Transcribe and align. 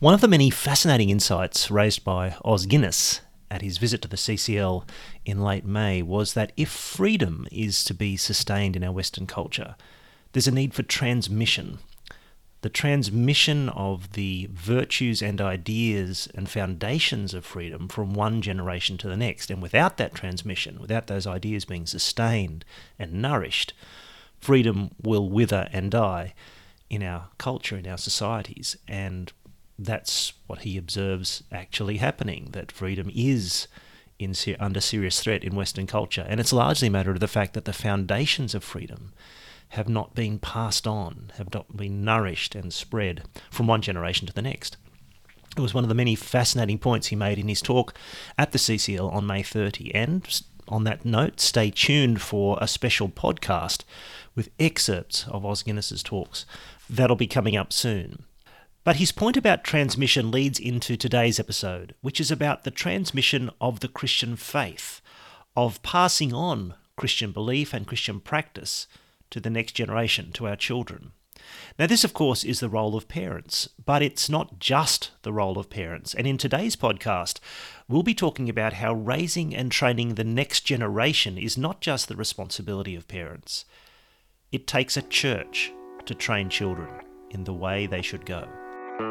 One 0.00 0.12
of 0.12 0.20
the 0.20 0.28
many 0.28 0.50
fascinating 0.50 1.08
insights 1.08 1.70
raised 1.70 2.02
by 2.02 2.36
Os 2.44 2.66
Guinness 2.66 3.20
at 3.48 3.62
his 3.62 3.78
visit 3.78 4.02
to 4.02 4.08
the 4.08 4.16
CCL 4.16 4.86
in 5.24 5.40
late 5.40 5.64
May 5.64 6.02
was 6.02 6.34
that 6.34 6.52
if 6.56 6.68
freedom 6.68 7.46
is 7.52 7.84
to 7.84 7.94
be 7.94 8.16
sustained 8.16 8.74
in 8.74 8.82
our 8.82 8.90
Western 8.90 9.26
culture, 9.26 9.76
there's 10.32 10.48
a 10.48 10.52
need 10.52 10.74
for 10.74 10.82
transmission. 10.82 11.78
The 12.62 12.70
transmission 12.70 13.68
of 13.68 14.14
the 14.14 14.48
virtues 14.52 15.22
and 15.22 15.40
ideas 15.40 16.28
and 16.34 16.50
foundations 16.50 17.32
of 17.32 17.44
freedom 17.44 17.86
from 17.86 18.14
one 18.14 18.42
generation 18.42 18.98
to 18.98 19.08
the 19.08 19.16
next. 19.16 19.48
And 19.48 19.62
without 19.62 19.96
that 19.98 20.14
transmission, 20.14 20.80
without 20.80 21.06
those 21.06 21.26
ideas 21.26 21.66
being 21.66 21.86
sustained 21.86 22.64
and 22.98 23.22
nourished, 23.22 23.74
freedom 24.40 24.90
will 25.00 25.28
wither 25.28 25.68
and 25.72 25.92
die 25.92 26.34
in 26.90 27.04
our 27.04 27.28
culture, 27.38 27.76
in 27.76 27.86
our 27.86 27.98
societies. 27.98 28.76
And 28.88 29.32
that's 29.78 30.32
what 30.46 30.60
he 30.60 30.76
observes 30.76 31.42
actually 31.50 31.96
happening 31.96 32.50
that 32.52 32.72
freedom 32.72 33.10
is 33.14 33.66
in, 34.18 34.34
under 34.60 34.80
serious 34.80 35.20
threat 35.20 35.44
in 35.44 35.56
Western 35.56 35.86
culture. 35.86 36.24
And 36.28 36.40
it's 36.40 36.52
largely 36.52 36.88
a 36.88 36.90
matter 36.90 37.10
of 37.10 37.20
the 37.20 37.28
fact 37.28 37.54
that 37.54 37.64
the 37.64 37.72
foundations 37.72 38.54
of 38.54 38.62
freedom 38.62 39.12
have 39.70 39.88
not 39.88 40.14
been 40.14 40.38
passed 40.38 40.86
on, 40.86 41.32
have 41.36 41.52
not 41.52 41.76
been 41.76 42.04
nourished 42.04 42.54
and 42.54 42.72
spread 42.72 43.24
from 43.50 43.66
one 43.66 43.82
generation 43.82 44.26
to 44.26 44.32
the 44.32 44.42
next. 44.42 44.76
It 45.56 45.60
was 45.60 45.74
one 45.74 45.84
of 45.84 45.88
the 45.88 45.94
many 45.94 46.14
fascinating 46.14 46.78
points 46.78 47.08
he 47.08 47.16
made 47.16 47.38
in 47.38 47.48
his 47.48 47.62
talk 47.62 47.94
at 48.38 48.52
the 48.52 48.58
CCL 48.58 49.12
on 49.12 49.26
May 49.26 49.42
30. 49.42 49.94
And 49.94 50.42
on 50.68 50.84
that 50.84 51.04
note, 51.04 51.40
stay 51.40 51.70
tuned 51.70 52.20
for 52.20 52.58
a 52.60 52.68
special 52.68 53.08
podcast 53.08 53.82
with 54.34 54.50
excerpts 54.58 55.26
of 55.28 55.44
Os 55.44 55.62
Guinness's 55.62 56.02
talks 56.02 56.44
that'll 56.88 57.16
be 57.16 57.26
coming 57.26 57.56
up 57.56 57.72
soon. 57.72 58.24
But 58.84 58.96
his 58.96 59.12
point 59.12 59.38
about 59.38 59.64
transmission 59.64 60.30
leads 60.30 60.60
into 60.60 60.96
today's 60.96 61.40
episode, 61.40 61.94
which 62.02 62.20
is 62.20 62.30
about 62.30 62.64
the 62.64 62.70
transmission 62.70 63.48
of 63.58 63.80
the 63.80 63.88
Christian 63.88 64.36
faith, 64.36 65.00
of 65.56 65.82
passing 65.82 66.34
on 66.34 66.74
Christian 66.94 67.32
belief 67.32 67.72
and 67.72 67.86
Christian 67.86 68.20
practice 68.20 68.86
to 69.30 69.40
the 69.40 69.48
next 69.48 69.72
generation, 69.72 70.32
to 70.32 70.46
our 70.46 70.54
children. 70.54 71.12
Now, 71.78 71.86
this, 71.86 72.04
of 72.04 72.12
course, 72.12 72.44
is 72.44 72.60
the 72.60 72.68
role 72.68 72.94
of 72.94 73.08
parents, 73.08 73.70
but 73.82 74.02
it's 74.02 74.28
not 74.28 74.58
just 74.58 75.12
the 75.22 75.32
role 75.32 75.58
of 75.58 75.70
parents. 75.70 76.14
And 76.14 76.26
in 76.26 76.36
today's 76.36 76.76
podcast, 76.76 77.40
we'll 77.88 78.02
be 78.02 78.14
talking 78.14 78.50
about 78.50 78.74
how 78.74 78.92
raising 78.92 79.54
and 79.54 79.72
training 79.72 80.14
the 80.14 80.24
next 80.24 80.60
generation 80.60 81.38
is 81.38 81.56
not 81.56 81.80
just 81.80 82.08
the 82.08 82.16
responsibility 82.16 82.94
of 82.94 83.08
parents, 83.08 83.64
it 84.52 84.66
takes 84.66 84.96
a 84.98 85.02
church 85.02 85.72
to 86.04 86.14
train 86.14 86.50
children 86.50 86.90
in 87.30 87.44
the 87.44 87.54
way 87.54 87.86
they 87.86 88.02
should 88.02 88.26
go. 88.26 88.46
Hello, 88.96 89.06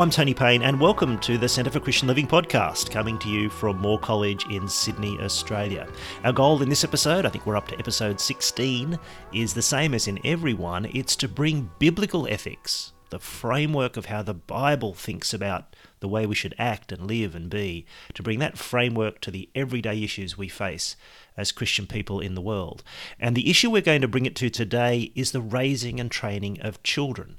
I'm 0.00 0.10
Tony 0.10 0.34
Payne, 0.34 0.62
and 0.62 0.80
welcome 0.80 1.16
to 1.20 1.38
the 1.38 1.48
Centre 1.48 1.70
for 1.70 1.78
Christian 1.78 2.08
Living 2.08 2.26
podcast, 2.26 2.90
coming 2.90 3.16
to 3.20 3.28
you 3.28 3.48
from 3.48 3.78
Moore 3.78 4.00
College 4.00 4.44
in 4.50 4.66
Sydney, 4.66 5.20
Australia. 5.20 5.86
Our 6.24 6.32
goal 6.32 6.60
in 6.62 6.68
this 6.68 6.82
episode, 6.82 7.24
I 7.24 7.28
think 7.28 7.46
we're 7.46 7.56
up 7.56 7.68
to 7.68 7.78
episode 7.78 8.18
16, 8.18 8.98
is 9.32 9.54
the 9.54 9.62
same 9.62 9.94
as 9.94 10.08
in 10.08 10.18
every 10.24 10.54
one 10.54 10.86
it's 10.86 11.14
to 11.14 11.28
bring 11.28 11.70
biblical 11.78 12.26
ethics, 12.26 12.94
the 13.10 13.18
framework 13.18 13.96
of 13.96 14.06
how 14.06 14.22
the 14.22 14.34
Bible 14.34 14.94
thinks 14.94 15.32
about 15.32 15.74
the 16.00 16.08
way 16.08 16.26
we 16.26 16.34
should 16.34 16.54
act 16.58 16.92
and 16.92 17.06
live 17.06 17.34
and 17.34 17.50
be, 17.50 17.86
to 18.14 18.22
bring 18.22 18.38
that 18.38 18.58
framework 18.58 19.20
to 19.22 19.30
the 19.30 19.48
everyday 19.54 20.02
issues 20.02 20.38
we 20.38 20.48
face 20.48 20.96
as 21.36 21.52
Christian 21.52 21.86
people 21.86 22.20
in 22.20 22.34
the 22.34 22.40
world. 22.40 22.82
And 23.18 23.36
the 23.36 23.50
issue 23.50 23.70
we're 23.70 23.82
going 23.82 24.02
to 24.02 24.08
bring 24.08 24.26
it 24.26 24.36
to 24.36 24.50
today 24.50 25.12
is 25.14 25.32
the 25.32 25.40
raising 25.40 25.98
and 26.00 26.10
training 26.10 26.60
of 26.60 26.82
children 26.82 27.38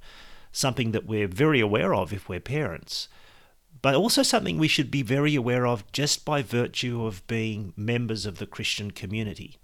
something 0.52 0.92
that 0.92 1.06
we're 1.06 1.28
very 1.28 1.60
aware 1.60 1.94
of 1.94 2.14
if 2.14 2.28
we're 2.28 2.40
parents, 2.40 3.08
but 3.82 3.96
also 3.96 4.24
something 4.24 4.58
we 4.58 4.68
should 4.68 4.92
be 4.92 5.02
very 5.02 5.36
aware 5.36 5.66
of 5.66 5.90
just 5.92 6.26
by 6.26 6.42
virtue 6.42 7.06
of 7.06 7.26
being 7.28 7.74
members 7.76 8.26
of 8.26 8.38
the 8.38 8.46
Christian 8.46 8.92
community. 8.92 9.58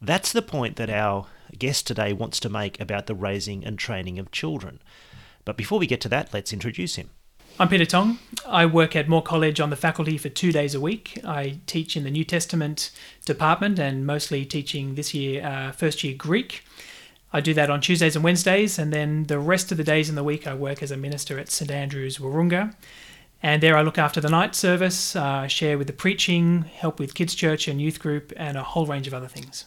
That's 0.00 0.32
the 0.32 0.42
point 0.42 0.76
that 0.76 0.90
our 0.90 1.26
guest 1.58 1.86
today 1.86 2.12
wants 2.12 2.40
to 2.40 2.48
make 2.48 2.80
about 2.80 3.06
the 3.06 3.14
raising 3.14 3.64
and 3.64 3.78
training 3.78 4.18
of 4.18 4.30
children. 4.30 4.80
But 5.50 5.56
before 5.56 5.80
we 5.80 5.88
get 5.88 6.00
to 6.02 6.08
that, 6.10 6.32
let's 6.32 6.52
introduce 6.52 6.94
him. 6.94 7.10
I'm 7.58 7.68
Peter 7.68 7.84
Tong. 7.84 8.20
I 8.46 8.66
work 8.66 8.94
at 8.94 9.08
Moore 9.08 9.20
College 9.20 9.58
on 9.58 9.70
the 9.70 9.74
faculty 9.74 10.16
for 10.16 10.28
two 10.28 10.52
days 10.52 10.76
a 10.76 10.80
week. 10.80 11.18
I 11.24 11.58
teach 11.66 11.96
in 11.96 12.04
the 12.04 12.10
New 12.12 12.22
Testament 12.22 12.92
department 13.24 13.80
and 13.80 14.06
mostly 14.06 14.44
teaching 14.44 14.94
this 14.94 15.12
year 15.12 15.44
uh, 15.44 15.72
first 15.72 16.04
year 16.04 16.14
Greek. 16.16 16.62
I 17.32 17.40
do 17.40 17.52
that 17.54 17.68
on 17.68 17.80
Tuesdays 17.80 18.14
and 18.14 18.24
Wednesdays, 18.24 18.78
and 18.78 18.92
then 18.92 19.24
the 19.24 19.40
rest 19.40 19.72
of 19.72 19.76
the 19.76 19.82
days 19.82 20.08
in 20.08 20.14
the 20.14 20.22
week 20.22 20.46
I 20.46 20.54
work 20.54 20.84
as 20.84 20.92
a 20.92 20.96
minister 20.96 21.36
at 21.36 21.50
St 21.50 21.68
Andrew's 21.68 22.18
Wahroonga. 22.18 22.72
And 23.42 23.60
there 23.60 23.76
I 23.76 23.82
look 23.82 23.98
after 23.98 24.20
the 24.20 24.30
night 24.30 24.54
service, 24.54 25.16
uh, 25.16 25.48
share 25.48 25.76
with 25.76 25.88
the 25.88 25.92
preaching, 25.92 26.62
help 26.62 27.00
with 27.00 27.14
kids' 27.14 27.34
church 27.34 27.66
and 27.66 27.82
youth 27.82 27.98
group, 27.98 28.32
and 28.36 28.56
a 28.56 28.62
whole 28.62 28.86
range 28.86 29.08
of 29.08 29.14
other 29.14 29.26
things. 29.26 29.64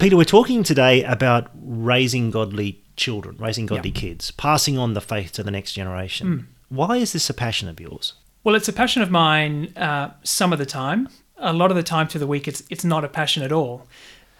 Peter, 0.00 0.16
we're 0.16 0.24
talking 0.24 0.64
today 0.64 1.04
about 1.04 1.50
raising 1.54 2.32
godly 2.32 2.81
children, 2.96 3.36
raising 3.38 3.66
godly 3.66 3.90
kids, 3.90 4.30
passing 4.30 4.78
on 4.78 4.94
the 4.94 5.00
faith 5.00 5.32
to 5.32 5.42
the 5.42 5.50
next 5.50 5.72
generation. 5.72 6.26
Mm. 6.26 6.44
Why 6.68 6.96
is 6.96 7.12
this 7.12 7.28
a 7.30 7.34
passion 7.34 7.68
of 7.68 7.80
yours? 7.80 8.14
Well, 8.44 8.54
it's 8.54 8.68
a 8.68 8.72
passion 8.72 9.02
of 9.02 9.10
mine 9.10 9.72
uh, 9.76 10.10
some 10.22 10.52
of 10.52 10.58
the 10.58 10.66
time. 10.66 11.08
A 11.38 11.52
lot 11.52 11.70
of 11.70 11.76
the 11.76 11.82
time 11.82 12.08
through 12.08 12.20
the 12.20 12.26
week, 12.26 12.46
it's, 12.46 12.62
it's 12.70 12.84
not 12.84 13.04
a 13.04 13.08
passion 13.08 13.42
at 13.42 13.52
all 13.52 13.86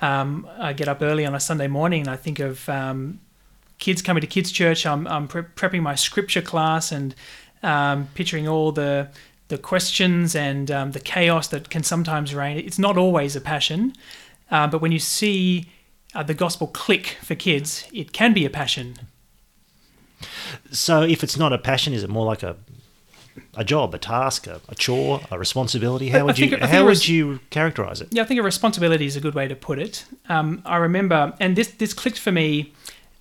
um, 0.03 0.49
I 0.59 0.73
get 0.73 0.89
up 0.89 1.01
early 1.01 1.25
on 1.25 1.35
a 1.35 1.41
Sunday 1.41 1.69
morning 1.69 2.01
and 2.01 2.11
I 2.11 2.17
think 2.17 2.41
of 2.41 2.69
um, 2.69 3.21
kids 3.79 4.03
coming 4.03 4.21
to 4.21 4.27
kids' 4.27 4.51
church. 4.51 4.85
I'm, 4.85 5.07
I'm 5.07 5.29
pre- 5.29 5.43
prepping 5.43 5.81
my 5.81 5.95
scripture 5.95 6.43
class 6.43 6.91
and 6.91 7.15
um, 7.63 8.09
picturing 8.15 8.47
all 8.47 8.73
the 8.73 9.09
the 9.49 9.59
questions 9.59 10.35
and 10.35 10.71
um, 10.71 10.93
the 10.93 11.01
chaos 11.01 11.49
that 11.49 11.69
can 11.69 11.83
sometimes 11.83 12.35
reign. 12.35 12.57
It's 12.57 12.79
not 12.79 12.97
always 12.97 13.37
a 13.37 13.41
passion, 13.41 13.93
uh, 14.51 14.67
but 14.67 14.81
when 14.81 14.93
you 14.93 14.99
see 14.99 15.69
uh, 16.15 16.23
the 16.23 16.35
gospel 16.35 16.67
click 16.67 17.19
for 17.23 17.35
kids, 17.35 17.89
it 17.93 18.13
can 18.13 18.33
be 18.33 18.45
a 18.45 18.51
passion. 18.51 18.97
So, 20.71 21.03
if 21.03 21.25
it's 21.25 21.37
not 21.37 21.53
a 21.53 21.59
passion, 21.59 21.93
is 21.93 22.03
it 22.03 22.11
more 22.11 22.27
like 22.27 22.43
a 22.43 22.57
a 23.55 23.65
job, 23.65 23.95
a 23.95 23.99
task, 23.99 24.47
a, 24.47 24.61
a 24.69 24.75
chore, 24.75 25.21
a 25.31 25.39
responsibility? 25.39 26.09
How 26.11 26.25
would 26.25 26.39
you 26.39 26.57
how 26.57 26.85
would 26.85 27.07
you 27.07 27.41
characterize 27.51 28.01
it? 28.01 28.09
Yeah, 28.11 28.23
I 28.23 28.25
think 28.27 28.41
a 28.41 28.43
responsibility 28.43 29.07
is 29.07 29.17
a 29.17 29.21
good 29.21 29.35
way 29.35 29.49
to 29.49 29.57
put 29.57 29.79
it. 29.79 30.05
Um, 30.29 30.63
I 30.65 30.77
remember, 30.77 31.35
and 31.41 31.57
this 31.57 31.69
this 31.69 31.95
clicked 31.95 32.19
for 32.19 32.33
me 32.33 32.73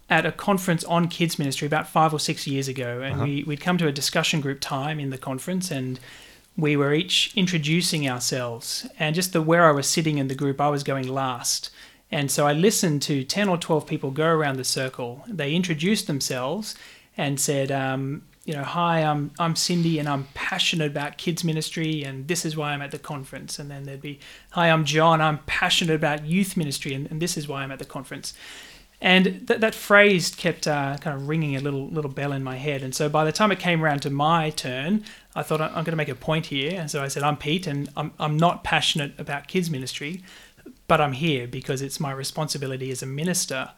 at 0.09 0.25
a 0.25 0.31
conference 0.31 0.83
on 0.83 1.07
kids 1.07 1.39
ministry 1.39 1.65
about 1.65 1.87
five 1.87 2.13
or 2.13 2.19
six 2.19 2.45
years 2.45 2.67
ago, 2.67 3.01
and 3.01 3.15
uh-huh. 3.15 3.23
we 3.23 3.43
we'd 3.43 3.61
come 3.61 3.77
to 3.77 3.87
a 3.87 3.91
discussion 3.91 4.41
group 4.41 4.59
time 4.59 4.99
in 4.99 5.09
the 5.09 5.17
conference, 5.17 5.71
and 5.71 5.99
we 6.57 6.75
were 6.75 6.93
each 6.93 7.31
introducing 7.35 8.07
ourselves, 8.07 8.87
and 8.99 9.15
just 9.15 9.33
the 9.33 9.41
where 9.41 9.67
I 9.67 9.71
was 9.71 9.87
sitting 9.87 10.17
in 10.17 10.27
the 10.27 10.35
group, 10.35 10.59
I 10.59 10.69
was 10.69 10.83
going 10.83 11.07
last. 11.07 11.69
And 12.11 12.29
so 12.29 12.45
I 12.45 12.53
listened 12.53 13.01
to 13.03 13.23
10 13.23 13.47
or 13.47 13.57
12 13.57 13.87
people 13.87 14.11
go 14.11 14.27
around 14.27 14.57
the 14.57 14.63
circle. 14.63 15.23
They 15.27 15.55
introduced 15.55 16.07
themselves 16.07 16.75
and 17.17 17.39
said, 17.39 17.71
um, 17.71 18.23
you 18.45 18.53
know, 18.55 18.63
hi, 18.63 19.01
I'm 19.03 19.31
I'm 19.37 19.55
Cindy 19.55 19.99
and 19.99 20.09
I'm 20.09 20.27
passionate 20.33 20.89
about 20.89 21.17
kids 21.17 21.43
ministry 21.43 22.03
and 22.03 22.27
this 22.27 22.43
is 22.43 22.57
why 22.57 22.71
I'm 22.73 22.81
at 22.81 22.91
the 22.91 22.99
conference. 22.99 23.59
And 23.59 23.69
then 23.69 23.83
there'd 23.83 24.01
be, 24.01 24.19
hi, 24.51 24.69
I'm 24.69 24.83
John, 24.83 25.21
I'm 25.21 25.39
passionate 25.45 25.95
about 25.95 26.25
youth 26.25 26.57
ministry 26.57 26.93
and, 26.93 27.09
and 27.11 27.21
this 27.21 27.37
is 27.37 27.47
why 27.47 27.63
I'm 27.63 27.71
at 27.71 27.79
the 27.79 27.85
conference. 27.85 28.33
And 28.99 29.47
th- 29.47 29.59
that 29.59 29.73
phrase 29.73 30.29
kept 30.33 30.67
uh, 30.67 30.97
kind 30.97 31.15
of 31.15 31.27
ringing 31.27 31.55
a 31.55 31.59
little 31.59 31.87
little 31.89 32.11
bell 32.11 32.31
in 32.31 32.43
my 32.43 32.57
head. 32.57 32.83
And 32.83 32.93
so 32.93 33.09
by 33.09 33.25
the 33.25 33.31
time 33.31 33.51
it 33.51 33.59
came 33.59 33.83
around 33.83 34.01
to 34.03 34.09
my 34.11 34.51
turn, 34.51 35.03
I 35.35 35.41
thought 35.43 35.59
I'm 35.59 35.73
going 35.73 35.85
to 35.85 35.95
make 35.95 36.09
a 36.09 36.15
point 36.15 36.47
here. 36.47 36.79
And 36.79 36.89
so 36.89 37.01
I 37.01 37.07
said, 37.07 37.23
I'm 37.23 37.37
Pete, 37.37 37.65
and 37.65 37.89
I'm 37.97 38.11
I'm 38.19 38.37
not 38.37 38.63
passionate 38.63 39.19
about 39.19 39.47
kids 39.47 39.71
ministry, 39.71 40.21
but 40.91 40.99
I'm 40.99 41.13
here 41.13 41.47
because 41.47 41.81
it's 41.81 42.01
my 42.01 42.11
responsibility 42.11 42.91
as 42.91 43.01
a 43.01 43.05
minister 43.05 43.69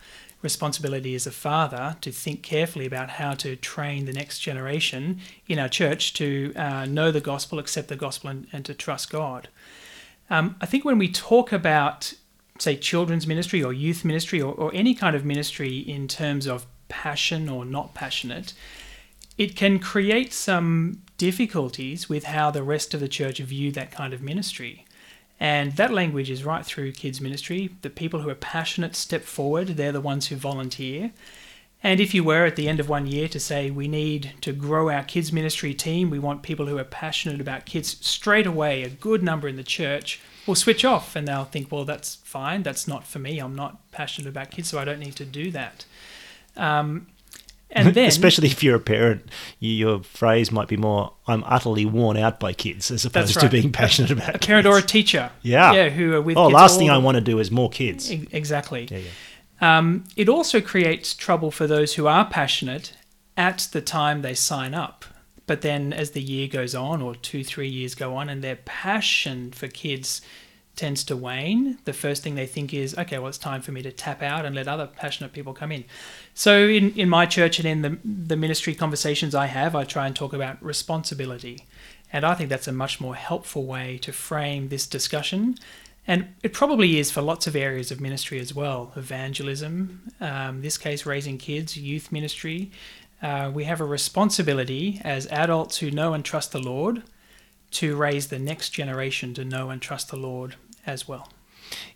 responsibility 0.42 1.14
as 1.14 1.28
a 1.28 1.32
father 1.32 1.96
to 2.02 2.12
think 2.12 2.42
carefully 2.42 2.88
about 2.88 3.08
how 3.22 3.34
to 3.36 3.56
train 3.56 4.06
the 4.06 4.14
next 4.14 4.40
generation 4.40 5.20
in 5.48 5.60
our 5.60 5.70
church 5.70 6.14
to 6.16 6.52
uh, 6.56 6.86
know 6.86 7.12
the 7.12 7.22
gospel, 7.22 7.60
accept 7.60 7.90
the 7.90 7.96
gospel, 7.96 8.32
and, 8.32 8.48
and 8.52 8.66
to 8.66 8.74
trust 8.74 9.12
God. 9.12 9.48
Um, 10.32 10.56
I 10.60 10.66
think 10.66 10.86
when 10.86 10.98
we 10.98 11.08
talk 11.08 11.52
about, 11.52 12.16
say, 12.58 12.76
children's 12.76 13.28
ministry 13.28 13.64
or 13.64 13.72
youth 13.72 14.04
ministry 14.04 14.42
or, 14.42 14.56
or 14.56 14.72
any 14.74 14.96
kind 14.96 15.16
of 15.16 15.24
ministry 15.24 15.78
in 15.78 16.08
terms 16.08 16.48
of 16.48 16.66
passion 16.88 17.48
or 17.48 17.64
not 17.64 17.94
passionate, 17.94 18.56
it 19.38 19.56
can 19.56 19.78
create 19.78 20.34
some 20.34 21.04
difficulties 21.20 22.10
with 22.10 22.24
how 22.24 22.50
the 22.50 22.64
rest 22.64 22.96
of 22.96 23.00
the 23.00 23.08
church 23.08 23.38
view 23.38 23.72
that 23.72 23.92
kind 23.92 24.16
of 24.16 24.22
ministry. 24.24 24.83
And 25.44 25.74
that 25.74 25.92
language 25.92 26.30
is 26.30 26.46
right 26.46 26.66
through 26.66 26.94
kids' 26.94 27.20
ministry. 27.20 27.76
The 27.82 27.90
people 27.90 28.22
who 28.22 28.30
are 28.30 28.36
passionate 28.36 28.96
step 28.96 29.24
forward, 29.24 29.68
they're 29.68 29.92
the 29.92 30.00
ones 30.00 30.28
who 30.28 30.38
volunteer. 30.38 31.12
And 31.84 32.00
if 32.00 32.14
you 32.14 32.24
were 32.24 32.46
at 32.46 32.56
the 32.56 32.70
end 32.70 32.80
of 32.80 32.88
one 32.88 33.08
year 33.08 33.28
to 33.28 33.42
say, 33.42 33.70
we 33.70 33.90
need 33.90 34.32
to 34.40 34.54
grow 34.54 34.90
our 34.90 35.04
kids' 35.04 35.34
ministry 35.34 35.74
team, 35.74 36.10
we 36.10 36.18
want 36.18 36.44
people 36.44 36.68
who 36.68 36.78
are 36.78 36.86
passionate 36.86 37.42
about 37.42 37.66
kids, 37.66 37.98
straight 38.00 38.48
away, 38.48 38.84
a 38.84 38.90
good 38.90 39.22
number 39.22 39.50
in 39.50 39.58
the 39.58 39.64
church 39.64 40.22
will 40.48 40.56
switch 40.56 40.86
off 40.86 41.14
and 41.14 41.28
they'll 41.28 41.44
think, 41.44 41.70
well, 41.70 41.84
that's 41.84 42.16
fine. 42.16 42.64
That's 42.64 42.88
not 42.88 43.06
for 43.06 43.20
me. 43.20 43.40
I'm 43.40 43.54
not 43.54 43.92
passionate 43.92 44.30
about 44.30 44.50
kids, 44.50 44.70
so 44.70 44.80
I 44.80 44.86
don't 44.86 45.00
need 45.00 45.18
to 45.18 45.26
do 45.26 45.52
that. 45.52 45.84
Um, 46.56 47.08
and 47.74 47.90
then, 47.94 48.08
especially 48.08 48.48
if 48.48 48.64
you're 48.64 48.76
a 48.76 48.80
parent, 48.80 49.30
your 49.60 50.02
phrase 50.04 50.52
might 50.52 50.68
be 50.68 50.78
more 50.78 51.14
"I'm 51.28 51.44
utterly 51.46 51.86
worn 51.86 52.18
out 52.18 52.40
by 52.40 52.54
kids" 52.54 52.90
as 52.92 53.06
opposed 53.06 53.36
right. 53.36 53.44
to 53.44 53.50
being 53.50 53.72
passionate 53.72 54.12
about 54.12 54.30
a 54.30 54.34
kids. 54.34 54.46
parent 54.48 54.68
or 54.68 54.78
a 54.78 54.82
teacher. 54.82 55.32
Yeah, 55.42 55.74
yeah, 55.74 55.90
who 55.90 56.14
are 56.14 56.22
with. 56.22 56.38
Oh, 56.38 56.48
last 56.48 56.78
thing 56.78 56.90
I 56.90 56.98
want 56.98 57.16
to 57.16 57.22
do 57.22 57.40
is 57.40 57.52
more 57.52 57.70
kids. 57.70 58.10
Exactly. 58.10 58.88
Yeah, 58.90 59.00
yeah. 59.00 59.78
Um, 59.78 60.06
it 60.16 60.30
also 60.30 60.62
creates 60.62 61.14
trouble 61.14 61.52
for 61.52 61.68
those 61.68 61.96
who 61.96 62.08
are 62.08 62.26
passionate 62.26 62.94
at 63.38 63.70
the 63.72 63.82
time 63.82 64.22
they 64.22 64.34
sign 64.34 64.74
up. 64.74 65.06
But 65.46 65.62
then 65.62 65.92
as 65.92 66.12
the 66.12 66.22
year 66.22 66.48
goes 66.48 66.74
on, 66.74 67.02
or 67.02 67.16
two, 67.16 67.44
three 67.44 67.68
years 67.68 67.96
go 67.96 68.16
on, 68.16 68.30
and 68.30 68.42
their 68.44 68.58
passion 68.58 69.52
for 69.52 69.68
kids 69.68 70.22
tends 70.76 71.04
to 71.06 71.16
wane, 71.16 71.78
the 71.86 71.94
first 71.94 72.24
thing 72.24 72.36
they 72.36 72.48
think 72.48 72.74
is, 72.74 72.98
okay, 72.98 73.20
well, 73.20 73.28
it's 73.28 73.38
time 73.38 73.62
for 73.62 73.72
me 73.72 73.82
to 73.84 73.92
tap 73.92 74.22
out 74.24 74.46
and 74.46 74.56
let 74.56 74.68
other 74.68 74.88
passionate 74.88 75.32
people 75.32 75.54
come 75.54 75.72
in. 75.72 75.86
So 76.34 76.68
in, 76.68 76.92
in 76.94 77.10
my 77.10 77.26
church 77.26 77.60
and 77.60 77.68
in 77.68 77.82
the, 77.82 77.98
the 78.04 78.36
ministry 78.36 78.74
conversations 78.74 79.36
I 79.36 79.46
have, 79.46 79.76
I 79.76 79.84
try 79.84 80.08
and 80.08 80.16
talk 80.16 80.34
about 80.34 80.64
responsibility. 80.64 81.66
And 82.12 82.26
I 82.26 82.34
think 82.34 82.50
that's 82.50 82.68
a 82.68 82.72
much 82.72 83.00
more 83.00 83.16
helpful 83.16 83.66
way 83.66 84.00
to 84.00 84.12
frame 84.12 84.70
this 84.70 84.88
discussion 84.88 85.56
and 86.06 86.34
it 86.44 86.54
probably 86.54 87.00
is 87.00 87.12
for 87.12 87.22
lots 87.22 87.48
of 87.48 87.56
areas 87.56 87.92
of 87.92 88.02
ministry 88.02 88.40
as 88.40 88.54
well 88.54 88.92
evangelism, 88.96 90.12
um, 90.20 90.62
this 90.62 90.78
case, 90.78 91.06
raising 91.06 91.38
kids, 91.38 91.78
youth 91.78 92.12
ministry. 92.12 92.72
Uh, 93.22 93.50
we 93.54 93.64
have 93.64 93.80
a 93.80 93.86
responsibility 93.86 95.00
as 95.06 95.28
adults 95.28 95.78
who 95.78 95.90
know 95.90 96.14
and 96.14 96.26
trust 96.26 96.52
the 96.52 96.60
Lord 96.60 97.04
to 97.74 97.96
raise 97.96 98.28
the 98.28 98.40
next 98.40 98.70
generation 98.70 99.34
to 99.36 99.46
know 99.46 99.70
and 99.70 99.82
trust 99.82 100.10
the 100.10 100.18
Lord 100.18 100.56
as 100.86 101.08
well. 101.08 101.30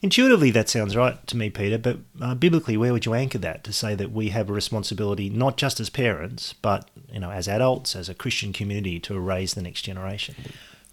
Intuitively, 0.01 0.51
that 0.51 0.69
sounds 0.69 0.95
right 0.95 1.25
to 1.27 1.37
me, 1.37 1.49
Peter, 1.49 1.77
but 1.77 1.97
uh, 2.21 2.35
biblically, 2.35 2.77
where 2.77 2.93
would 2.93 3.05
you 3.05 3.13
anchor 3.13 3.37
that 3.37 3.63
to 3.63 3.73
say 3.73 3.95
that 3.95 4.11
we 4.11 4.29
have 4.29 4.49
a 4.49 4.53
responsibility 4.53 5.29
not 5.29 5.57
just 5.57 5.79
as 5.79 5.89
parents, 5.89 6.53
but 6.61 6.89
you 7.11 7.19
know, 7.19 7.31
as 7.31 7.47
adults, 7.47 7.95
as 7.95 8.09
a 8.09 8.15
Christian 8.15 8.53
community, 8.53 8.99
to 9.01 9.19
raise 9.19 9.53
the 9.53 9.61
next 9.61 9.83
generation? 9.83 10.35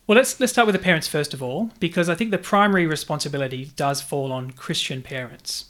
Well, 0.06 0.16
let's 0.16 0.38
let's 0.38 0.52
start 0.52 0.66
with 0.66 0.74
the 0.74 0.82
parents 0.82 1.08
first 1.08 1.32
of 1.32 1.42
all, 1.42 1.70
because 1.80 2.08
I 2.08 2.14
think 2.14 2.30
the 2.30 2.38
primary 2.38 2.86
responsibility 2.86 3.70
does 3.76 4.02
fall 4.02 4.32
on 4.32 4.50
Christian 4.50 5.02
parents, 5.02 5.66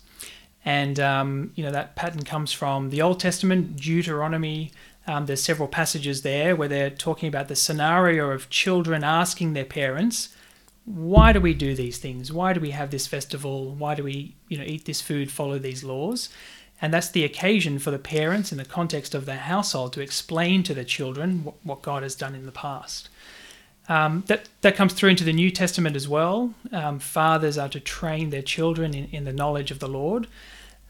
and 0.65 0.99
um, 0.99 1.53
you 1.55 1.63
know 1.63 1.71
that 1.71 1.95
pattern 1.95 2.25
comes 2.25 2.53
from 2.53 2.91
the 2.91 3.01
Old 3.01 3.21
Testament, 3.21 3.77
Deuteronomy. 3.77 4.73
Um, 5.07 5.27
there's 5.27 5.43
several 5.43 5.69
passages 5.69 6.23
there 6.23 6.57
where 6.57 6.69
they're 6.69 6.91
talking 6.91 7.29
about 7.29 7.49
the 7.49 7.57
scenario 7.57 8.31
of 8.31 8.49
children 8.49 9.05
asking 9.05 9.53
their 9.53 9.65
parents, 9.65 10.31
"Why 10.85 11.33
do 11.33 11.41
we 11.41 11.55
do 11.55 11.75
these 11.75 11.99
things? 11.99 12.33
Why 12.33 12.53
do 12.53 12.61
we 12.61 12.71
have 12.71 12.91
this 12.91 13.07
festival? 13.07 13.75
Why 13.75 13.95
do 13.95 14.03
we, 14.05 14.35
you 14.49 14.59
know, 14.59 14.65
eat 14.65 14.85
this 14.85 15.01
food, 15.01 15.31
follow 15.31 15.59
these 15.59 15.85
laws?" 15.85 16.29
And 16.83 16.93
that's 16.93 17.11
the 17.11 17.25
occasion 17.25 17.79
for 17.79 17.91
the 17.91 17.99
parents, 17.99 18.53
in 18.53 18.59
the 18.59 18.65
context 18.65 19.15
of 19.15 19.27
their 19.27 19.39
household, 19.39 19.93
to 19.93 20.01
explain 20.01 20.63
to 20.65 20.75
the 20.75 20.85
children 20.85 21.45
what, 21.45 21.55
what 21.63 21.83
God 21.83 22.03
has 22.03 22.15
done 22.15 22.35
in 22.35 22.47
the 22.47 22.53
past. 22.53 23.09
Um, 23.89 24.25
that 24.27 24.49
that 24.63 24.77
comes 24.77 24.95
through 24.95 25.11
into 25.11 25.25
the 25.25 25.33
New 25.33 25.51
Testament 25.51 25.95
as 25.97 26.09
well. 26.09 26.55
Um, 26.73 26.99
fathers 26.99 27.59
are 27.59 27.69
to 27.69 27.81
train 27.81 28.31
their 28.31 28.43
children 28.43 28.95
in, 28.95 29.09
in 29.13 29.25
the 29.25 29.33
knowledge 29.33 29.71
of 29.71 29.79
the 29.79 29.89
Lord. 29.89 30.27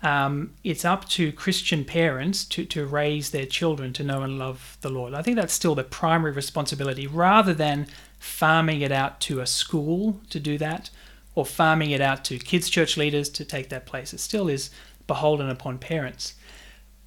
Um, 0.04 0.52
it's 0.62 0.84
up 0.84 1.08
to 1.10 1.32
Christian 1.32 1.82
parents 1.82 2.44
to, 2.44 2.66
to 2.66 2.84
raise 2.84 3.30
their 3.30 3.46
children 3.46 3.94
to 3.94 4.04
know 4.04 4.20
and 4.20 4.38
love 4.38 4.76
the 4.82 4.90
Lord. 4.90 5.14
I 5.14 5.22
think 5.22 5.36
that's 5.36 5.54
still 5.54 5.74
the 5.74 5.82
primary 5.82 6.32
responsibility 6.32 7.06
rather 7.06 7.54
than 7.54 7.86
farming 8.18 8.82
it 8.82 8.92
out 8.92 9.18
to 9.22 9.40
a 9.40 9.46
school 9.46 10.20
to 10.28 10.38
do 10.38 10.58
that 10.58 10.90
or 11.34 11.46
farming 11.46 11.90
it 11.90 12.02
out 12.02 12.22
to 12.26 12.38
kids' 12.38 12.68
church 12.68 12.98
leaders 12.98 13.30
to 13.30 13.46
take 13.46 13.70
that 13.70 13.86
place. 13.86 14.12
It 14.12 14.20
still 14.20 14.48
is 14.48 14.70
beholden 15.06 15.48
upon 15.48 15.78
parents. 15.78 16.34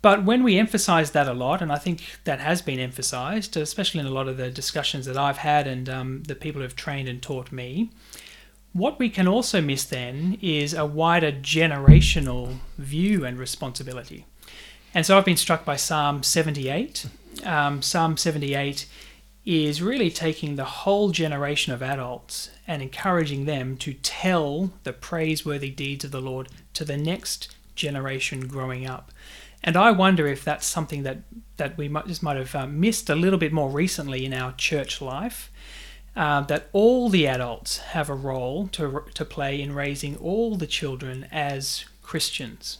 But 0.01 0.23
when 0.23 0.43
we 0.43 0.57
emphasize 0.57 1.11
that 1.11 1.27
a 1.27 1.33
lot, 1.33 1.61
and 1.61 1.71
I 1.71 1.77
think 1.77 2.01
that 2.23 2.39
has 2.39 2.63
been 2.63 2.79
emphasized, 2.79 3.55
especially 3.57 3.99
in 3.99 4.07
a 4.07 4.11
lot 4.11 4.27
of 4.27 4.37
the 4.37 4.49
discussions 4.49 5.05
that 5.05 5.17
I've 5.17 5.37
had 5.37 5.67
and 5.67 5.87
um, 5.87 6.23
the 6.23 6.35
people 6.35 6.63
who've 6.63 6.75
trained 6.75 7.09
and 7.09 7.21
taught 7.21 7.51
me, 7.51 7.91
what 8.77 8.99
we 8.99 9.09
can 9.09 9.27
also 9.27 9.59
miss 9.59 9.83
then 9.85 10.37
is 10.41 10.73
a 10.73 10.85
wider 10.85 11.31
generational 11.31 12.57
view 12.77 13.25
and 13.25 13.39
responsibility. 13.39 14.25
And 14.93 15.05
so 15.05 15.17
I've 15.17 15.25
been 15.25 15.37
struck 15.37 15.65
by 15.65 15.75
Psalm 15.75 16.21
78. 16.21 17.07
Um, 17.43 17.81
Psalm 17.81 18.17
78 18.17 18.87
is 19.45 19.81
really 19.81 20.11
taking 20.11 20.55
the 20.55 20.65
whole 20.65 21.09
generation 21.09 21.73
of 21.73 21.81
adults 21.81 22.51
and 22.67 22.81
encouraging 22.81 23.45
them 23.45 23.77
to 23.77 23.93
tell 23.93 24.71
the 24.83 24.93
praiseworthy 24.93 25.71
deeds 25.71 26.05
of 26.05 26.11
the 26.11 26.21
Lord 26.21 26.49
to 26.73 26.85
the 26.85 26.97
next 26.97 27.55
generation 27.73 28.47
growing 28.47 28.85
up. 28.85 29.11
And 29.63 29.75
I 29.75 29.91
wonder 29.91 30.27
if 30.27 30.43
that's 30.43 30.67
something 30.67 31.03
that, 31.03 31.19
that 31.57 31.77
we 31.77 31.87
might, 31.87 32.07
just 32.07 32.21
might 32.21 32.37
have 32.37 32.53
uh, 32.53 32.67
missed 32.67 33.09
a 33.09 33.15
little 33.15 33.39
bit 33.39 33.51
more 33.51 33.69
recently 33.69 34.25
in 34.25 34.33
our 34.33 34.53
church 34.53 35.01
life. 35.01 35.51
Uh, 36.17 36.41
that 36.41 36.67
all 36.73 37.09
the 37.09 37.27
adults 37.27 37.77
have 37.77 38.09
a 38.09 38.15
role 38.15 38.67
to, 38.69 39.03
to 39.13 39.23
play 39.23 39.61
in 39.61 39.71
raising 39.71 40.17
all 40.17 40.55
the 40.55 40.65
children 40.65 41.27
as 41.31 41.85
Christians. 42.01 42.79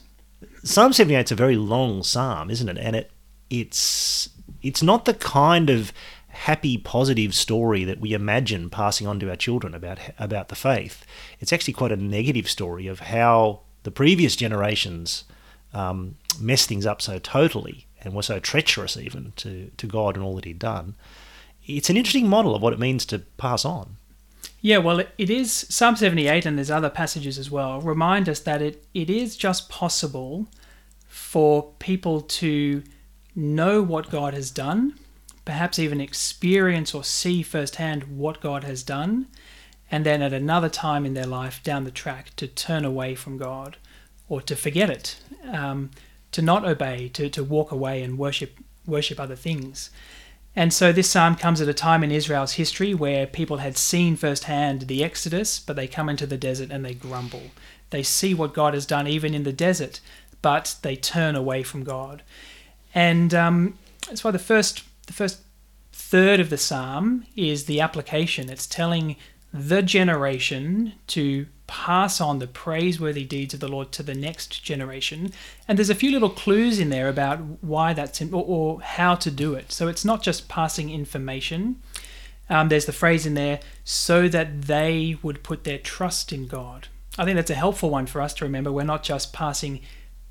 Psalm 0.63 0.92
78 0.92 1.25
is 1.28 1.31
a 1.31 1.36
very 1.36 1.56
long 1.56 2.01
psalm, 2.01 2.50
isn't 2.50 2.68
it? 2.68 2.80
And 2.80 2.95
it 2.95 3.12
it's 3.51 4.30
it's 4.63 4.81
not 4.81 5.06
the 5.06 5.13
kind 5.13 5.69
of 5.69 5.94
happy, 6.30 6.78
positive 6.78 7.36
story 7.36 7.84
that 7.84 8.00
we 8.00 8.13
imagine 8.13 8.72
passing 8.72 9.06
on 9.06 9.19
to 9.19 9.30
our 9.30 9.36
children 9.36 9.75
about 9.75 10.00
about 10.18 10.50
the 10.50 10.56
faith. 10.56 11.06
It's 11.39 11.54
actually 11.54 11.74
quite 11.75 11.92
a 11.92 11.98
negative 11.98 12.50
story 12.50 12.88
of 12.88 13.01
how 13.01 13.62
the 13.84 13.92
previous 13.92 14.36
generations 14.36 15.25
um, 15.74 16.16
messed 16.39 16.69
things 16.69 16.86
up 16.86 17.01
so 17.01 17.19
totally 17.19 17.86
and 18.01 18.13
were 18.13 18.22
so 18.22 18.39
treacherous 18.39 18.98
even 18.98 19.34
to, 19.38 19.72
to 19.78 19.88
God 19.88 20.16
and 20.16 20.24
all 20.24 20.36
that 20.36 20.45
He'd 20.45 20.60
done. 20.60 20.95
It's 21.68 21.90
an 21.90 21.98
interesting 21.98 22.28
model 22.28 22.56
of 22.56 22.62
what 22.62 22.74
it 22.74 22.80
means 22.80 23.06
to 23.08 23.19
pass 23.19 23.66
on. 23.66 23.98
Yeah, 24.62 24.80
well, 24.80 25.00
it 25.00 25.30
is 25.30 25.52
Psalm 25.69 25.96
78, 25.96 26.46
and 26.46 26.58
there's 26.58 26.72
other 26.72 26.90
passages 26.90 27.38
as 27.38 27.52
well, 27.52 27.80
remind 27.80 28.28
us 28.28 28.40
that 28.42 28.62
it, 28.62 28.86
it 28.94 29.10
is 29.10 29.38
just 29.38 29.69
possible 29.69 30.48
for 31.08 31.72
people 31.80 32.22
to 32.22 32.84
know 33.36 33.81
what 33.81 34.10
God 34.10 34.34
has 34.34 34.50
done, 34.50 34.98
perhaps 35.46 35.78
even 35.78 36.02
experience 36.02 36.94
or 36.94 37.04
see 37.04 37.44
firsthand 37.44 38.18
what 38.18 38.42
God 38.42 38.63
has 38.63 38.81
done, 38.81 39.28
and 39.92 40.06
then 40.06 40.22
at 40.22 40.34
another 40.34 40.70
time 40.70 41.06
in 41.06 41.13
their 41.13 41.28
life 41.28 41.62
down 41.63 41.84
the 41.84 41.92
track 41.92 42.36
to 42.38 42.48
turn 42.48 42.84
away 42.84 43.13
from 43.15 43.38
God 43.38 43.77
or 44.27 44.41
to 44.41 44.56
forget 44.56 44.89
it, 44.89 45.18
um, 45.50 45.91
to 46.32 46.41
not 46.41 46.65
obey, 46.65 47.10
to, 47.10 47.30
to 47.30 47.44
walk 47.44 47.72
away 47.72 48.01
and 48.01 48.18
worship 48.18 48.58
worship 48.86 49.20
other 49.20 49.36
things. 49.36 49.89
And 50.58 50.74
so 50.74 50.92
this 50.92 51.08
psalm 51.08 51.36
comes 51.36 51.62
at 51.62 51.70
a 51.70 51.74
time 51.74 52.04
in 52.04 52.10
Israel's 52.10 52.54
history 52.54 52.96
where 52.96 53.28
people 53.28 53.58
had 53.58 53.78
seen 53.78 54.16
firsthand 54.16 54.88
the 54.88 55.04
Exodus, 55.04 55.60
but 55.60 55.76
they 55.76 55.88
come 55.88 56.10
into 56.10 56.26
the 56.26 56.36
desert 56.36 56.72
and 56.72 56.84
they 56.84 56.96
grumble. 56.96 57.52
They 57.92 58.02
see 58.02 58.34
what 58.34 58.56
God 58.56 58.74
has 58.74 58.88
done 58.88 59.06
even 59.06 59.36
in 59.36 59.44
the 59.44 59.54
desert, 59.54 60.00
but 60.42 60.78
they 60.82 60.96
turn 60.96 61.36
away 61.36 61.62
from 61.62 61.84
God. 61.84 62.24
And 62.96 63.36
um, 63.36 63.78
that's 64.08 64.24
why 64.24 64.32
the 64.32 64.40
first 64.40 64.84
the 65.06 65.14
first 65.14 65.42
third 65.94 66.40
of 66.40 66.50
the 66.50 66.58
psalm 66.58 67.28
is 67.36 67.66
the 67.66 67.80
application. 67.80 68.50
It's 68.50 68.66
telling 68.66 69.16
the 69.54 69.84
generation 69.84 70.94
to 71.08 71.46
pass 71.67 72.19
on 72.19 72.39
the 72.39 72.47
praiseworthy 72.47 73.25
deeds 73.25 73.53
of 73.53 73.59
the 73.59 73.67
Lord 73.67 73.91
to 73.91 74.03
the 74.03 74.15
next 74.15 74.63
generation. 74.63 75.31
And 75.67 75.77
there's 75.77 75.89
a 75.89 75.95
few 75.95 76.12
little 76.12 76.29
clues 76.29 76.79
in 76.79 76.89
there 76.89 77.09
about 77.09 77.39
why 77.62 77.93
that's 77.93 78.21
in, 78.21 78.33
or, 78.33 78.43
or 78.45 78.81
how 78.81 79.15
to 79.15 79.29
do 79.29 79.53
it. 79.53 79.71
So 79.71 79.88
it's 79.88 80.05
not 80.05 80.24
just 80.24 80.47
passing 80.47 80.89
information. 80.89 81.81
Um, 82.50 82.69
there's 82.69 82.86
the 82.86 82.93
phrase 82.93 83.25
in 83.25 83.33
there, 83.33 83.59
so 83.83 84.27
that 84.29 84.63
they 84.63 85.17
would 85.21 85.43
put 85.43 85.65
their 85.65 85.77
trust 85.77 86.31
in 86.31 86.47
God. 86.47 86.88
I 87.17 87.25
think 87.25 87.36
that's 87.36 87.51
a 87.51 87.55
helpful 87.55 87.89
one 87.89 88.05
for 88.05 88.21
us 88.21 88.33
to 88.36 88.45
remember. 88.45 88.71
We're 88.71 88.83
not 88.83 89.03
just 89.03 89.33
passing 89.33 89.81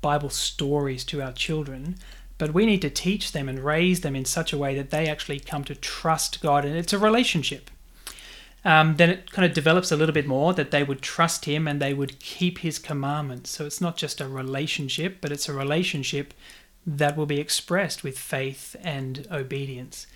Bible 0.01 0.29
stories 0.29 1.03
to 1.05 1.21
our 1.21 1.33
children, 1.33 1.97
but 2.37 2.53
we 2.53 2.65
need 2.65 2.81
to 2.81 2.89
teach 2.89 3.31
them 3.31 3.47
and 3.49 3.59
raise 3.59 4.01
them 4.01 4.15
in 4.15 4.25
such 4.25 4.53
a 4.53 4.57
way 4.57 4.75
that 4.75 4.89
they 4.89 5.07
actually 5.07 5.39
come 5.39 5.63
to 5.65 5.75
trust 5.75 6.41
God. 6.41 6.65
And 6.65 6.75
it's 6.75 6.93
a 6.93 6.99
relationship 6.99 7.69
um, 8.65 8.95
then 8.97 9.09
it 9.09 9.31
kind 9.31 9.45
of 9.45 9.53
develops 9.53 9.91
a 9.91 9.95
little 9.95 10.13
bit 10.13 10.27
more 10.27 10.53
that 10.53 10.71
they 10.71 10.83
would 10.83 11.01
trust 11.01 11.45
him 11.45 11.67
and 11.67 11.81
they 11.81 11.93
would 11.93 12.19
keep 12.19 12.59
his 12.59 12.79
commandments. 12.79 13.51
So 13.51 13.65
it's 13.65 13.81
not 13.81 13.97
just 13.97 14.19
a 14.19 14.27
relationship, 14.27 15.17
but 15.21 15.31
it's 15.31 15.47
a 15.47 15.53
relationship 15.53 16.33
that 16.85 17.15
will 17.15 17.25
be 17.25 17.39
expressed 17.39 18.03
with 18.03 18.17
faith 18.17 18.75
and 18.81 19.27
obedience. 19.31 20.07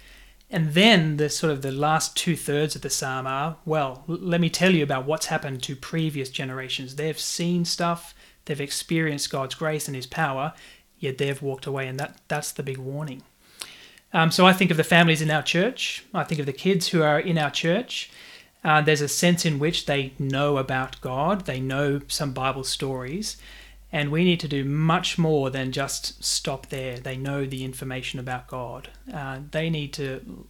And 0.50 0.74
then 0.74 1.15
the 1.15 1.29
sort 1.29 1.53
of 1.53 1.62
the 1.62 1.71
last 1.71 2.17
two 2.17 2.36
thirds 2.36 2.75
of 2.75 2.81
the 2.81 2.89
psalm 2.89 3.25
are, 3.25 3.57
well, 3.63 4.03
let 4.07 4.41
me 4.41 4.50
tell 4.50 4.71
you 4.71 4.83
about 4.83 5.05
what's 5.05 5.27
happened 5.27 5.63
to 5.63 5.75
previous 5.75 6.29
generations. 6.29 6.95
They've 6.95 7.17
seen 7.17 7.63
stuff, 7.63 8.13
they've 8.45 8.60
experienced 8.60 9.29
God's 9.31 9.55
grace 9.55 9.88
and 9.88 9.95
his 9.95 10.07
power. 10.07 10.53
yet 11.01 11.17
they've 11.17 11.41
walked 11.41 11.65
away, 11.65 11.88
and 11.88 12.00
that 12.00 12.21
that's 12.27 12.51
the 12.51 12.63
big 12.63 12.77
warning. 12.77 13.24
Um, 14.13 14.31
so 14.31 14.45
I 14.45 14.53
think 14.53 14.71
of 14.71 14.77
the 14.77 14.83
families 14.83 15.21
in 15.21 15.31
our 15.31 15.41
church. 15.41 16.05
I 16.13 16.24
think 16.24 16.39
of 16.39 16.45
the 16.45 16.53
kids 16.53 16.89
who 16.89 17.01
are 17.01 17.19
in 17.19 17.38
our 17.38 17.51
church. 17.51 18.10
Uh, 18.63 18.82
there's 18.82 19.01
a 19.01 19.08
sense 19.08 19.46
in 19.46 19.60
which 19.60 19.86
they 19.86 20.13
know 20.20 20.58
about 20.58 21.01
God, 21.01 21.46
they 21.46 21.60
know 21.60 22.01
some 22.08 22.32
Bible 22.32 22.63
stories, 22.63 23.38
and 23.91 24.12
we 24.12 24.24
need 24.24 24.39
to 24.39 24.48
do 24.48 24.63
much 24.63 25.18
more 25.18 25.50
than 25.50 25.72
just 25.72 26.24
stop 26.24 26.68
there. 26.68 26.98
They 26.98 27.18
know 27.18 27.46
the 27.46 27.63
information 27.63 28.20
about 28.20 28.48
God. 28.48 28.89
Uh, 29.12 29.39
they 29.50 29.70
need 29.70 29.94
to 29.94 30.48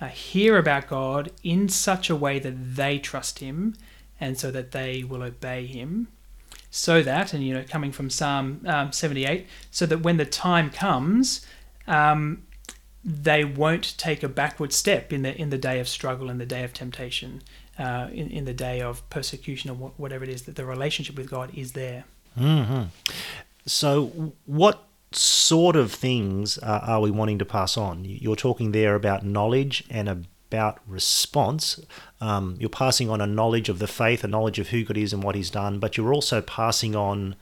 uh, 0.00 0.08
hear 0.08 0.56
about 0.56 0.88
God 0.88 1.30
in 1.44 1.68
such 1.68 2.10
a 2.10 2.16
way 2.16 2.38
that 2.38 2.74
they 2.76 2.98
trust 2.98 3.38
Him 3.38 3.76
and 4.18 4.38
so 4.38 4.50
that 4.50 4.72
they 4.72 5.04
will 5.04 5.22
obey 5.22 5.66
Him. 5.66 6.08
So 6.70 7.02
that, 7.02 7.34
and 7.34 7.44
you 7.44 7.54
know, 7.54 7.64
coming 7.68 7.92
from 7.92 8.08
Psalm 8.08 8.62
um, 8.66 8.92
78, 8.92 9.46
so 9.70 9.84
that 9.86 9.98
when 9.98 10.16
the 10.16 10.24
time 10.24 10.70
comes, 10.70 11.46
um, 11.86 12.42
they 13.04 13.44
won't 13.44 13.96
take 13.98 14.22
a 14.22 14.28
backward 14.28 14.72
step 14.72 15.12
in 15.12 15.22
the 15.22 15.36
in 15.36 15.50
the 15.50 15.58
day 15.58 15.80
of 15.80 15.88
struggle, 15.88 16.30
in 16.30 16.38
the 16.38 16.46
day 16.46 16.62
of 16.62 16.72
temptation, 16.72 17.42
uh, 17.78 18.08
in 18.12 18.30
in 18.30 18.44
the 18.44 18.54
day 18.54 18.80
of 18.80 19.08
persecution, 19.10 19.70
or 19.70 19.92
whatever 19.96 20.24
it 20.24 20.30
is. 20.30 20.42
That 20.42 20.56
the 20.56 20.64
relationship 20.64 21.16
with 21.16 21.28
God 21.28 21.50
is 21.54 21.72
there. 21.72 22.04
Mm-hmm. 22.38 22.84
So, 23.66 24.32
what 24.46 24.84
sort 25.12 25.76
of 25.76 25.92
things 25.92 26.58
uh, 26.58 26.80
are 26.82 27.00
we 27.00 27.10
wanting 27.10 27.38
to 27.38 27.44
pass 27.44 27.76
on? 27.76 28.04
You're 28.04 28.36
talking 28.36 28.72
there 28.72 28.94
about 28.94 29.24
knowledge 29.24 29.84
and 29.90 30.08
about 30.08 30.78
response. 30.86 31.80
Um, 32.20 32.56
you're 32.58 32.70
passing 32.70 33.10
on 33.10 33.20
a 33.20 33.26
knowledge 33.26 33.68
of 33.68 33.78
the 33.78 33.86
faith, 33.86 34.22
a 34.24 34.28
knowledge 34.28 34.58
of 34.58 34.68
who 34.68 34.84
God 34.84 34.96
is 34.96 35.12
and 35.12 35.22
what 35.22 35.34
He's 35.34 35.50
done, 35.50 35.78
but 35.78 35.96
you're 35.96 36.14
also 36.14 36.40
passing 36.40 36.94
on 36.94 37.36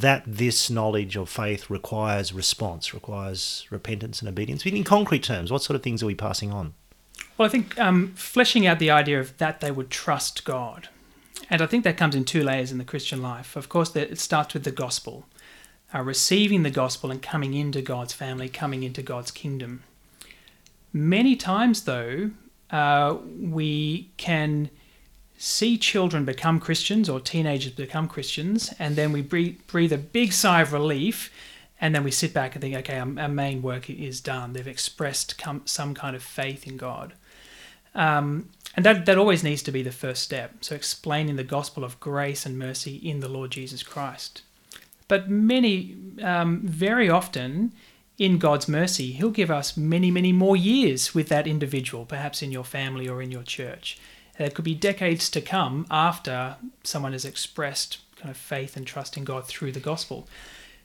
that 0.00 0.24
this 0.26 0.68
knowledge 0.68 1.14
of 1.16 1.28
faith 1.28 1.70
requires 1.70 2.32
response, 2.32 2.92
requires 2.92 3.64
repentance 3.70 4.20
and 4.20 4.28
obedience. 4.28 4.64
But 4.64 4.72
in 4.72 4.82
concrete 4.82 5.22
terms, 5.22 5.52
what 5.52 5.62
sort 5.62 5.76
of 5.76 5.82
things 5.82 6.02
are 6.02 6.06
we 6.06 6.16
passing 6.16 6.52
on? 6.52 6.74
Well, 7.38 7.46
I 7.46 7.48
think 7.48 7.78
um, 7.78 8.12
fleshing 8.16 8.66
out 8.66 8.80
the 8.80 8.90
idea 8.90 9.20
of 9.20 9.38
that 9.38 9.60
they 9.60 9.70
would 9.70 9.90
trust 9.90 10.44
God. 10.44 10.88
And 11.48 11.62
I 11.62 11.66
think 11.66 11.84
that 11.84 11.96
comes 11.96 12.16
in 12.16 12.24
two 12.24 12.42
layers 12.42 12.72
in 12.72 12.78
the 12.78 12.84
Christian 12.84 13.22
life. 13.22 13.54
Of 13.54 13.68
course, 13.68 13.94
it 13.94 14.18
starts 14.18 14.54
with 14.54 14.64
the 14.64 14.72
gospel, 14.72 15.26
uh, 15.94 16.02
receiving 16.02 16.64
the 16.64 16.70
gospel 16.70 17.12
and 17.12 17.22
coming 17.22 17.54
into 17.54 17.80
God's 17.80 18.12
family, 18.12 18.48
coming 18.48 18.82
into 18.82 19.02
God's 19.02 19.30
kingdom. 19.30 19.84
Many 20.92 21.36
times, 21.36 21.84
though, 21.84 22.32
uh, 22.70 23.16
we 23.38 24.10
can 24.16 24.70
see 25.44 25.76
children 25.76 26.24
become 26.24 26.58
Christians 26.58 27.06
or 27.06 27.20
teenagers 27.20 27.72
become 27.72 28.08
Christians, 28.08 28.72
and 28.78 28.96
then 28.96 29.12
we 29.12 29.20
breathe, 29.20 29.58
breathe 29.66 29.92
a 29.92 29.98
big 29.98 30.32
sigh 30.32 30.62
of 30.62 30.72
relief, 30.72 31.30
and 31.78 31.94
then 31.94 32.02
we 32.02 32.10
sit 32.10 32.32
back 32.32 32.54
and 32.54 32.62
think, 32.62 32.74
okay, 32.76 32.98
our, 32.98 33.08
our 33.18 33.28
main 33.28 33.60
work 33.60 33.90
is 33.90 34.22
done. 34.22 34.54
They've 34.54 34.66
expressed 34.66 35.36
com- 35.36 35.60
some 35.66 35.92
kind 35.92 36.16
of 36.16 36.22
faith 36.22 36.66
in 36.66 36.78
God. 36.78 37.12
Um, 37.94 38.48
and 38.74 38.86
that, 38.86 39.04
that 39.04 39.18
always 39.18 39.44
needs 39.44 39.62
to 39.64 39.70
be 39.70 39.82
the 39.82 39.92
first 39.92 40.22
step. 40.22 40.64
So, 40.64 40.74
explaining 40.74 41.36
the 41.36 41.44
gospel 41.44 41.84
of 41.84 42.00
grace 42.00 42.46
and 42.46 42.58
mercy 42.58 42.96
in 42.96 43.20
the 43.20 43.28
Lord 43.28 43.50
Jesus 43.50 43.82
Christ. 43.82 44.40
But 45.08 45.28
many, 45.28 45.94
um, 46.22 46.62
very 46.62 47.10
often, 47.10 47.72
in 48.16 48.38
God's 48.38 48.66
mercy, 48.66 49.12
He'll 49.12 49.30
give 49.30 49.50
us 49.50 49.76
many, 49.76 50.10
many 50.10 50.32
more 50.32 50.56
years 50.56 51.14
with 51.14 51.28
that 51.28 51.46
individual, 51.46 52.06
perhaps 52.06 52.40
in 52.40 52.50
your 52.50 52.64
family 52.64 53.06
or 53.06 53.20
in 53.20 53.30
your 53.30 53.42
church. 53.42 53.98
It 54.38 54.54
could 54.54 54.64
be 54.64 54.74
decades 54.74 55.30
to 55.30 55.40
come 55.40 55.86
after 55.90 56.56
someone 56.82 57.12
has 57.12 57.24
expressed 57.24 57.98
kind 58.16 58.30
of 58.30 58.36
faith 58.36 58.76
and 58.76 58.86
trust 58.86 59.16
in 59.16 59.24
God 59.24 59.46
through 59.46 59.72
the 59.72 59.80
gospel. 59.80 60.28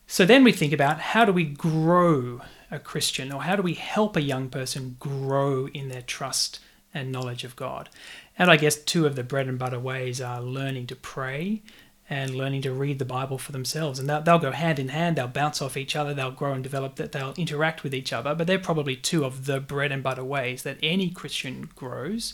So 0.08 0.26
then 0.26 0.44
we 0.44 0.52
think 0.52 0.74
about 0.74 1.00
how 1.00 1.26
do 1.26 1.32
we 1.32 1.44
grow 1.44 2.42
a 2.72 2.80
Christian 2.80 3.32
or 3.32 3.44
how 3.44 3.56
do 3.56 3.62
we 3.62 3.76
help 3.76 4.16
a 4.16 4.22
young 4.22 4.50
person 4.50 4.98
grow 5.00 5.68
in 5.68 5.90
their 5.90 6.02
trust 6.02 6.60
and 6.94 7.12
knowledge 7.12 7.44
of 7.44 7.56
God? 7.56 7.90
And 8.38 8.50
I 8.50 8.58
guess 8.58 8.76
two 8.76 9.06
of 9.06 9.16
the 9.16 9.24
bread 9.24 9.48
and 9.48 9.60
butter 9.60 9.80
ways 9.80 10.20
are 10.20 10.42
learning 10.42 10.88
to 10.88 10.96
pray 10.96 11.62
and 12.10 12.34
learning 12.34 12.64
to 12.64 12.74
read 12.74 12.98
the 12.98 13.06
Bible 13.06 13.38
for 13.38 13.52
themselves. 13.52 14.00
And 14.00 14.10
they'll, 14.10 14.22
they'll 14.22 14.40
go 14.40 14.52
hand 14.52 14.80
in 14.80 14.88
hand, 14.90 15.16
they'll 15.16 15.28
bounce 15.28 15.62
off 15.62 15.78
each 15.78 15.96
other, 15.96 16.14
they'll 16.14 16.32
grow 16.32 16.54
and 16.54 16.64
develop, 16.64 16.96
that 16.96 17.12
they'll 17.12 17.36
interact 17.38 17.84
with 17.84 17.94
each 17.94 18.12
other. 18.12 18.34
But 18.34 18.48
they're 18.48 18.58
probably 18.58 18.96
two 18.96 19.26
of 19.26 19.46
the 19.46 19.60
bread 19.60 19.92
and 19.92 20.02
butter 20.02 20.24
ways 20.24 20.64
that 20.64 20.80
any 20.82 21.12
Christian 21.12 21.70
grows. 21.76 22.34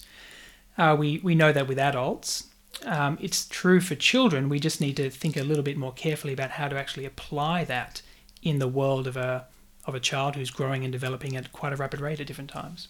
Uh, 0.78 0.96
we, 0.98 1.20
we 1.24 1.36
know 1.36 1.52
that 1.52 1.68
with 1.68 1.80
adults. 1.80 2.48
Um, 2.86 3.18
it's 3.22 3.48
true 3.48 3.80
for 3.80 3.96
children. 3.96 4.50
We 4.50 4.60
just 4.60 4.82
need 4.82 4.98
to 4.98 5.10
think 5.10 5.38
a 5.38 5.44
little 5.44 5.64
bit 5.64 5.78
more 5.78 5.94
carefully 5.94 6.34
about 6.34 6.52
how 6.52 6.68
to 6.68 6.78
actually 6.78 7.06
apply 7.06 7.64
that 7.66 8.02
in 8.42 8.60
the 8.60 8.68
world 8.68 9.08
of 9.08 9.18
a 9.18 9.46
of 9.86 9.94
a 9.94 10.00
child 10.00 10.36
who's 10.36 10.50
growing 10.50 10.84
and 10.84 10.92
developing 10.92 11.36
at 11.36 11.52
quite 11.52 11.72
a 11.72 11.76
rapid 11.76 12.02
rate 12.02 12.20
at 12.20 12.26
different 12.26 12.50
times. 12.50 12.88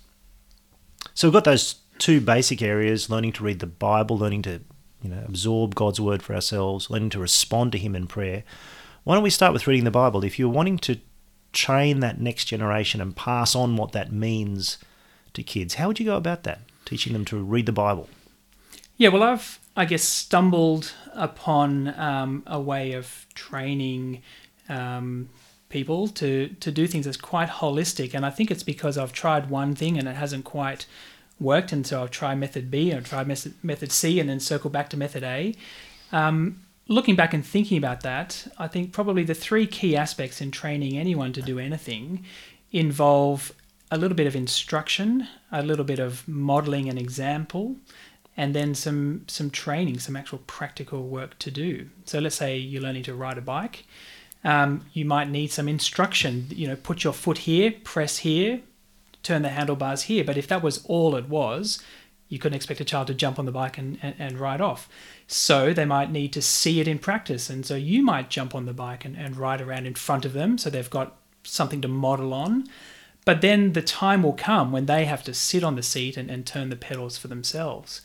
So 1.13 1.27
we've 1.27 1.33
got 1.33 1.43
those 1.43 1.75
two 1.97 2.19
basic 2.19 2.61
areas: 2.61 3.09
learning 3.09 3.33
to 3.33 3.43
read 3.43 3.59
the 3.59 3.67
Bible, 3.67 4.17
learning 4.17 4.41
to 4.43 4.61
you 5.01 5.09
know 5.09 5.23
absorb 5.27 5.75
God's 5.75 6.01
word 6.01 6.23
for 6.23 6.33
ourselves, 6.33 6.89
learning 6.89 7.11
to 7.11 7.19
respond 7.19 7.71
to 7.73 7.77
Him 7.77 7.95
in 7.95 8.07
prayer. 8.07 8.43
Why 9.03 9.15
don't 9.15 9.23
we 9.23 9.29
start 9.29 9.53
with 9.53 9.67
reading 9.67 9.85
the 9.85 9.91
Bible? 9.91 10.23
If 10.23 10.39
you're 10.39 10.49
wanting 10.49 10.79
to 10.79 10.99
train 11.53 11.99
that 11.99 12.19
next 12.19 12.45
generation 12.45 12.99
and 13.01 13.15
pass 13.15 13.55
on 13.55 13.77
what 13.77 13.91
that 13.91 14.11
means 14.11 14.77
to 15.33 15.43
kids, 15.43 15.75
how 15.75 15.87
would 15.87 15.99
you 15.99 16.05
go 16.05 16.17
about 16.17 16.43
that? 16.43 16.61
Teaching 16.85 17.13
them 17.13 17.25
to 17.25 17.37
read 17.37 17.65
the 17.65 17.71
Bible? 17.71 18.09
Yeah, 18.97 19.09
well, 19.09 19.23
I've, 19.23 19.59
I 19.75 19.85
guess, 19.85 20.03
stumbled 20.03 20.93
upon 21.13 21.99
um, 21.99 22.43
a 22.47 22.59
way 22.59 22.93
of 22.93 23.25
training 23.33 24.21
um, 24.69 25.29
people 25.69 26.07
to, 26.07 26.47
to 26.59 26.71
do 26.71 26.87
things 26.87 27.05
that's 27.05 27.17
quite 27.17 27.49
holistic. 27.49 28.13
And 28.13 28.25
I 28.25 28.29
think 28.29 28.51
it's 28.51 28.63
because 28.63 28.97
I've 28.97 29.11
tried 29.11 29.49
one 29.49 29.75
thing 29.75 29.97
and 29.97 30.07
it 30.07 30.15
hasn't 30.15 30.45
quite 30.45 30.85
worked. 31.39 31.73
And 31.73 31.85
so 31.85 32.03
I've 32.03 32.11
tried 32.11 32.35
method 32.35 32.71
B 32.71 32.91
and 32.91 32.99
I've 32.99 33.09
tried 33.09 33.27
method, 33.27 33.53
method 33.63 33.91
C 33.91 34.19
and 34.19 34.29
then 34.29 34.39
circle 34.39 34.69
back 34.69 34.89
to 34.91 34.97
method 34.97 35.23
A. 35.23 35.55
Um, 36.13 36.61
looking 36.87 37.15
back 37.15 37.33
and 37.33 37.45
thinking 37.45 37.77
about 37.77 38.01
that, 38.01 38.47
I 38.57 38.67
think 38.67 38.93
probably 38.93 39.23
the 39.23 39.33
three 39.33 39.67
key 39.67 39.97
aspects 39.97 40.39
in 40.39 40.51
training 40.51 40.97
anyone 40.97 41.33
to 41.33 41.41
do 41.41 41.59
anything 41.59 42.23
involve 42.71 43.51
a 43.91 43.97
little 43.97 44.15
bit 44.15 44.27
of 44.27 44.35
instruction, 44.35 45.27
a 45.51 45.61
little 45.61 45.85
bit 45.85 45.99
of 45.99 46.27
modeling 46.27 46.89
and 46.89 46.97
example, 46.97 47.75
and 48.37 48.53
then 48.53 48.75
some 48.75 49.23
some 49.27 49.49
training, 49.49 49.99
some 49.99 50.15
actual 50.15 50.39
practical 50.39 51.07
work 51.07 51.37
to 51.39 51.51
do. 51.51 51.89
So 52.05 52.19
let's 52.19 52.35
say 52.35 52.57
you're 52.57 52.81
learning 52.81 53.03
to 53.03 53.15
ride 53.15 53.37
a 53.37 53.41
bike. 53.41 53.85
Um, 54.43 54.85
you 54.93 55.05
might 55.05 55.29
need 55.29 55.51
some 55.51 55.67
instruction. 55.67 56.47
You 56.49 56.67
know, 56.67 56.75
put 56.75 57.03
your 57.03 57.13
foot 57.13 57.39
here, 57.39 57.73
press 57.83 58.17
here, 58.19 58.61
turn 59.23 59.41
the 59.41 59.49
handlebars 59.49 60.03
here. 60.03 60.23
But 60.23 60.37
if 60.37 60.47
that 60.47 60.61
was 60.61 60.85
all 60.85 61.15
it 61.15 61.27
was, 61.27 61.81
you 62.29 62.39
couldn't 62.39 62.55
expect 62.55 62.79
a 62.79 62.85
child 62.85 63.07
to 63.07 63.13
jump 63.13 63.39
on 63.39 63.45
the 63.45 63.51
bike 63.51 63.77
and, 63.77 63.97
and, 64.01 64.15
and 64.19 64.39
ride 64.39 64.61
off. 64.61 64.89
So 65.27 65.73
they 65.73 65.85
might 65.85 66.11
need 66.11 66.33
to 66.33 66.41
see 66.41 66.79
it 66.79 66.87
in 66.87 66.99
practice. 66.99 67.49
And 67.49 67.65
so 67.65 67.75
you 67.75 68.03
might 68.03 68.29
jump 68.29 68.53
on 68.53 68.65
the 68.65 68.73
bike 68.73 69.05
and, 69.05 69.15
and 69.15 69.37
ride 69.37 69.61
around 69.61 69.87
in 69.87 69.95
front 69.95 70.25
of 70.25 70.33
them 70.33 70.57
so 70.57 70.69
they've 70.69 70.89
got 70.89 71.15
something 71.43 71.81
to 71.81 71.87
model 71.87 72.33
on. 72.33 72.67
But 73.25 73.41
then 73.41 73.73
the 73.73 73.81
time 73.81 74.21
will 74.21 74.33
come 74.33 74.71
when 74.71 74.85
they 74.85 75.05
have 75.05 75.23
to 75.23 75.33
sit 75.33 75.63
on 75.63 75.75
the 75.75 75.83
seat 75.83 76.15
and, 76.15 76.29
and 76.29 76.45
turn 76.45 76.69
the 76.69 76.75
pedals 76.75 77.17
for 77.17 77.27
themselves. 77.27 78.01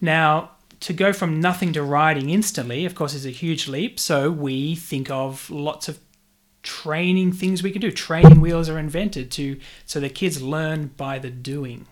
Now, 0.00 0.52
to 0.80 0.92
go 0.92 1.12
from 1.12 1.40
nothing 1.40 1.72
to 1.72 1.82
riding 1.82 2.30
instantly, 2.30 2.84
of 2.84 2.94
course, 2.94 3.14
is 3.14 3.26
a 3.26 3.30
huge 3.30 3.68
leap. 3.68 3.98
So 3.98 4.30
we 4.30 4.74
think 4.76 5.10
of 5.10 5.50
lots 5.50 5.88
of 5.88 5.98
training 6.62 7.32
things 7.32 7.62
we 7.62 7.70
can 7.70 7.80
do. 7.80 7.90
Training 7.90 8.40
wheels 8.40 8.68
are 8.68 8.78
invented 8.78 9.30
to 9.32 9.58
so 9.86 9.98
the 9.98 10.08
kids 10.08 10.40
learn 10.42 10.88
by 10.96 11.18
the 11.18 11.30
doing. 11.30 11.86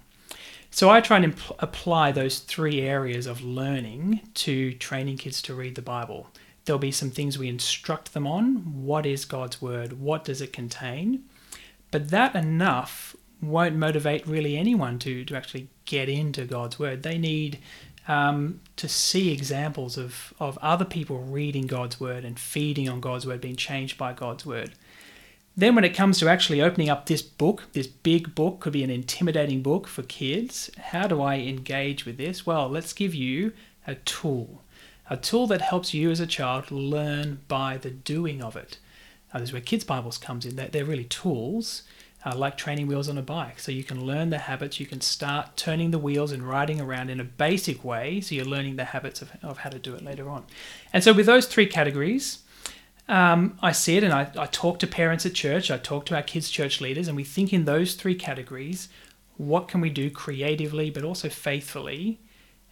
So 0.71 0.88
I 0.88 1.00
try 1.00 1.19
and 1.19 1.35
apply 1.59 2.12
those 2.12 2.38
three 2.38 2.81
areas 2.81 3.26
of 3.26 3.42
learning 3.42 4.21
to 4.35 4.73
training 4.75 5.19
kids 5.19 5.42
to 5.42 5.54
read 5.54 5.75
the 5.75 5.83
Bible. 5.83 6.28
There'll 6.64 6.78
be 6.78 6.92
some 6.92 7.11
things 7.11 7.38
we 7.38 7.49
instruct 7.49 8.14
them 8.14 8.26
on. 8.26 8.83
What 8.83 9.04
is 9.04 9.25
God's 9.25 9.61
word? 9.61 10.00
What 10.00 10.25
does 10.25 10.40
it 10.40 10.52
contain? 10.52 11.25
But 11.92 12.08
that 12.08 12.34
enough 12.34 13.14
won't 13.40 13.76
motivate 13.76 14.26
really 14.26 14.56
anyone 14.56 14.99
to, 15.00 15.25
to 15.25 15.37
actually 15.37 15.68
get 15.84 16.08
into 16.08 16.44
God's 16.44 16.78
Word. 16.78 17.02
They 17.02 17.18
need 17.18 17.58
um, 18.08 18.61
to 18.76 18.88
see 18.88 19.32
examples 19.32 19.96
of, 19.96 20.32
of 20.40 20.58
other 20.58 20.84
people 20.84 21.18
reading 21.18 21.66
God's 21.66 22.00
Word 22.00 22.25
and 22.25 22.38
feeding 22.38 22.88
on 22.88 23.00
God's 23.00 23.26
Word, 23.26 23.40
being 23.40 23.56
changed 23.56 23.99
by 23.99 24.12
God's 24.12 24.44
Word. 24.44 24.72
Then, 25.54 25.75
when 25.75 25.84
it 25.84 25.94
comes 25.94 26.18
to 26.18 26.30
actually 26.30 26.62
opening 26.62 26.88
up 26.88 27.06
this 27.06 27.20
book, 27.20 27.64
this 27.75 27.87
big 27.87 28.34
book, 28.34 28.61
could 28.61 28.72
be 28.72 28.82
an 28.82 28.90
intimidating 28.90 29.61
book 29.61 29.87
for 29.87 30.02
kids, 30.02 30.70
how 30.78 31.06
do 31.06 31.20
I 31.20 31.37
engage 31.37 32.06
with 32.06 32.16
this? 32.16 32.46
Well, 32.46 32.70
let's 32.70 32.94
give 32.94 33.14
you 33.14 33.52
a 33.87 33.96
tool, 33.96 34.62
a 35.11 35.18
tool 35.18 35.46
that 35.49 35.61
helps 35.61 35.92
you 35.92 36.11
as 36.11 36.20
a 36.20 36.26
child 36.26 36.70
learn 36.70 37.40
by 37.49 37.76
the 37.76 37.90
doing 37.90 38.42
of 38.42 38.56
it. 38.56 38.78
Uh, 39.32 39.38
this 39.38 39.48
is 39.48 39.52
where 39.52 39.62
Kids 39.62 39.84
Bibles 39.84 40.18
comes 40.18 40.44
in. 40.44 40.56
They're, 40.56 40.68
they're 40.68 40.84
really 40.84 41.04
tools, 41.04 41.82
uh, 42.24 42.36
like 42.36 42.56
training 42.56 42.86
wheels 42.86 43.08
on 43.08 43.16
a 43.16 43.22
bike. 43.22 43.58
So 43.58 43.72
you 43.72 43.84
can 43.84 44.04
learn 44.04 44.30
the 44.30 44.38
habits. 44.38 44.78
You 44.78 44.86
can 44.86 45.00
start 45.00 45.56
turning 45.56 45.90
the 45.90 45.98
wheels 45.98 46.32
and 46.32 46.42
riding 46.42 46.80
around 46.80 47.10
in 47.10 47.20
a 47.20 47.24
basic 47.24 47.84
way. 47.84 48.20
So 48.20 48.34
you're 48.34 48.44
learning 48.44 48.76
the 48.76 48.84
habits 48.84 49.22
of, 49.22 49.32
of 49.42 49.58
how 49.58 49.70
to 49.70 49.78
do 49.78 49.94
it 49.94 50.02
later 50.02 50.28
on. 50.28 50.44
And 50.92 51.02
so 51.02 51.12
with 51.12 51.26
those 51.26 51.46
three 51.46 51.66
categories, 51.66 52.40
um, 53.08 53.58
I 53.62 53.72
see 53.72 53.96
it 53.96 54.04
and 54.04 54.12
I, 54.12 54.30
I 54.38 54.46
talk 54.46 54.78
to 54.80 54.86
parents 54.86 55.26
at 55.26 55.34
church, 55.34 55.70
I 55.70 55.78
talk 55.78 56.06
to 56.06 56.14
our 56.14 56.22
kids' 56.22 56.50
church 56.50 56.80
leaders, 56.80 57.08
and 57.08 57.16
we 57.16 57.24
think 57.24 57.52
in 57.52 57.64
those 57.64 57.94
three 57.94 58.14
categories 58.14 58.88
what 59.36 59.66
can 59.66 59.80
we 59.80 59.90
do 59.90 60.10
creatively 60.10 60.90
but 60.90 61.02
also 61.02 61.28
faithfully 61.28 62.20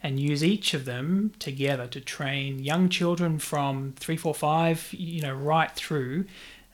and 0.03 0.19
use 0.19 0.43
each 0.43 0.75
of 0.75 0.85
them 0.85 1.33
together 1.39 1.87
to 1.87 2.01
train 2.01 2.59
young 2.59 2.89
children 2.89 3.39
from 3.39 3.95
three, 3.99 4.17
four, 4.17 4.35
five, 4.35 4.89
you 4.93 5.21
know, 5.21 5.35
right 5.35 5.71
through 5.73 6.25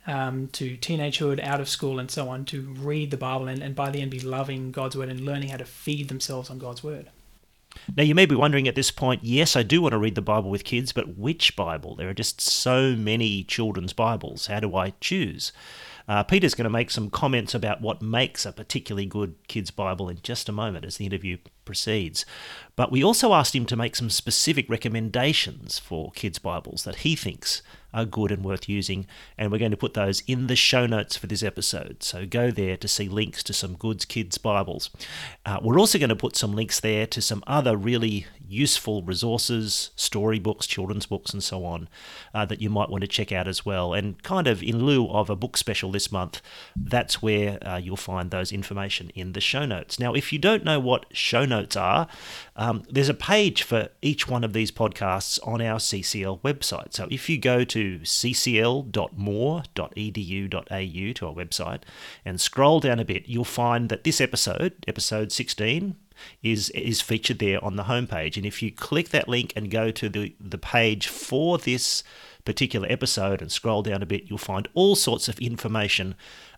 um, 0.07 0.49
to 0.49 0.77
teenagehood, 0.77 1.43
out 1.43 1.61
of 1.61 1.69
school, 1.69 1.99
and 1.99 2.11
so 2.11 2.29
on, 2.29 2.45
to 2.47 2.61
read 2.61 3.11
the 3.11 3.17
Bible 3.17 3.49
and, 3.49 3.63
and 3.63 3.75
by 3.75 3.91
the 3.91 4.01
end 4.01 4.11
be 4.11 4.21
loving 4.21 4.71
God's 4.71 4.97
word 4.97 5.09
and 5.09 5.21
learning 5.21 5.49
how 5.49 5.57
to 5.57 5.65
feed 5.65 6.09
themselves 6.09 6.51
on 6.51 6.59
God's 6.59 6.85
word. 6.85 7.11
Now, 7.95 8.05
you 8.05 8.15
may 8.15 8.27
be 8.27 8.35
wondering 8.35 8.69
at 8.69 8.75
this 8.75 8.91
point, 8.91 9.23
yes, 9.23 9.55
I 9.55 9.63
do 9.63 9.83
want 9.83 9.93
to 9.93 9.99
read 9.99 10.15
the 10.15 10.23
Bible 10.23 10.49
with 10.49 10.65
kids, 10.65 10.93
but 10.93 11.19
which 11.19 11.57
Bible? 11.57 11.95
There 11.95 12.09
are 12.09 12.15
just 12.15 12.41
so 12.41 12.97
many 12.97 13.45
children's 13.45 13.93
Bibles. 13.93 14.47
How 14.47 14.61
do 14.61 14.75
I 14.77 14.95
choose? 15.01 15.53
Uh, 16.09 16.23
Peter's 16.23 16.55
going 16.55 16.65
to 16.65 16.71
make 16.71 16.91
some 16.91 17.11
comments 17.11 17.55
about 17.55 17.83
what 17.83 18.01
makes 18.01 18.47
a 18.47 18.53
particularly 18.53 19.07
good 19.07 19.35
kids' 19.49 19.71
Bible 19.71 20.09
in 20.09 20.21
just 20.23 20.49
a 20.49 20.53
moment 20.53 20.85
as 20.85 20.97
the 20.97 21.07
interview 21.07 21.37
proceeds. 21.67 22.25
But 22.77 22.93
we 22.93 23.03
also 23.03 23.35
asked 23.35 23.55
him 23.55 23.67
to 23.67 23.77
make 23.77 23.97
some 23.97 24.11
specific 24.11 24.69
recommendations 24.71 25.79
for 25.79 26.13
kids' 26.13 26.39
Bibles 26.39 26.85
that 26.85 26.97
he 26.97 27.17
thinks 27.17 27.63
are 27.95 28.05
good 28.05 28.31
and 28.31 28.45
worth 28.45 28.69
using, 28.69 29.07
and 29.39 29.51
we're 29.51 29.59
going 29.59 29.71
to 29.71 29.77
put 29.77 29.95
those 29.95 30.23
in 30.27 30.49
the 30.49 30.57
show 30.57 30.85
notes 30.85 31.17
for 31.17 31.27
this 31.27 31.43
episode. 31.43 32.03
So 32.03 32.27
go 32.27 32.51
there 32.51 32.77
to 32.77 32.87
see 32.87 33.09
links 33.09 33.43
to 33.45 33.55
some 33.55 33.75
good 33.75 34.07
kids' 34.09 34.37
Bibles. 34.37 34.91
Uh, 35.47 35.59
we're 35.63 35.79
also 35.79 35.99
going 35.99 36.11
to 36.11 36.17
put 36.17 36.37
some 36.37 36.55
links 36.55 36.79
there 36.79 37.07
to 37.07 37.23
some 37.23 37.43
other 37.47 37.75
really 37.75 38.27
useful 38.47 39.03
resources, 39.03 39.91
storybooks, 39.97 40.67
children's 40.67 41.07
books, 41.07 41.33
and 41.33 41.43
so 41.43 41.65
on 41.65 41.89
uh, 42.35 42.45
that 42.45 42.61
you 42.61 42.69
might 42.69 42.91
want 42.91 43.01
to 43.01 43.09
check 43.09 43.33
out 43.33 43.49
as 43.49 43.65
well. 43.65 43.95
And 43.95 44.23
kind 44.23 44.47
of 44.47 44.63
in 44.63 44.85
lieu 44.85 45.09
of 45.09 45.31
a 45.31 45.37
book 45.37 45.57
special 45.57 45.91
this 45.91 46.13
month, 46.13 46.43
that's 46.77 47.23
where 47.23 47.59
uh, 47.67 47.79
you'll 47.79 47.97
find 47.97 48.31
those 48.31 48.53
information 48.53 49.11
in 49.15 49.33
the 49.33 49.41
show 49.41 49.65
notes. 49.65 49.99
Now, 49.99 50.13
if 50.13 50.35
you 50.35 50.39
don't 50.39 50.65
know 50.65 50.79
what 50.79 51.07
show 51.13 51.47
notes 51.47 51.56
are, 51.77 52.09
um, 52.57 52.83
there's 52.91 53.09
a 53.09 53.15
page 53.15 53.63
for 53.63 53.89
each 54.03 54.29
one 54.29 54.45
of 54.45 54.53
these 54.53 54.71
podcasts 54.71 55.39
on 55.47 55.61
our 55.61 55.79
CCL 55.79 56.41
website. 56.43 56.93
So 56.95 57.09
if 57.11 57.29
you 57.29 57.39
go 57.39 57.65
to 57.65 58.01
ccl.moore.edu.au 58.01 58.93
to 61.13 61.27
our 61.27 61.35
website 61.35 61.83
and 62.25 62.41
scroll 62.41 62.81
down 62.81 62.99
a 63.01 63.05
bit, 63.05 63.27
you'll 63.27 63.45
find 63.45 63.89
that 63.89 64.05
this 64.05 64.21
episode, 64.21 64.75
episode 64.87 65.33
16, 65.33 65.97
is 66.43 66.71
is 66.71 67.01
featured 67.01 67.39
there 67.39 67.63
on 67.63 67.77
the 67.77 67.85
homepage. 67.85 68.37
And 68.37 68.47
if 68.47 68.63
you 68.63 68.73
click 68.73 69.11
that 69.11 69.29
link 69.29 69.53
and 69.55 69.71
go 69.71 69.91
to 69.91 70.09
the, 70.09 70.35
the 70.41 70.59
page 70.59 71.09
for 71.09 71.59
this 71.59 72.03
particular 72.45 72.87
episode 72.91 73.43
and 73.43 73.53
scroll 73.53 73.83
down 73.83 74.03
a 74.03 74.07
bit, 74.07 74.25
you'll 74.27 74.39
find 74.39 74.69
all 74.73 74.97
sorts 74.97 75.29
of 75.29 75.39
information 75.41 76.15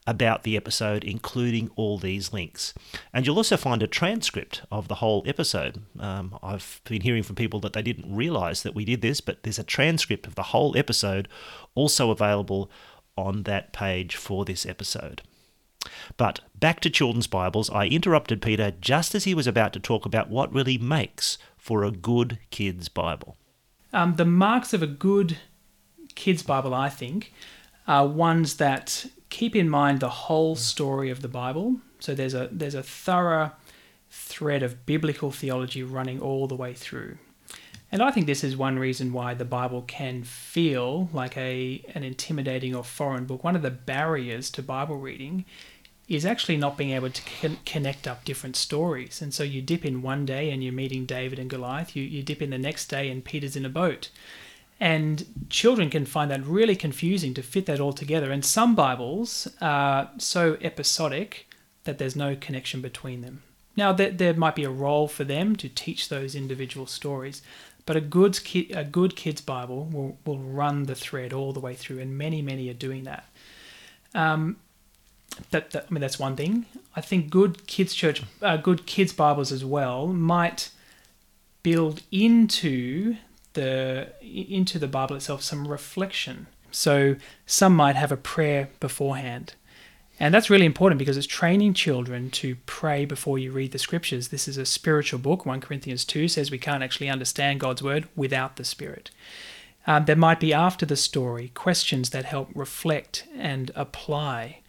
about 0.06 0.42
the 0.42 0.56
episode, 0.56 1.04
including 1.04 1.70
all 1.76 1.98
these 1.98 2.32
links. 2.32 2.74
And 3.12 3.26
you'll 3.26 3.36
also 3.36 3.56
find 3.56 3.82
a 3.82 3.86
transcript 3.86 4.62
of 4.70 4.88
the 4.88 4.96
whole 4.96 5.22
episode. 5.26 5.82
Um, 5.98 6.38
I've 6.42 6.80
been 6.84 7.02
hearing 7.02 7.22
from 7.22 7.36
people 7.36 7.60
that 7.60 7.72
they 7.72 7.82
didn't 7.82 8.14
realize 8.14 8.62
that 8.62 8.74
we 8.74 8.84
did 8.84 9.02
this, 9.02 9.20
but 9.20 9.42
there's 9.42 9.58
a 9.58 9.64
transcript 9.64 10.26
of 10.26 10.34
the 10.34 10.44
whole 10.44 10.76
episode 10.76 11.28
also 11.74 12.10
available 12.10 12.70
on 13.16 13.42
that 13.44 13.72
page 13.72 14.16
for 14.16 14.44
this 14.44 14.64
episode. 14.64 15.22
But 16.16 16.40
back 16.58 16.80
to 16.80 16.90
children's 16.90 17.26
Bibles, 17.26 17.70
I 17.70 17.86
interrupted 17.86 18.42
Peter 18.42 18.72
just 18.80 19.14
as 19.14 19.24
he 19.24 19.34
was 19.34 19.46
about 19.46 19.72
to 19.74 19.80
talk 19.80 20.06
about 20.06 20.28
what 20.30 20.52
really 20.52 20.78
makes 20.78 21.38
for 21.56 21.84
a 21.84 21.90
good 21.90 22.38
kid's 22.50 22.88
Bible. 22.88 23.36
Um, 23.92 24.16
the 24.16 24.24
marks 24.24 24.72
of 24.72 24.82
a 24.82 24.86
good 24.86 25.38
kid's 26.14 26.42
Bible, 26.42 26.74
I 26.74 26.88
think, 26.88 27.32
are 27.86 28.06
ones 28.06 28.56
that 28.56 29.06
keep 29.30 29.54
in 29.54 29.68
mind 29.68 30.00
the 30.00 30.08
whole 30.08 30.56
story 30.56 31.10
of 31.10 31.22
the 31.22 31.28
Bible. 31.28 31.80
So 31.98 32.14
there's 32.14 32.34
a 32.34 32.48
there's 32.50 32.74
a 32.74 32.82
thorough 32.82 33.52
thread 34.10 34.62
of 34.62 34.86
biblical 34.86 35.30
theology 35.30 35.82
running 35.82 36.20
all 36.20 36.46
the 36.46 36.56
way 36.56 36.74
through. 36.74 37.18
And 37.90 38.02
I 38.02 38.10
think 38.10 38.26
this 38.26 38.44
is 38.44 38.56
one 38.56 38.78
reason 38.78 39.12
why 39.12 39.32
the 39.34 39.46
Bible 39.46 39.82
can 39.82 40.22
feel 40.22 41.08
like 41.12 41.36
a 41.36 41.82
an 41.94 42.04
intimidating 42.04 42.74
or 42.74 42.84
foreign 42.84 43.24
book. 43.24 43.42
One 43.44 43.56
of 43.56 43.62
the 43.62 43.70
barriers 43.70 44.50
to 44.50 44.62
Bible 44.62 44.96
reading 44.96 45.44
is 46.06 46.24
actually 46.24 46.56
not 46.56 46.78
being 46.78 46.90
able 46.90 47.10
to 47.10 47.22
con- 47.40 47.58
connect 47.66 48.06
up 48.06 48.24
different 48.24 48.56
stories. 48.56 49.20
And 49.20 49.32
so 49.32 49.42
you 49.42 49.60
dip 49.60 49.84
in 49.84 50.00
one 50.00 50.24
day 50.24 50.50
and 50.50 50.64
you're 50.64 50.72
meeting 50.72 51.04
David 51.04 51.38
and 51.38 51.50
Goliath, 51.50 51.94
you, 51.94 52.02
you 52.02 52.22
dip 52.22 52.40
in 52.40 52.48
the 52.48 52.56
next 52.58 52.86
day 52.86 53.10
and 53.10 53.22
Peter's 53.22 53.56
in 53.56 53.66
a 53.66 53.68
boat. 53.68 54.08
And 54.80 55.26
children 55.50 55.90
can 55.90 56.06
find 56.06 56.30
that 56.30 56.46
really 56.46 56.76
confusing 56.76 57.34
to 57.34 57.42
fit 57.42 57.66
that 57.66 57.80
all 57.80 57.92
together. 57.92 58.30
And 58.30 58.44
some 58.44 58.74
Bibles 58.74 59.48
are 59.60 60.10
so 60.18 60.56
episodic 60.60 61.48
that 61.84 61.98
there's 61.98 62.14
no 62.14 62.36
connection 62.36 62.80
between 62.80 63.22
them. 63.22 63.42
Now, 63.76 63.92
there, 63.92 64.10
there 64.10 64.34
might 64.34 64.54
be 64.54 64.64
a 64.64 64.70
role 64.70 65.08
for 65.08 65.24
them 65.24 65.56
to 65.56 65.68
teach 65.68 66.08
those 66.08 66.34
individual 66.34 66.86
stories, 66.86 67.42
but 67.86 67.96
a 67.96 68.00
good, 68.00 68.42
ki- 68.44 68.72
a 68.72 68.84
good 68.84 69.16
kid's 69.16 69.40
Bible 69.40 69.84
will, 69.92 70.18
will 70.24 70.38
run 70.38 70.84
the 70.84 70.94
thread 70.94 71.32
all 71.32 71.52
the 71.52 71.60
way 71.60 71.74
through, 71.74 72.00
and 72.00 72.18
many, 72.18 72.42
many 72.42 72.68
are 72.68 72.74
doing 72.74 73.04
that. 73.04 73.26
Um, 74.14 74.56
that, 75.50 75.70
that 75.70 75.86
I 75.88 75.94
mean, 75.94 76.00
that's 76.00 76.18
one 76.18 76.36
thing. 76.36 76.66
I 76.96 77.00
think 77.00 77.30
good 77.30 77.66
kids' 77.66 77.94
church, 77.94 78.22
uh, 78.42 78.56
good 78.56 78.84
kids' 78.84 79.12
Bibles 79.12 79.52
as 79.52 79.64
well 79.64 80.08
might 80.08 80.70
build 81.62 82.02
into 82.10 83.16
the 83.58 84.12
into 84.22 84.78
the 84.78 84.88
Bible 84.88 85.16
itself 85.16 85.42
some 85.42 85.66
reflection. 85.66 86.46
So 86.70 87.16
some 87.44 87.74
might 87.74 87.96
have 87.96 88.12
a 88.12 88.16
prayer 88.16 88.70
beforehand. 88.78 89.54
And 90.20 90.34
that's 90.34 90.50
really 90.50 90.66
important 90.66 90.98
because 90.98 91.16
it's 91.16 91.26
training 91.26 91.74
children 91.74 92.30
to 92.30 92.56
pray 92.66 93.04
before 93.04 93.38
you 93.38 93.52
read 93.52 93.72
the 93.72 93.78
scriptures. 93.78 94.28
This 94.28 94.48
is 94.48 94.56
a 94.56 94.66
spiritual 94.66 95.20
book. 95.20 95.46
1 95.46 95.60
Corinthians 95.60 96.04
2 96.04 96.26
says 96.28 96.50
we 96.50 96.58
can't 96.58 96.82
actually 96.82 97.08
understand 97.08 97.60
God's 97.60 97.82
word 97.82 98.08
without 98.16 98.56
the 98.56 98.64
Spirit. 98.64 99.10
Um, 99.86 100.04
there 100.06 100.16
might 100.16 100.40
be 100.40 100.52
after 100.52 100.84
the 100.84 100.96
story 100.96 101.50
questions 101.54 102.10
that 102.10 102.24
help 102.24 102.50
reflect 102.54 103.26
and 103.36 103.70
apply. 103.74 104.60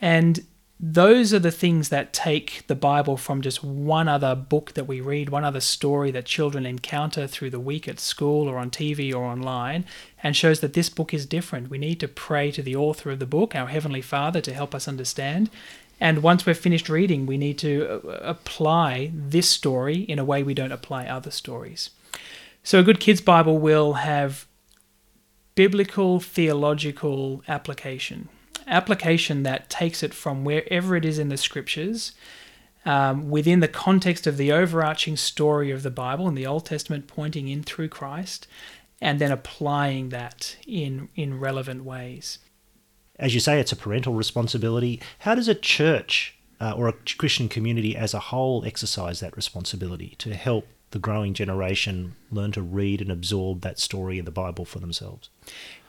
And 0.00 0.46
those 0.80 1.34
are 1.34 1.40
the 1.40 1.50
things 1.50 1.88
that 1.88 2.12
take 2.12 2.64
the 2.68 2.76
Bible 2.76 3.16
from 3.16 3.42
just 3.42 3.64
one 3.64 4.06
other 4.06 4.36
book 4.36 4.74
that 4.74 4.86
we 4.86 5.00
read, 5.00 5.28
one 5.28 5.42
other 5.42 5.60
story 5.60 6.12
that 6.12 6.24
children 6.24 6.64
encounter 6.64 7.26
through 7.26 7.50
the 7.50 7.58
week 7.58 7.88
at 7.88 7.98
school 7.98 8.48
or 8.48 8.58
on 8.58 8.70
TV 8.70 9.12
or 9.12 9.24
online, 9.24 9.84
and 10.22 10.36
shows 10.36 10.60
that 10.60 10.74
this 10.74 10.88
book 10.88 11.12
is 11.12 11.26
different. 11.26 11.68
We 11.68 11.78
need 11.78 11.98
to 11.98 12.06
pray 12.06 12.52
to 12.52 12.62
the 12.62 12.76
author 12.76 13.10
of 13.10 13.18
the 13.18 13.26
book, 13.26 13.56
our 13.56 13.66
Heavenly 13.66 14.00
Father, 14.00 14.40
to 14.40 14.54
help 14.54 14.72
us 14.72 14.86
understand. 14.86 15.50
And 15.98 16.22
once 16.22 16.46
we're 16.46 16.54
finished 16.54 16.88
reading, 16.88 17.26
we 17.26 17.38
need 17.38 17.58
to 17.58 18.00
uh, 18.04 18.10
apply 18.22 19.10
this 19.12 19.48
story 19.48 20.02
in 20.02 20.20
a 20.20 20.24
way 20.24 20.44
we 20.44 20.54
don't 20.54 20.70
apply 20.70 21.06
other 21.06 21.32
stories. 21.32 21.90
So, 22.62 22.78
a 22.78 22.84
good 22.84 23.00
kids' 23.00 23.20
Bible 23.20 23.58
will 23.58 23.94
have 23.94 24.46
biblical 25.56 26.20
theological 26.20 27.42
application 27.48 28.28
application 28.68 29.42
that 29.42 29.70
takes 29.70 30.02
it 30.02 30.14
from 30.14 30.44
wherever 30.44 30.94
it 30.96 31.04
is 31.04 31.18
in 31.18 31.28
the 31.28 31.36
scriptures 31.36 32.12
um, 32.84 33.28
within 33.28 33.60
the 33.60 33.68
context 33.68 34.26
of 34.26 34.36
the 34.36 34.52
overarching 34.52 35.16
story 35.16 35.70
of 35.70 35.82
the 35.82 35.90
Bible 35.90 36.28
and 36.28 36.36
the 36.36 36.46
Old 36.46 36.66
Testament, 36.66 37.06
pointing 37.06 37.48
in 37.48 37.62
through 37.62 37.88
Christ, 37.88 38.46
and 39.00 39.18
then 39.18 39.30
applying 39.30 40.08
that 40.08 40.56
in 40.66 41.08
in 41.14 41.38
relevant 41.38 41.84
ways. 41.84 42.38
As 43.18 43.34
you 43.34 43.40
say, 43.40 43.60
it's 43.60 43.72
a 43.72 43.76
parental 43.76 44.14
responsibility. 44.14 45.00
How 45.20 45.34
does 45.34 45.48
a 45.48 45.54
church 45.54 46.38
uh, 46.60 46.72
or 46.72 46.88
a 46.88 46.92
Christian 46.92 47.48
community 47.48 47.96
as 47.96 48.14
a 48.14 48.20
whole 48.20 48.64
exercise 48.64 49.20
that 49.20 49.36
responsibility 49.36 50.14
to 50.18 50.34
help 50.34 50.66
the 50.90 50.98
growing 50.98 51.34
generation 51.34 52.14
learn 52.30 52.52
to 52.52 52.62
read 52.62 53.00
and 53.00 53.10
absorb 53.10 53.60
that 53.60 53.78
story 53.78 54.18
in 54.18 54.24
the 54.24 54.30
Bible 54.30 54.64
for 54.64 54.78
themselves? 54.78 55.28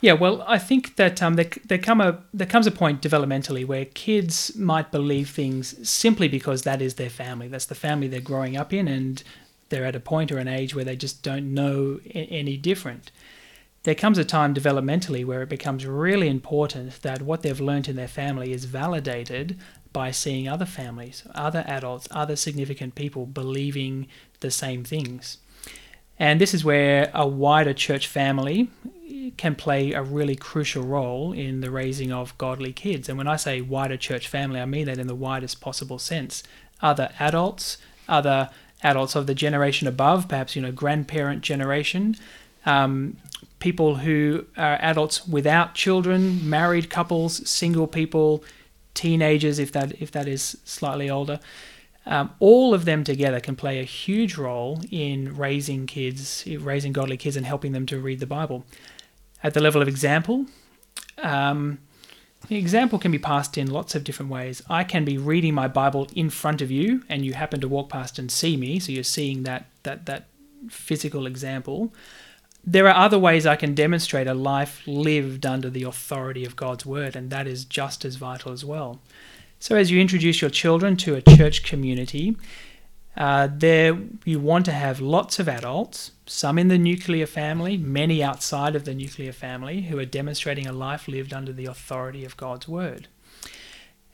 Yeah, 0.01 0.13
well, 0.13 0.43
I 0.47 0.57
think 0.57 0.95
that 0.95 1.21
um, 1.21 1.35
there, 1.35 1.49
there, 1.65 1.77
come 1.77 2.01
a, 2.01 2.19
there 2.33 2.47
comes 2.47 2.67
a 2.67 2.71
point 2.71 3.01
developmentally 3.01 3.65
where 3.65 3.85
kids 3.85 4.55
might 4.55 4.91
believe 4.91 5.29
things 5.29 5.87
simply 5.87 6.27
because 6.27 6.63
that 6.63 6.81
is 6.81 6.95
their 6.95 7.09
family. 7.09 7.47
That's 7.47 7.65
the 7.65 7.75
family 7.75 8.07
they're 8.07 8.21
growing 8.21 8.57
up 8.57 8.73
in, 8.73 8.87
and 8.87 9.23
they're 9.69 9.85
at 9.85 9.95
a 9.95 9.99
point 9.99 10.31
or 10.31 10.37
an 10.37 10.47
age 10.47 10.75
where 10.75 10.85
they 10.85 10.95
just 10.95 11.23
don't 11.23 11.53
know 11.53 11.99
any 12.13 12.57
different. 12.57 13.11
There 13.83 13.95
comes 13.95 14.17
a 14.17 14.25
time 14.25 14.53
developmentally 14.53 15.25
where 15.25 15.41
it 15.41 15.49
becomes 15.49 15.85
really 15.85 16.27
important 16.27 17.01
that 17.01 17.21
what 17.21 17.43
they've 17.43 17.61
learned 17.61 17.87
in 17.87 17.95
their 17.95 18.09
family 18.09 18.51
is 18.51 18.65
validated 18.65 19.57
by 19.93 20.11
seeing 20.11 20.47
other 20.47 20.65
families, 20.65 21.23
other 21.33 21.63
adults, 21.65 22.07
other 22.11 22.35
significant 22.35 22.95
people 22.95 23.25
believing 23.25 24.07
the 24.39 24.51
same 24.51 24.83
things. 24.83 25.37
And 26.17 26.41
this 26.41 26.53
is 26.53 26.65
where 26.65 27.09
a 27.13 27.27
wider 27.27 27.73
church 27.73 28.07
family 28.07 28.69
can 29.37 29.55
play 29.55 29.93
a 29.93 30.03
really 30.03 30.35
crucial 30.35 30.83
role 30.83 31.31
in 31.31 31.61
the 31.61 31.71
raising 31.71 32.11
of 32.11 32.37
godly 32.37 32.73
kids. 32.73 33.07
And 33.07 33.17
when 33.17 33.27
I 33.27 33.37
say 33.37 33.61
wider 33.61 33.97
church 33.97 34.27
family, 34.27 34.59
I 34.59 34.65
mean 34.65 34.85
that 34.85 34.97
in 34.97 35.07
the 35.07 35.15
widest 35.15 35.61
possible 35.61 35.97
sense. 35.97 36.43
Other 36.81 37.09
adults, 37.19 37.77
other 38.07 38.49
adults 38.83 39.15
of 39.15 39.27
the 39.27 39.35
generation 39.35 39.87
above, 39.87 40.27
perhaps 40.27 40.55
you 40.55 40.61
know 40.61 40.71
grandparent 40.71 41.41
generation, 41.41 42.15
um, 42.65 43.17
people 43.59 43.95
who 43.95 44.45
are 44.57 44.77
adults 44.81 45.27
without 45.27 45.73
children, 45.73 46.49
married 46.49 46.89
couples, 46.89 47.47
single 47.49 47.87
people, 47.87 48.43
teenagers, 48.93 49.59
if 49.59 49.71
that 49.71 50.01
if 50.01 50.11
that 50.11 50.27
is 50.27 50.57
slightly 50.65 51.09
older. 51.09 51.39
Um, 52.09 52.31
all 52.39 52.73
of 52.73 52.85
them 52.85 53.03
together 53.03 53.39
can 53.39 53.55
play 53.55 53.79
a 53.79 53.83
huge 53.83 54.35
role 54.35 54.81
in 54.89 55.37
raising 55.37 55.85
kids, 55.85 56.43
raising 56.59 56.91
godly 56.91 57.17
kids, 57.17 57.37
and 57.37 57.45
helping 57.45 57.71
them 57.71 57.85
to 57.85 57.99
read 57.99 58.19
the 58.19 58.25
Bible. 58.25 58.65
At 59.43 59.53
the 59.53 59.61
level 59.61 59.79
of 59.79 59.87
example, 59.87 60.47
um, 61.19 61.77
the 62.47 62.57
example 62.57 62.97
can 62.97 63.11
be 63.11 63.19
passed 63.19 63.59
in 63.59 63.69
lots 63.69 63.93
of 63.93 64.03
different 64.03 64.31
ways. 64.31 64.63
I 64.67 64.83
can 64.83 65.05
be 65.05 65.19
reading 65.19 65.53
my 65.53 65.67
Bible 65.67 66.07
in 66.15 66.31
front 66.31 66.63
of 66.63 66.71
you, 66.71 67.03
and 67.09 67.23
you 67.23 67.33
happen 67.33 67.61
to 67.61 67.67
walk 67.67 67.89
past 67.89 68.17
and 68.17 68.31
see 68.31 68.57
me, 68.57 68.79
so 68.79 68.91
you're 68.91 69.03
seeing 69.03 69.43
that 69.43 69.67
that 69.83 70.07
that 70.07 70.25
physical 70.67 71.27
example. 71.27 71.93
There 72.65 72.87
are 72.87 73.05
other 73.05 73.19
ways 73.19 73.45
I 73.45 73.55
can 73.55 73.75
demonstrate 73.75 74.27
a 74.27 74.33
life 74.33 74.81
lived 74.87 75.45
under 75.45 75.69
the 75.69 75.83
authority 75.83 76.43
of 76.43 76.55
God's 76.55 76.87
word, 76.87 77.15
and 77.15 77.29
that 77.29 77.45
is 77.45 77.65
just 77.65 78.03
as 78.03 78.15
vital 78.15 78.51
as 78.51 78.65
well. 78.65 78.99
So, 79.61 79.75
as 79.75 79.91
you 79.91 79.99
introduce 79.99 80.39
your 80.39 80.49
children 80.49 80.95
to 80.97 81.15
a 81.15 81.21
church 81.21 81.63
community, 81.63 82.37
uh, 83.17 83.49
there 83.51 83.99
you 84.23 84.39
want 84.39 84.63
to 84.65 84.71
have 84.71 85.01
lots 85.01 85.37
of 85.37 85.49
adults, 85.49 86.11
some 86.25 86.57
in 86.57 86.69
the 86.69 86.77
nuclear 86.77 87.25
family, 87.25 87.75
many 87.75 88.23
outside 88.23 88.73
of 88.73 88.85
the 88.85 88.93
nuclear 88.93 89.33
family, 89.33 89.81
who 89.81 89.99
are 89.99 90.05
demonstrating 90.05 90.65
a 90.65 90.71
life 90.71 91.09
lived 91.09 91.33
under 91.33 91.51
the 91.51 91.65
authority 91.65 92.23
of 92.23 92.37
God's 92.37 92.69
word. 92.69 93.09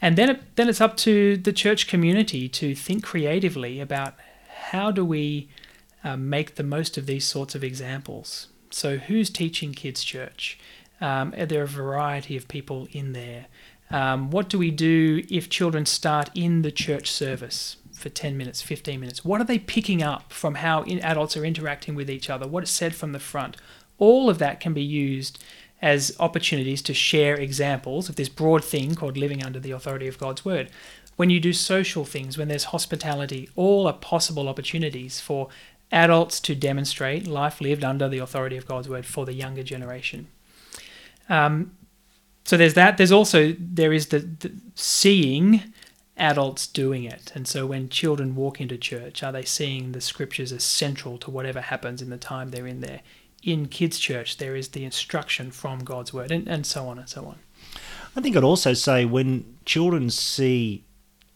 And 0.01 0.17
then, 0.17 0.31
it, 0.31 0.55
then 0.55 0.67
it's 0.67 0.81
up 0.81 0.97
to 0.97 1.37
the 1.37 1.53
church 1.53 1.87
community 1.87 2.49
to 2.49 2.73
think 2.73 3.03
creatively 3.03 3.79
about 3.79 4.15
how 4.69 4.89
do 4.89 5.05
we 5.05 5.47
uh, 6.03 6.17
make 6.17 6.55
the 6.55 6.63
most 6.63 6.97
of 6.97 7.05
these 7.05 7.23
sorts 7.23 7.53
of 7.53 7.63
examples. 7.63 8.47
So, 8.71 8.97
who's 8.97 9.29
teaching 9.29 9.73
kids' 9.73 10.03
church? 10.03 10.57
Um, 10.99 11.35
are 11.37 11.45
there 11.45 11.63
a 11.63 11.67
variety 11.67 12.35
of 12.35 12.47
people 12.47 12.87
in 12.91 13.13
there? 13.13 13.45
Um, 13.91 14.31
what 14.31 14.49
do 14.49 14.57
we 14.57 14.71
do 14.71 15.23
if 15.29 15.49
children 15.49 15.85
start 15.85 16.29
in 16.33 16.63
the 16.63 16.71
church 16.71 17.11
service 17.11 17.77
for 17.93 18.09
10 18.09 18.37
minutes, 18.37 18.61
15 18.61 18.99
minutes? 18.99 19.23
What 19.23 19.41
are 19.41 19.45
they 19.45 19.59
picking 19.59 20.01
up 20.01 20.33
from 20.33 20.55
how 20.55 20.83
adults 20.83 21.37
are 21.37 21.45
interacting 21.45 21.95
with 21.95 22.09
each 22.09 22.29
other? 22.29 22.47
What 22.47 22.63
is 22.63 22.69
said 22.69 22.95
from 22.95 23.11
the 23.11 23.19
front? 23.19 23.57
All 23.97 24.29
of 24.29 24.39
that 24.39 24.59
can 24.59 24.73
be 24.73 24.83
used 24.83 25.43
as 25.81 26.15
opportunities 26.19 26.81
to 26.81 26.93
share 26.93 27.35
examples 27.35 28.09
of 28.09 28.15
this 28.15 28.29
broad 28.29 28.63
thing 28.63 28.95
called 28.95 29.17
living 29.17 29.43
under 29.43 29.59
the 29.59 29.71
authority 29.71 30.07
of 30.07 30.17
God's 30.17 30.43
word. 30.43 30.69
When 31.15 31.29
you 31.29 31.39
do 31.39 31.53
social 31.53 32.03
things, 32.03 32.37
when 32.37 32.47
there's 32.47 32.65
hospitality, 32.65 33.49
all 33.55 33.87
are 33.87 33.93
possible 33.93 34.49
opportunities 34.49 35.19
for 35.19 35.47
adults 35.91 36.39
to 36.41 36.55
demonstrate 36.55 37.27
life 37.27 37.61
lived 37.61 37.83
under 37.83 38.09
the 38.09 38.17
authority 38.17 38.57
of 38.57 38.65
God's 38.65 38.89
word 38.89 39.05
for 39.05 39.25
the 39.25 39.33
younger 39.33 39.63
generation. 39.63 40.27
Um, 41.29 41.77
so 42.45 42.57
there's 42.57 42.75
that. 42.75 42.97
There's 42.97 43.11
also 43.11 43.55
there 43.59 43.91
is 43.91 44.07
the, 44.07 44.19
the 44.19 44.53
seeing 44.75 45.73
adults 46.15 46.67
doing 46.67 47.03
it. 47.03 47.31
And 47.35 47.47
so 47.47 47.65
when 47.65 47.89
children 47.89 48.35
walk 48.35 48.61
into 48.61 48.77
church, 48.77 49.23
are 49.23 49.31
they 49.31 49.43
seeing 49.43 49.91
the 49.91 49.99
scriptures 49.99 50.51
as 50.53 50.63
central 50.63 51.17
to 51.19 51.31
whatever 51.31 51.59
happens 51.59 52.01
in 52.01 52.09
the 52.09 52.17
time 52.17 52.51
they're 52.51 52.67
in 52.67 52.81
there? 52.81 53.01
In 53.43 53.67
kids' 53.67 53.99
church, 53.99 54.37
there 54.37 54.55
is 54.55 54.69
the 54.69 54.85
instruction 54.85 55.51
from 55.51 55.79
God's 55.79 56.13
word, 56.13 56.31
and, 56.31 56.47
and 56.47 56.65
so 56.65 56.87
on 56.87 56.97
and 56.97 57.09
so 57.09 57.25
on. 57.25 57.37
I 58.15 58.21
think 58.21 58.37
I'd 58.37 58.43
also 58.43 58.73
say 58.73 59.05
when 59.05 59.57
children 59.65 60.09
see 60.09 60.83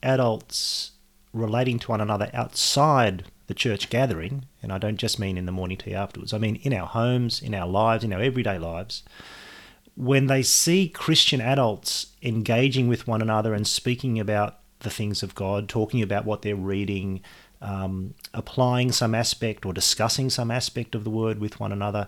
adults 0.01 0.91
relating 1.33 1.77
to 1.79 1.91
one 1.91 2.01
another 2.01 2.29
outside 2.33 3.25
the 3.47 3.53
church 3.53 3.89
gathering, 3.89 4.45
and 4.63 4.71
I 4.71 4.77
don't 4.77 4.97
just 4.97 5.19
mean 5.19 5.37
in 5.37 5.45
the 5.45 5.51
morning 5.51 5.77
tea 5.77 5.93
afterwards, 5.93 6.33
I 6.33 6.37
mean 6.37 6.55
in 6.57 6.73
our 6.73 6.87
homes, 6.87 7.41
in 7.41 7.53
our 7.53 7.67
lives, 7.67 8.03
in 8.03 8.13
our 8.13 8.21
everyday 8.21 8.57
lives, 8.57 9.03
when 9.99 10.27
they 10.27 10.41
see 10.41 10.87
Christian 10.87 11.41
adults 11.41 12.13
engaging 12.23 12.87
with 12.87 13.05
one 13.05 13.21
another 13.21 13.53
and 13.53 13.67
speaking 13.67 14.17
about 14.17 14.59
the 14.79 14.89
things 14.89 15.21
of 15.21 15.35
God, 15.35 15.67
talking 15.67 16.01
about 16.01 16.23
what 16.23 16.41
they're 16.41 16.55
reading, 16.55 17.19
um, 17.61 18.13
applying 18.33 18.93
some 18.93 19.13
aspect 19.13 19.65
or 19.65 19.73
discussing 19.73 20.29
some 20.29 20.51
aspect 20.51 20.95
of 20.95 21.03
the 21.03 21.09
word 21.09 21.39
with 21.39 21.59
one 21.59 21.73
another, 21.73 22.07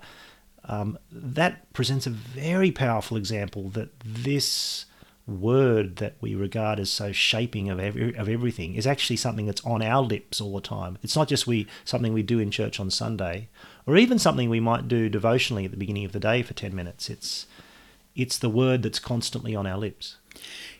um, 0.63 0.97
that 1.11 1.73
presents 1.73 2.07
a 2.07 2.11
very 2.11 2.71
powerful 2.71 3.17
example 3.17 3.67
that 3.71 3.89
this 4.05 4.85
word 5.27 5.97
that 5.97 6.15
we 6.21 6.33
regard 6.33 6.79
as 6.79 6.89
so 6.89 7.11
shaping 7.11 7.69
of 7.69 7.77
every, 7.77 8.15
of 8.15 8.29
everything 8.29 8.75
is 8.75 8.87
actually 8.87 9.17
something 9.17 9.45
that's 9.45 9.65
on 9.65 9.81
our 9.81 10.01
lips 10.01 10.39
all 10.39 10.55
the 10.55 10.61
time. 10.61 10.97
It's 11.03 11.17
not 11.17 11.27
just 11.27 11.45
we 11.45 11.67
something 11.83 12.13
we 12.13 12.23
do 12.23 12.39
in 12.39 12.51
church 12.51 12.79
on 12.79 12.89
Sunday, 12.89 13.49
or 13.85 13.97
even 13.97 14.17
something 14.17 14.49
we 14.49 14.61
might 14.61 14.87
do 14.87 15.09
devotionally 15.09 15.65
at 15.65 15.71
the 15.71 15.77
beginning 15.77 16.05
of 16.05 16.13
the 16.13 16.21
day 16.21 16.41
for 16.41 16.53
ten 16.53 16.73
minutes. 16.73 17.09
It's 17.09 17.47
it's 18.15 18.37
the 18.37 18.49
word 18.49 18.83
that's 18.83 18.99
constantly 18.99 19.55
on 19.55 19.65
our 19.65 19.77
lips. 19.77 20.17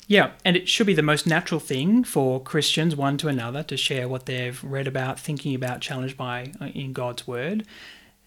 Yeah, 0.08 0.32
and 0.44 0.58
it 0.58 0.68
should 0.68 0.88
be 0.88 0.94
the 0.94 1.02
most 1.02 1.26
natural 1.26 1.60
thing 1.60 2.04
for 2.04 2.42
Christians, 2.42 2.96
one 2.96 3.18
to 3.18 3.28
another, 3.28 3.64
to 3.64 3.78
share 3.78 4.10
what 4.10 4.26
they've 4.26 4.62
read 4.64 4.88
about, 4.88 5.20
thinking 5.20 5.56
about, 5.56 5.80
challenged 5.80 6.18
by 6.18 6.52
uh, 6.60 6.66
in 6.66 6.92
God's 6.92 7.26
Word. 7.26 7.66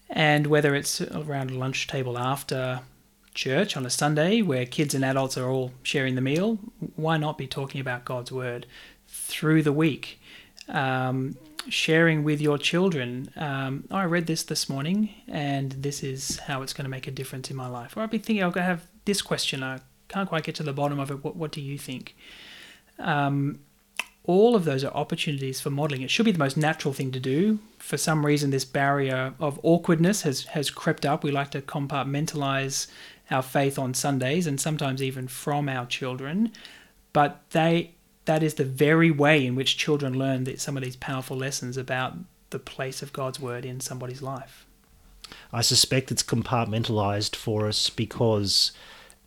And 0.09 0.47
whether 0.47 0.73
it's 0.73 1.01
around 1.01 1.51
a 1.51 1.57
lunch 1.57 1.87
table 1.87 2.17
after 2.17 2.81
church 3.33 3.75
on 3.75 3.85
a 3.85 3.89
Sunday 3.89 4.41
where 4.41 4.65
kids 4.65 4.95
and 4.95 5.05
adults 5.05 5.37
are 5.37 5.47
all 5.47 5.73
sharing 5.83 6.15
the 6.15 6.21
meal, 6.21 6.57
why 6.95 7.17
not 7.17 7.37
be 7.37 7.47
talking 7.47 7.81
about 7.81 8.05
God's 8.05 8.31
Word 8.31 8.65
through 9.07 9.61
the 9.61 9.73
week? 9.73 10.19
Um, 10.67 11.37
sharing 11.69 12.23
with 12.23 12.41
your 12.41 12.57
children, 12.57 13.31
um, 13.35 13.85
oh, 13.91 13.97
I 13.97 14.05
read 14.05 14.27
this 14.27 14.43
this 14.43 14.69
morning 14.69 15.13
and 15.27 15.71
this 15.73 16.03
is 16.03 16.39
how 16.39 16.61
it's 16.61 16.73
going 16.73 16.85
to 16.85 16.89
make 16.89 17.07
a 17.07 17.11
difference 17.11 17.49
in 17.51 17.55
my 17.55 17.67
life. 17.67 17.95
Or 17.95 18.01
I'll 18.01 18.07
be 18.07 18.17
thinking, 18.17 18.43
I'll 18.43 18.51
have 18.51 18.87
this 19.05 19.21
question. 19.21 19.63
I 19.63 19.79
can't 20.07 20.29
quite 20.29 20.43
get 20.43 20.55
to 20.55 20.63
the 20.63 20.73
bottom 20.73 20.99
of 20.99 21.11
it. 21.11 21.23
What, 21.23 21.35
what 21.35 21.51
do 21.51 21.61
you 21.61 21.77
think? 21.77 22.15
Um, 22.99 23.59
all 24.23 24.55
of 24.55 24.65
those 24.65 24.83
are 24.83 24.93
opportunities 24.93 25.61
for 25.61 25.69
modeling. 25.69 26.01
It 26.01 26.09
should 26.09 26.25
be 26.25 26.31
the 26.31 26.39
most 26.39 26.57
natural 26.57 26.93
thing 26.93 27.11
to 27.11 27.19
do. 27.19 27.59
For 27.77 27.97
some 27.97 28.25
reason, 28.25 28.49
this 28.49 28.65
barrier 28.65 29.33
of 29.39 29.59
awkwardness 29.61 30.23
has, 30.23 30.45
has 30.45 30.71
crept 30.71 31.05
up. 31.05 31.23
We 31.23 31.31
like 31.31 31.51
to 31.51 31.61
compartmentalize 31.61 32.87
our 33.29 33.43
faith 33.43 33.77
on 33.77 33.93
Sundays 33.93 34.47
and 34.47 34.59
sometimes 34.59 35.01
even 35.01 35.27
from 35.27 35.69
our 35.69 35.85
children. 35.85 36.51
But 37.13 37.41
they 37.51 37.91
that 38.25 38.41
is 38.41 38.55
the 38.55 38.65
very 38.65 39.11
way 39.11 39.45
in 39.45 39.55
which 39.55 39.77
children 39.77 40.17
learn 40.17 40.43
that 40.45 40.59
some 40.59 40.75
of 40.75 40.83
these 40.83 40.95
powerful 40.95 41.37
lessons 41.37 41.77
about 41.77 42.13
the 42.49 42.59
place 42.59 43.01
of 43.01 43.13
God's 43.13 43.39
word 43.39 43.65
in 43.65 43.79
somebody's 43.79 44.21
life. 44.21 44.65
I 45.53 45.61
suspect 45.61 46.11
it's 46.11 46.23
compartmentalized 46.23 47.35
for 47.35 47.67
us 47.67 47.89
because 47.89 48.71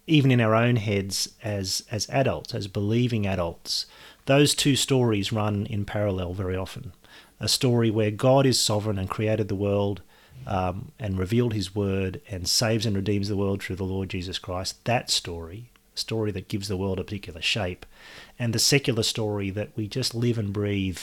even 0.08 0.30
in 0.30 0.40
our 0.40 0.54
own 0.54 0.76
heads 0.76 1.30
as 1.42 1.84
as 1.90 2.08
adults, 2.10 2.54
as 2.54 2.66
believing 2.66 3.26
adults, 3.26 3.86
those 4.26 4.54
two 4.54 4.76
stories 4.76 5.32
run 5.32 5.66
in 5.66 5.84
parallel 5.84 6.34
very 6.34 6.56
often. 6.56 6.92
A 7.40 7.48
story 7.48 7.90
where 7.90 8.10
God 8.10 8.46
is 8.46 8.60
sovereign 8.60 8.98
and 8.98 9.08
created 9.08 9.48
the 9.48 9.54
world 9.54 10.02
um, 10.46 10.92
and 10.98 11.18
revealed 11.18 11.54
His 11.54 11.74
word 11.74 12.20
and 12.28 12.48
saves 12.48 12.86
and 12.86 12.96
redeems 12.96 13.28
the 13.28 13.36
world 13.36 13.62
through 13.62 13.76
the 13.76 13.84
Lord 13.84 14.08
Jesus 14.08 14.38
Christ. 14.38 14.84
That 14.84 15.10
story, 15.10 15.70
a 15.94 15.98
story 15.98 16.30
that 16.32 16.48
gives 16.48 16.68
the 16.68 16.76
world 16.76 16.98
a 16.98 17.04
particular 17.04 17.40
shape, 17.40 17.86
and 18.38 18.52
the 18.52 18.58
secular 18.58 19.02
story 19.02 19.50
that 19.50 19.70
we 19.76 19.86
just 19.86 20.14
live 20.14 20.38
and 20.38 20.52
breathe 20.52 20.98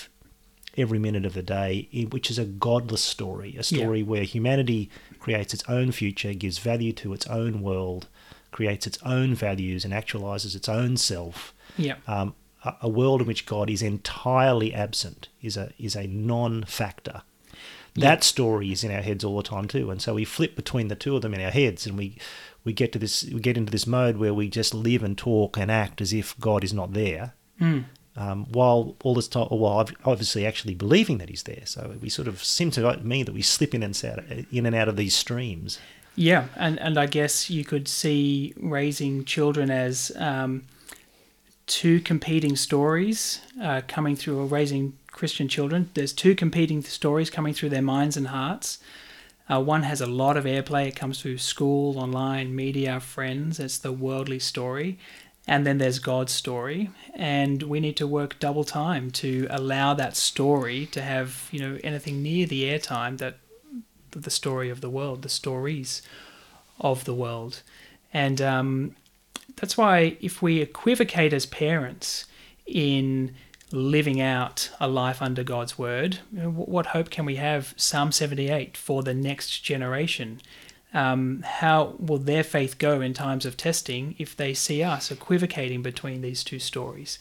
every 0.77 0.99
minute 0.99 1.25
of 1.25 1.33
the 1.33 1.43
day, 1.43 1.87
which 2.11 2.29
is 2.29 2.37
a 2.37 2.45
godless 2.45 3.01
story, 3.01 3.55
a 3.57 3.63
story 3.63 3.99
yeah. 3.99 4.05
where 4.05 4.23
humanity 4.23 4.89
creates 5.19 5.53
its 5.53 5.63
own 5.69 5.91
future, 5.91 6.33
gives 6.33 6.57
value 6.57 6.91
to 6.93 7.13
its 7.13 7.27
own 7.27 7.61
world, 7.61 8.07
creates 8.55 8.87
its 8.87 8.97
own 9.03 9.35
values 9.35 9.83
and 9.83 9.93
actualizes 9.93 10.55
its 10.55 10.69
own 10.69 10.95
self. 10.95 11.53
Yeah. 11.77 11.97
Um, 12.07 12.35
a, 12.63 12.73
a, 12.83 12.89
world 12.89 13.19
in 13.19 13.27
which 13.27 13.45
God 13.45 13.69
is 13.69 13.81
entirely 13.81 14.73
absent 14.73 15.27
is 15.41 15.57
a 15.57 15.73
is 15.77 15.93
a 15.93 16.07
non-factor. 16.07 17.23
That 17.95 18.23
story 18.23 18.71
is 18.71 18.83
in 18.83 18.91
our 18.91 19.01
heads 19.01 19.23
all 19.23 19.37
the 19.37 19.43
time 19.43 19.67
too, 19.67 19.91
and 19.91 20.01
so 20.01 20.13
we 20.13 20.25
flip 20.25 20.55
between 20.55 20.87
the 20.87 20.95
two 20.95 21.15
of 21.17 21.21
them 21.21 21.33
in 21.33 21.41
our 21.41 21.51
heads, 21.51 21.85
and 21.85 21.97
we 21.97 22.17
we 22.63 22.71
get 22.71 22.93
to 22.93 22.99
this 22.99 23.25
we 23.25 23.41
get 23.41 23.57
into 23.57 23.71
this 23.71 23.85
mode 23.85 24.17
where 24.17 24.33
we 24.33 24.47
just 24.47 24.73
live 24.73 25.03
and 25.03 25.17
talk 25.17 25.57
and 25.57 25.69
act 25.69 25.99
as 25.99 26.13
if 26.13 26.39
God 26.39 26.63
is 26.63 26.73
not 26.73 26.93
there. 26.93 27.33
Mm. 27.59 27.85
Um, 28.17 28.45
while 28.51 28.95
all 29.03 29.15
this 29.15 29.27
time, 29.27 29.47
while 29.47 29.85
obviously 30.05 30.45
actually 30.45 30.75
believing 30.75 31.17
that 31.17 31.27
he's 31.27 31.43
there, 31.43 31.65
so 31.65 31.95
we 32.01 32.09
sort 32.09 32.29
of 32.29 32.41
seem 32.41 32.71
to 32.71 32.97
me 33.03 33.23
that 33.23 33.33
we 33.33 33.41
slip 33.41 33.73
in 33.73 33.83
and 33.83 34.05
out, 34.05 34.19
in 34.51 34.65
and 34.65 34.75
out 34.75 34.87
of 34.87 34.95
these 34.95 35.13
streams. 35.13 35.77
Yeah, 36.15 36.45
and, 36.55 36.79
and 36.79 36.97
I 36.97 37.07
guess 37.07 37.49
you 37.49 37.65
could 37.65 37.87
see 37.87 38.53
raising 38.57 39.25
children 39.25 39.69
as 39.69 40.11
um, 40.15 40.63
two 41.67 41.99
competing 41.99 42.55
stories 42.55 43.41
uh, 43.61 43.81
coming 43.87 44.15
through, 44.15 44.39
or 44.39 44.45
raising 44.45 44.93
Christian 45.07 45.47
children. 45.47 45.89
There's 45.93 46.13
two 46.13 46.35
competing 46.35 46.81
stories 46.83 47.29
coming 47.29 47.53
through 47.53 47.69
their 47.69 47.81
minds 47.81 48.15
and 48.15 48.27
hearts. 48.27 48.79
Uh, 49.49 49.61
one 49.61 49.83
has 49.83 50.01
a 50.01 50.07
lot 50.07 50.37
of 50.37 50.45
airplay. 50.45 50.87
It 50.87 50.95
comes 50.95 51.21
through 51.21 51.37
school, 51.37 51.99
online, 51.99 52.55
media, 52.55 52.99
friends. 52.99 53.59
It's 53.59 53.77
the 53.77 53.91
worldly 53.91 54.39
story. 54.39 54.97
And 55.47 55.67
then 55.67 55.77
there's 55.77 55.99
God's 55.99 56.31
story. 56.31 56.89
And 57.13 57.61
we 57.63 57.79
need 57.79 57.97
to 57.97 58.07
work 58.07 58.39
double 58.39 58.63
time 58.63 59.11
to 59.11 59.47
allow 59.49 59.93
that 59.93 60.15
story 60.15 60.87
to 60.87 61.01
have, 61.01 61.47
you 61.51 61.59
know, 61.59 61.77
anything 61.83 62.23
near 62.23 62.47
the 62.47 62.63
airtime 62.63 63.19
that 63.19 63.37
the 64.23 64.29
story 64.29 64.69
of 64.69 64.81
the 64.81 64.89
world, 64.89 65.21
the 65.21 65.29
stories 65.29 66.01
of 66.79 67.05
the 67.05 67.13
world. 67.13 67.61
And 68.13 68.41
um, 68.41 68.95
that's 69.55 69.77
why 69.77 70.17
if 70.21 70.41
we 70.41 70.61
equivocate 70.61 71.33
as 71.33 71.45
parents 71.45 72.25
in 72.65 73.35
living 73.71 74.21
out 74.21 74.69
a 74.79 74.87
life 74.87 75.21
under 75.21 75.43
God's 75.43 75.77
word, 75.77 76.15
what 76.31 76.87
hope 76.87 77.09
can 77.09 77.25
we 77.25 77.35
have, 77.35 77.73
Psalm 77.77 78.11
78, 78.11 78.77
for 78.77 79.03
the 79.03 79.13
next 79.13 79.61
generation? 79.61 80.41
Um, 80.93 81.43
how 81.43 81.95
will 81.99 82.19
their 82.19 82.43
faith 82.43 82.77
go 82.77 83.01
in 83.01 83.13
times 83.13 83.45
of 83.45 83.57
testing 83.57 84.15
if 84.17 84.35
they 84.35 84.53
see 84.53 84.81
us 84.81 85.11
equivocating 85.11 85.81
between 85.81 86.21
these 86.21 86.43
two 86.43 86.59
stories? 86.59 87.19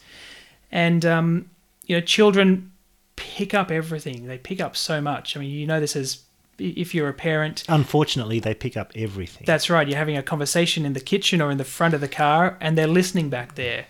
And, 0.71 1.05
um, 1.05 1.49
you 1.85 1.97
know, 1.97 2.01
children 2.01 2.71
pick 3.15 3.53
up 3.53 3.71
everything. 3.71 4.27
They 4.27 4.37
pick 4.37 4.61
up 4.61 4.75
so 4.75 5.01
much. 5.01 5.35
I 5.35 5.41
mean, 5.41 5.49
you 5.49 5.67
know 5.67 5.79
this 5.79 5.95
as 5.95 6.19
if 6.57 6.95
you're 6.95 7.09
a 7.09 7.13
parent. 7.13 7.63
Unfortunately, 7.67 8.39
they 8.39 8.53
pick 8.53 8.77
up 8.77 8.91
everything. 8.95 9.43
That's 9.45 9.69
right. 9.69 9.87
You're 9.87 9.97
having 9.97 10.17
a 10.17 10.23
conversation 10.23 10.85
in 10.85 10.93
the 10.93 10.99
kitchen 10.99 11.41
or 11.41 11.51
in 11.51 11.57
the 11.57 11.63
front 11.63 11.93
of 11.93 12.01
the 12.01 12.07
car, 12.07 12.57
and 12.61 12.77
they're 12.77 12.87
listening 12.87 13.29
back 13.29 13.55
there. 13.55 13.87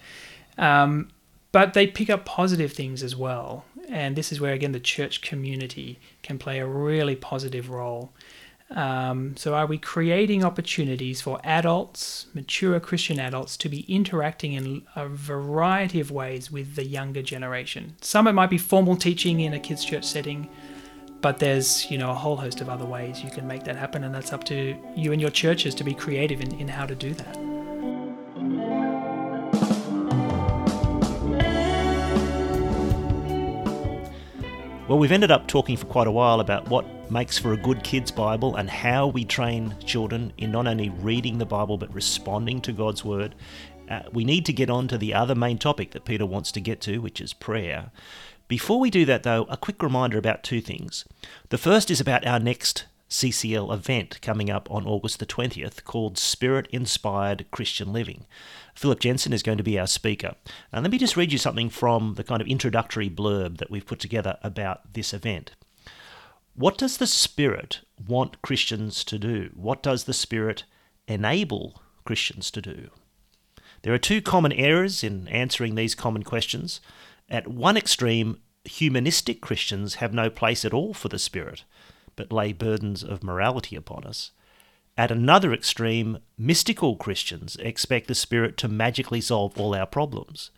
Um, 0.58 1.10
but 1.51 1.73
they 1.73 1.88
pick 1.88 2.10
up 2.10 2.25
positive 2.25 2.73
things 2.73 3.01
as 3.01 3.15
well. 3.15 3.65
And 3.88 4.15
this 4.15 4.32
is 4.32 4.41
where, 4.41 4.54
again, 4.54 4.71
the 4.71 4.80
church 4.80 5.21
community 5.21 5.99
can 6.23 6.38
play 6.38 6.60
a 6.60 6.67
really 6.67 7.15
positive 7.15 7.69
role. 7.69 8.12
Um, 8.71 9.38
so, 9.38 9.54
are 9.54 9.67
we 9.67 9.78
creating 9.78 10.43
opportunities 10.43 11.21
for 11.21 11.39
adults, 11.43 12.25
mature 12.34 12.80
Christian 12.80 13.19
adults, 13.19 13.58
to 13.58 13.69
be 13.69 13.82
interacting 13.82 14.54
in 14.54 14.82
a 14.95 15.08
variety 15.08 15.99
of 15.99 16.10
ways 16.10 16.51
with 16.51 16.75
the 16.75 16.84
younger 16.84 17.21
generation? 17.21 17.95
Some 18.01 18.28
it 18.28 18.34
might 18.34 18.49
be 18.49 18.58
formal 18.58 18.95
teaching 18.95 19.39
in 19.39 19.54
a 19.54 19.60
kids' 19.60 19.86
church 19.86 20.04
setting, 20.04 20.49
but 21.25 21.39
there's 21.39 21.89
you 21.89 21.97
know 21.97 22.11
a 22.11 22.13
whole 22.13 22.35
host 22.35 22.61
of 22.61 22.69
other 22.69 22.85
ways 22.85 23.23
you 23.23 23.31
can 23.31 23.47
make 23.47 23.63
that 23.63 23.75
happen, 23.75 24.03
and 24.03 24.13
that's 24.13 24.31
up 24.31 24.43
to 24.43 24.77
you 24.95 25.11
and 25.11 25.19
your 25.19 25.31
churches 25.31 25.73
to 25.73 25.83
be 25.83 25.91
creative 25.91 26.39
in, 26.39 26.53
in 26.59 26.67
how 26.67 26.85
to 26.85 26.93
do 26.93 27.15
that. 27.15 27.35
Well, 34.88 34.99
we've 34.99 35.11
ended 35.11 35.31
up 35.31 35.47
talking 35.47 35.75
for 35.77 35.88
quite 35.88 36.05
a 36.05 36.11
while 36.11 36.41
about 36.41 36.67
what 36.67 36.85
makes 37.09 37.39
for 37.39 37.53
a 37.53 37.57
good 37.57 37.83
kids' 37.83 38.11
Bible 38.11 38.57
and 38.57 38.69
how 38.69 39.07
we 39.07 39.25
train 39.25 39.73
children 39.83 40.31
in 40.38 40.51
not 40.51 40.67
only 40.67 40.89
reading 40.89 41.39
the 41.39 41.45
Bible 41.47 41.79
but 41.79 41.91
responding 41.91 42.61
to 42.61 42.71
God's 42.71 43.03
Word. 43.03 43.33
Uh, 43.89 44.01
we 44.13 44.25
need 44.25 44.45
to 44.45 44.53
get 44.53 44.69
on 44.69 44.88
to 44.89 44.97
the 44.99 45.15
other 45.15 45.33
main 45.33 45.57
topic 45.57 45.89
that 45.91 46.05
Peter 46.05 46.25
wants 46.25 46.51
to 46.51 46.61
get 46.61 46.81
to, 46.81 46.99
which 46.99 47.19
is 47.19 47.33
prayer. 47.33 47.91
Before 48.47 48.79
we 48.79 48.91
do 48.91 49.05
that, 49.05 49.23
though, 49.23 49.43
a 49.49 49.58
quick 49.58 49.81
reminder 49.81 50.17
about 50.17 50.43
two 50.43 50.62
things. 50.62 51.05
The 51.49 51.58
first 51.58 51.89
is 51.89 51.99
about 51.99 52.27
our 52.27 52.39
next 52.39 52.86
CCL 53.10 53.73
event 53.73 54.19
coming 54.21 54.49
up 54.49 54.69
on 54.69 54.86
August 54.86 55.19
the 55.19 55.25
20th 55.25 55.84
called 55.84 56.17
Spirit 56.17 56.67
Inspired 56.71 57.45
Christian 57.49 57.91
Living. 57.91 58.25
Philip 58.75 58.99
Jensen 58.99 59.34
is 59.34 59.41
going 59.41 59.58
to 59.58 59.63
be 59.63 59.79
our 59.79 59.88
speaker. 59.88 60.36
And 60.71 60.84
let 60.84 60.91
me 60.91 60.97
just 60.97 61.17
read 61.17 61.31
you 61.31 61.38
something 61.38 61.69
from 61.69 62.15
the 62.15 62.23
kind 62.23 62.41
of 62.41 62.47
introductory 62.47 63.10
blurb 63.10 63.58
that 63.58 63.71
we've 63.71 63.86
put 63.86 63.99
together 63.99 64.38
about 64.43 64.93
this 64.93 65.13
event. 65.13 65.51
What 66.55 66.77
does 66.77 66.97
the 66.97 67.08
Spirit 67.08 67.81
want 68.08 68.41
Christians 68.41 69.03
to 69.05 69.17
do? 69.17 69.49
What 69.55 69.81
does 69.81 70.03
the 70.03 70.13
Spirit 70.13 70.65
enable 71.08 71.81
Christians 72.05 72.51
to 72.51 72.62
do? 72.62 72.89
There 73.81 73.93
are 73.93 73.99
two 73.99 74.21
common 74.21 74.51
errors 74.51 75.03
in 75.03 75.27
answering 75.27 75.75
these 75.75 75.95
common 75.95 76.23
questions. 76.23 76.81
At 77.29 77.47
one 77.47 77.75
extreme, 77.77 78.38
humanistic 78.63 79.41
Christians 79.41 79.95
have 79.95 80.13
no 80.13 80.29
place 80.29 80.63
at 80.63 80.73
all 80.73 80.93
for 80.93 81.09
the 81.09 81.19
Spirit, 81.19 81.63
but 82.15 82.31
lay 82.31 82.53
burdens 82.53 83.03
of 83.03 83.23
morality 83.23 83.75
upon 83.75 84.05
us. 84.05 84.31
At 84.97 85.11
another 85.11 85.53
extreme, 85.53 86.19
mystical 86.38 86.95
Christians 86.95 87.57
expect 87.57 88.07
the 88.07 88.15
Spirit 88.15 88.57
to 88.57 88.67
magically 88.67 89.21
solve 89.21 89.59
all 89.59 89.75
our 89.75 89.85
problems. 89.85 90.51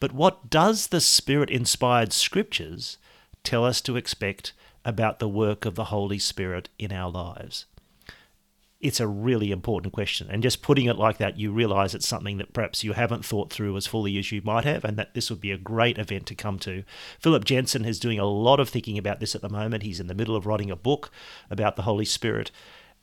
But 0.00 0.12
what 0.12 0.48
does 0.48 0.88
the 0.88 1.00
Spirit 1.00 1.50
inspired 1.50 2.12
scriptures 2.12 2.98
tell 3.44 3.64
us 3.64 3.80
to 3.82 3.96
expect 3.96 4.52
about 4.84 5.18
the 5.18 5.28
work 5.28 5.64
of 5.64 5.74
the 5.74 5.86
Holy 5.86 6.18
Spirit 6.18 6.68
in 6.78 6.92
our 6.92 7.10
lives? 7.10 7.66
It's 8.82 8.98
a 8.98 9.06
really 9.06 9.52
important 9.52 9.92
question. 9.92 10.28
And 10.28 10.42
just 10.42 10.60
putting 10.60 10.86
it 10.86 10.98
like 10.98 11.18
that, 11.18 11.38
you 11.38 11.52
realize 11.52 11.94
it's 11.94 12.08
something 12.08 12.38
that 12.38 12.52
perhaps 12.52 12.82
you 12.82 12.94
haven't 12.94 13.24
thought 13.24 13.52
through 13.52 13.76
as 13.76 13.86
fully 13.86 14.18
as 14.18 14.32
you 14.32 14.42
might 14.44 14.64
have, 14.64 14.84
and 14.84 14.96
that 14.98 15.14
this 15.14 15.30
would 15.30 15.40
be 15.40 15.52
a 15.52 15.56
great 15.56 15.98
event 15.98 16.26
to 16.26 16.34
come 16.34 16.58
to. 16.58 16.82
Philip 17.20 17.44
Jensen 17.44 17.84
is 17.84 18.00
doing 18.00 18.18
a 18.18 18.26
lot 18.26 18.58
of 18.58 18.68
thinking 18.68 18.98
about 18.98 19.20
this 19.20 19.36
at 19.36 19.40
the 19.40 19.48
moment. 19.48 19.84
He's 19.84 20.00
in 20.00 20.08
the 20.08 20.16
middle 20.16 20.34
of 20.34 20.46
writing 20.46 20.68
a 20.70 20.76
book 20.76 21.12
about 21.48 21.76
the 21.76 21.82
Holy 21.82 22.04
Spirit. 22.04 22.50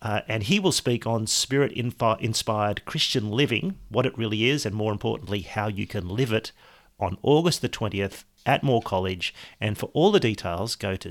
Uh, 0.02 0.22
and 0.28 0.44
he 0.44 0.60
will 0.60 0.72
speak 0.74 1.08
on 1.08 1.28
spirit 1.28 1.72
inspired 1.72 2.86
Christian 2.86 3.32
living, 3.32 3.78
what 3.88 4.06
it 4.06 4.18
really 4.18 4.50
is, 4.50 4.66
and 4.66 4.76
more 4.76 4.92
importantly, 4.92 5.42
how 5.42 5.68
you 5.68 5.88
can 5.88 6.10
live 6.10 6.34
it 6.34 6.52
on 7.00 7.18
August 7.22 7.62
the 7.62 7.70
20th 7.70 8.26
at 8.46 8.64
Moore 8.64 8.82
College. 8.82 9.34
And 9.62 9.78
for 9.78 9.88
all 9.94 10.12
the 10.12 10.20
details, 10.20 10.76
go 10.76 10.98
to 10.98 11.10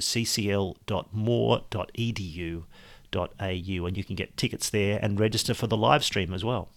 ccl.moore.edu.au 3.13 3.87
and 3.87 3.97
you 3.97 4.05
can 4.05 4.17
get 4.17 4.37
tickets 4.37 4.71
there 4.71 4.99
and 5.03 5.21
register 5.21 5.55
for 5.55 5.67
the 5.67 5.77
live 5.77 6.05
stream 6.05 6.33
as 6.33 6.45
well. 6.45 6.69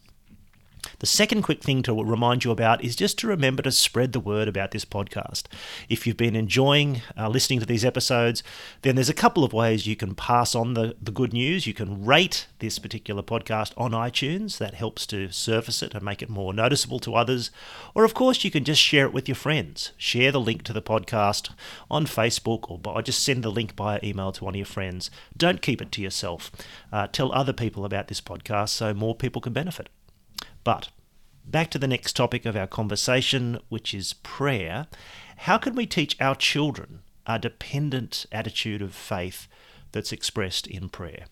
The 0.99 1.07
second 1.07 1.43
quick 1.43 1.63
thing 1.63 1.83
to 1.83 2.03
remind 2.03 2.43
you 2.43 2.51
about 2.51 2.83
is 2.83 2.95
just 2.95 3.17
to 3.19 3.27
remember 3.27 3.63
to 3.63 3.71
spread 3.71 4.13
the 4.13 4.19
word 4.19 4.47
about 4.47 4.71
this 4.71 4.85
podcast. 4.85 5.43
If 5.89 6.05
you've 6.05 6.17
been 6.17 6.35
enjoying 6.35 7.01
uh, 7.17 7.29
listening 7.29 7.59
to 7.59 7.65
these 7.65 7.85
episodes, 7.85 8.43
then 8.81 8.95
there's 8.95 9.09
a 9.09 9.13
couple 9.13 9.43
of 9.43 9.53
ways 9.53 9.87
you 9.87 9.95
can 9.95 10.15
pass 10.15 10.55
on 10.55 10.73
the, 10.73 10.95
the 11.01 11.11
good 11.11 11.33
news. 11.33 11.67
You 11.67 11.73
can 11.73 12.05
rate 12.05 12.47
this 12.59 12.79
particular 12.79 13.21
podcast 13.23 13.73
on 13.77 13.91
iTunes, 13.91 14.57
that 14.57 14.75
helps 14.75 15.05
to 15.07 15.31
surface 15.31 15.81
it 15.81 15.93
and 15.93 16.03
make 16.03 16.21
it 16.21 16.29
more 16.29 16.53
noticeable 16.53 16.99
to 16.99 17.15
others. 17.15 17.51
Or, 17.95 18.03
of 18.03 18.13
course, 18.13 18.43
you 18.43 18.51
can 18.51 18.63
just 18.63 18.81
share 18.81 19.05
it 19.05 19.13
with 19.13 19.27
your 19.27 19.35
friends. 19.35 19.91
Share 19.97 20.31
the 20.31 20.39
link 20.39 20.63
to 20.63 20.73
the 20.73 20.81
podcast 20.81 21.51
on 21.89 22.05
Facebook 22.05 22.69
or 22.69 22.77
by, 22.77 23.01
just 23.01 23.23
send 23.23 23.43
the 23.43 23.51
link 23.51 23.75
by 23.75 23.99
email 24.03 24.31
to 24.31 24.43
one 24.43 24.55
of 24.55 24.59
your 24.59 24.65
friends. 24.65 25.11
Don't 25.37 25.61
keep 25.61 25.81
it 25.81 25.91
to 25.93 26.01
yourself. 26.01 26.51
Uh, 26.91 27.07
tell 27.07 27.31
other 27.31 27.53
people 27.53 27.85
about 27.85 28.07
this 28.07 28.21
podcast 28.21 28.69
so 28.69 28.93
more 28.93 29.15
people 29.15 29.41
can 29.41 29.53
benefit. 29.53 29.89
But 30.63 30.89
back 31.45 31.69
to 31.71 31.79
the 31.79 31.87
next 31.87 32.15
topic 32.15 32.45
of 32.45 32.55
our 32.55 32.67
conversation, 32.67 33.59
which 33.69 33.93
is 33.93 34.13
prayer. 34.13 34.87
How 35.37 35.57
can 35.57 35.75
we 35.75 35.85
teach 35.85 36.15
our 36.19 36.35
children 36.35 37.01
a 37.25 37.39
dependent 37.39 38.25
attitude 38.31 38.81
of 38.81 38.93
faith 38.93 39.47
that's 39.91 40.11
expressed 40.11 40.67
in 40.67 40.89
prayer? 40.89 41.25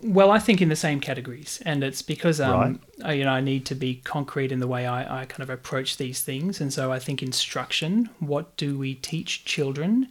Well, 0.00 0.30
I 0.30 0.38
think 0.38 0.62
in 0.62 0.68
the 0.68 0.76
same 0.76 1.00
categories, 1.00 1.60
and 1.64 1.82
it's 1.82 2.02
because 2.02 2.40
um, 2.40 2.80
right. 3.00 3.16
you 3.16 3.24
know 3.24 3.32
I 3.32 3.40
need 3.40 3.66
to 3.66 3.74
be 3.74 3.96
concrete 3.96 4.52
in 4.52 4.60
the 4.60 4.68
way 4.68 4.86
I, 4.86 5.22
I 5.22 5.24
kind 5.24 5.42
of 5.42 5.50
approach 5.50 5.96
these 5.96 6.20
things, 6.20 6.60
and 6.60 6.72
so 6.72 6.92
I 6.92 7.00
think 7.00 7.20
instruction. 7.20 8.08
What 8.20 8.56
do 8.56 8.78
we 8.78 8.94
teach 8.94 9.44
children? 9.44 10.08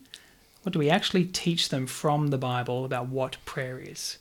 What 0.63 0.73
do 0.73 0.79
we 0.79 0.89
actually 0.89 1.23
teach 1.23 1.69
them 1.69 1.87
from 1.87 2.27
the 2.27 2.37
Bible 2.37 2.83
about 2.83 3.07
what 3.07 3.37
prayer 3.45 3.79
is? 3.79 4.17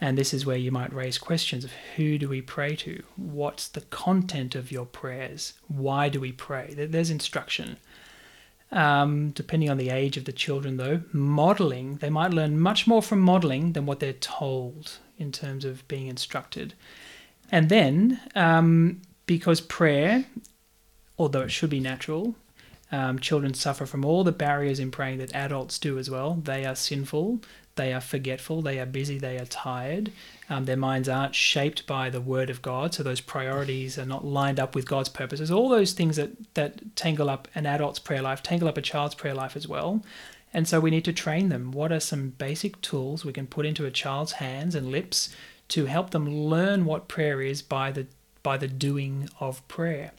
And 0.00 0.18
this 0.18 0.34
is 0.34 0.44
where 0.44 0.56
you 0.56 0.70
might 0.70 0.92
raise 0.92 1.18
questions 1.18 1.64
of 1.64 1.72
who 1.96 2.18
do 2.18 2.28
we 2.28 2.42
pray 2.42 2.74
to? 2.76 3.02
What's 3.16 3.68
the 3.68 3.82
content 3.82 4.54
of 4.54 4.72
your 4.72 4.86
prayers? 4.86 5.54
Why 5.68 6.08
do 6.08 6.20
we 6.20 6.32
pray? 6.32 6.74
There's 6.76 7.10
instruction. 7.10 7.76
Um, 8.72 9.30
depending 9.30 9.70
on 9.70 9.76
the 9.76 9.90
age 9.90 10.16
of 10.16 10.24
the 10.24 10.32
children, 10.32 10.78
though, 10.78 11.02
modeling, 11.12 11.96
they 11.96 12.10
might 12.10 12.32
learn 12.32 12.58
much 12.58 12.88
more 12.88 13.02
from 13.02 13.20
modeling 13.20 13.72
than 13.72 13.86
what 13.86 14.00
they're 14.00 14.12
told 14.14 14.98
in 15.16 15.30
terms 15.30 15.64
of 15.64 15.86
being 15.86 16.08
instructed. 16.08 16.74
And 17.52 17.68
then, 17.68 18.20
um, 18.34 19.00
because 19.26 19.60
prayer, 19.60 20.24
although 21.16 21.42
it 21.42 21.52
should 21.52 21.70
be 21.70 21.78
natural, 21.78 22.34
um, 22.90 23.18
children 23.18 23.54
suffer 23.54 23.86
from 23.86 24.04
all 24.04 24.24
the 24.24 24.32
barriers 24.32 24.80
in 24.80 24.90
praying 24.90 25.18
that 25.18 25.34
adults 25.34 25.78
do 25.78 25.98
as 25.98 26.10
well. 26.10 26.34
They 26.34 26.64
are 26.64 26.76
sinful, 26.76 27.40
they 27.76 27.92
are 27.92 28.00
forgetful, 28.00 28.62
they 28.62 28.78
are 28.78 28.86
busy, 28.86 29.18
they 29.18 29.38
are 29.38 29.46
tired. 29.46 30.12
Um, 30.48 30.64
their 30.66 30.76
minds 30.76 31.08
aren't 31.08 31.34
shaped 31.34 31.86
by 31.86 32.10
the 32.10 32.20
Word 32.20 32.50
of 32.50 32.62
God, 32.62 32.94
so 32.94 33.02
those 33.02 33.20
priorities 33.20 33.98
are 33.98 34.06
not 34.06 34.24
lined 34.24 34.60
up 34.60 34.74
with 34.74 34.86
God's 34.86 35.08
purposes. 35.08 35.50
All 35.50 35.68
those 35.68 35.92
things 35.92 36.16
that, 36.16 36.54
that 36.54 36.96
tangle 36.96 37.30
up 37.30 37.48
an 37.54 37.66
adult's 37.66 37.98
prayer 37.98 38.22
life 38.22 38.42
tangle 38.42 38.68
up 38.68 38.76
a 38.76 38.82
child's 38.82 39.14
prayer 39.14 39.34
life 39.34 39.56
as 39.56 39.66
well. 39.66 40.02
And 40.52 40.68
so 40.68 40.78
we 40.78 40.90
need 40.90 41.04
to 41.06 41.12
train 41.12 41.48
them. 41.48 41.72
What 41.72 41.90
are 41.90 42.00
some 42.00 42.30
basic 42.30 42.80
tools 42.80 43.24
we 43.24 43.32
can 43.32 43.48
put 43.48 43.66
into 43.66 43.86
a 43.86 43.90
child's 43.90 44.32
hands 44.32 44.76
and 44.76 44.92
lips 44.92 45.34
to 45.68 45.86
help 45.86 46.10
them 46.10 46.32
learn 46.32 46.84
what 46.84 47.08
prayer 47.08 47.40
is 47.42 47.60
by 47.60 47.90
the 47.90 48.06
by 48.44 48.56
the 48.56 48.68
doing 48.68 49.28
of 49.40 49.66
prayer? 49.66 50.12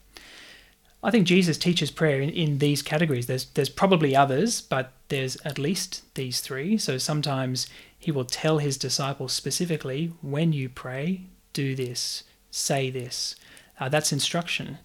I 1.06 1.12
think 1.12 1.28
Jesus 1.28 1.60
teaches 1.60 1.92
prayer 1.92 2.20
in, 2.20 2.32
in 2.32 2.58
these 2.58 2.82
categories. 2.82 3.28
There's 3.28 3.46
there's 3.46 3.70
probably 3.70 4.16
others, 4.16 4.60
but 4.62 4.92
there's 5.10 5.36
at 5.46 5.60
least 5.60 6.02
these 6.16 6.42
three. 6.42 6.80
So 6.80 6.98
sometimes 6.98 7.68
he 7.98 8.12
will 8.12 8.26
tell 8.26 8.58
his 8.58 8.76
disciples 8.76 9.32
specifically, 9.32 10.14
when 10.22 10.52
you 10.52 10.68
pray, 10.68 11.28
do 11.54 11.76
this, 11.76 12.24
say 12.50 12.90
this. 12.90 13.36
Uh, 13.80 13.88
that's 13.88 14.12
instruction. 14.12 14.80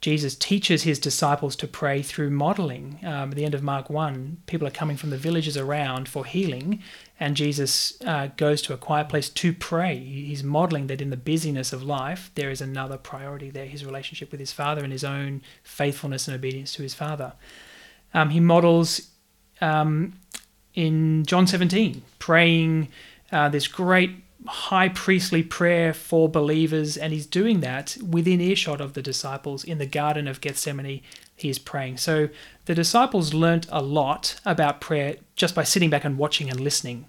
Jesus 0.00 0.34
teaches 0.34 0.82
his 0.82 0.98
disciples 0.98 1.54
to 1.56 1.68
pray 1.68 2.02
through 2.02 2.30
modeling. 2.30 2.98
Um, 3.02 3.30
at 3.30 3.36
the 3.36 3.44
end 3.44 3.54
of 3.54 3.62
Mark 3.62 3.88
1, 3.88 4.38
people 4.46 4.66
are 4.66 4.72
coming 4.72 4.96
from 4.96 5.10
the 5.10 5.16
villages 5.16 5.56
around 5.56 6.08
for 6.08 6.24
healing, 6.24 6.82
and 7.18 7.36
Jesus 7.36 8.00
uh, 8.04 8.28
goes 8.36 8.60
to 8.62 8.74
a 8.74 8.76
quiet 8.76 9.08
place 9.08 9.28
to 9.30 9.52
pray. 9.52 9.98
He's 9.98 10.44
modeling 10.44 10.86
that 10.88 11.00
in 11.00 11.10
the 11.10 11.16
busyness 11.16 11.72
of 11.72 11.82
life, 11.82 12.30
there 12.34 12.50
is 12.50 12.60
another 12.60 12.98
priority 12.98 13.50
there 13.50 13.66
his 13.66 13.84
relationship 13.84 14.30
with 14.30 14.40
his 14.40 14.52
Father 14.52 14.82
and 14.84 14.92
his 14.92 15.04
own 15.04 15.42
faithfulness 15.62 16.28
and 16.28 16.34
obedience 16.34 16.74
to 16.74 16.82
his 16.82 16.94
Father. 16.94 17.32
Um, 18.12 18.30
he 18.30 18.40
models 18.40 19.10
um, 19.60 20.14
in 20.74 21.24
John 21.24 21.46
17, 21.46 22.02
praying 22.18 22.88
uh, 23.32 23.48
this 23.48 23.66
great 23.66 24.10
high 24.46 24.88
priestly 24.88 25.42
prayer 25.42 25.92
for 25.92 26.28
believers, 26.28 26.96
and 26.96 27.12
he's 27.12 27.26
doing 27.26 27.60
that 27.60 27.96
within 28.06 28.40
earshot 28.40 28.80
of 28.80 28.92
the 28.92 29.02
disciples 29.02 29.64
in 29.64 29.78
the 29.78 29.86
Garden 29.86 30.28
of 30.28 30.40
Gethsemane. 30.40 31.00
He 31.34 31.48
is 31.48 31.58
praying. 31.58 31.96
So 31.96 32.28
the 32.66 32.74
disciples 32.74 33.32
learnt 33.32 33.66
a 33.70 33.82
lot 33.82 34.38
about 34.44 34.80
prayer 34.80 35.16
just 35.34 35.54
by 35.54 35.64
sitting 35.64 35.90
back 35.90 36.04
and 36.04 36.18
watching 36.18 36.50
and 36.50 36.60
listening. 36.60 37.06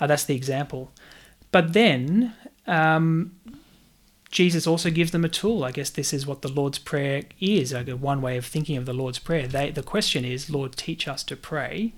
Uh, 0.00 0.06
that's 0.06 0.24
the 0.24 0.36
example. 0.36 0.92
But 1.50 1.72
then 1.72 2.34
um, 2.66 3.36
Jesus 4.30 4.66
also 4.66 4.90
gives 4.90 5.10
them 5.10 5.24
a 5.24 5.28
tool. 5.28 5.64
I 5.64 5.70
guess 5.70 5.90
this 5.90 6.12
is 6.12 6.26
what 6.26 6.42
the 6.42 6.48
Lord's 6.48 6.78
Prayer 6.78 7.22
is. 7.40 7.74
One 7.74 8.20
way 8.20 8.36
of 8.36 8.44
thinking 8.44 8.76
of 8.76 8.86
the 8.86 8.92
Lord's 8.92 9.18
Prayer. 9.18 9.46
They, 9.46 9.70
the 9.70 9.82
question 9.82 10.24
is, 10.24 10.50
Lord, 10.50 10.76
teach 10.76 11.08
us 11.08 11.22
to 11.24 11.36
pray 11.36 11.92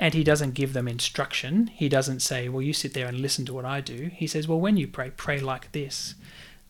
and 0.00 0.14
he 0.14 0.24
doesn't 0.24 0.54
give 0.54 0.72
them 0.72 0.88
instruction. 0.88 1.66
He 1.68 1.88
doesn't 1.88 2.20
say, 2.20 2.48
Well, 2.48 2.62
you 2.62 2.72
sit 2.72 2.94
there 2.94 3.06
and 3.06 3.20
listen 3.20 3.44
to 3.44 3.52
what 3.52 3.66
I 3.66 3.82
do. 3.82 4.10
He 4.12 4.26
says, 4.26 4.48
Well, 4.48 4.58
when 4.58 4.78
you 4.78 4.88
pray, 4.88 5.10
pray 5.10 5.38
like 5.38 5.72
this. 5.72 6.14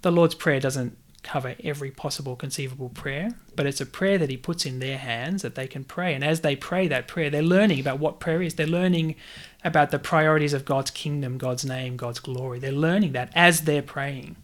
The 0.02 0.10
Lord's 0.10 0.34
Prayer 0.34 0.58
doesn't 0.58 0.96
cover 1.22 1.54
every 1.62 1.90
possible 1.90 2.37
conceivable 2.37 2.88
prayer, 2.88 3.30
but 3.56 3.66
it's 3.66 3.80
a 3.80 3.87
prayer 3.87 4.18
that 4.18 4.30
he 4.30 4.37
puts 4.37 4.64
in 4.64 4.78
their 4.78 4.98
hands 4.98 5.42
that 5.42 5.54
they 5.54 5.66
can 5.66 5.85
pray. 5.85 6.14
And 6.14 6.24
as 6.24 6.40
they 6.40 6.56
pray 6.56 6.88
that 6.88 7.09
prayer, 7.09 7.30
they're 7.30 7.42
learning 7.42 7.80
about 7.80 7.98
what 7.98 8.20
prayer 8.20 8.42
is. 8.42 8.54
They're 8.54 8.66
learning 8.66 9.16
about 9.64 9.90
the 9.90 9.98
priorities 9.98 10.52
of 10.52 10.64
God's 10.64 10.90
kingdom, 10.90 11.38
God's 11.38 11.64
name, 11.64 11.96
God's 11.96 12.20
glory. 12.20 12.59
They're 12.59 12.72
learning 12.72 13.12
that 13.12 13.30
as 13.35 13.62
they're 13.62 13.83
praying. 13.83 14.37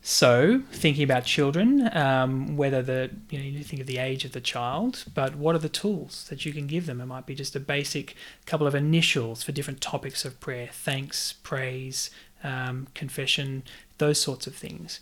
So, 0.00 0.62
thinking 0.70 1.04
about 1.04 1.24
children, 1.24 1.94
um, 1.94 2.56
whether 2.56 2.80
the 2.80 3.10
you 3.28 3.38
know 3.38 3.44
you 3.44 3.62
think 3.62 3.82
of 3.82 3.86
the 3.86 3.98
age 3.98 4.24
of 4.24 4.32
the 4.32 4.40
child, 4.40 5.04
but 5.12 5.36
what 5.36 5.54
are 5.54 5.58
the 5.58 5.68
tools 5.68 6.26
that 6.30 6.46
you 6.46 6.52
can 6.54 6.66
give 6.66 6.86
them? 6.86 7.00
It 7.00 7.06
might 7.06 7.26
be 7.26 7.34
just 7.34 7.54
a 7.54 7.60
basic 7.60 8.14
couple 8.46 8.66
of 8.66 8.74
initials 8.74 9.42
for 9.42 9.52
different 9.52 9.82
topics 9.82 10.24
of 10.24 10.40
prayer: 10.40 10.70
thanks, 10.72 11.34
praise, 11.42 12.10
um, 12.42 12.86
confession, 12.94 13.64
those 13.98 14.18
sorts 14.18 14.46
of 14.46 14.54
things. 14.54 15.00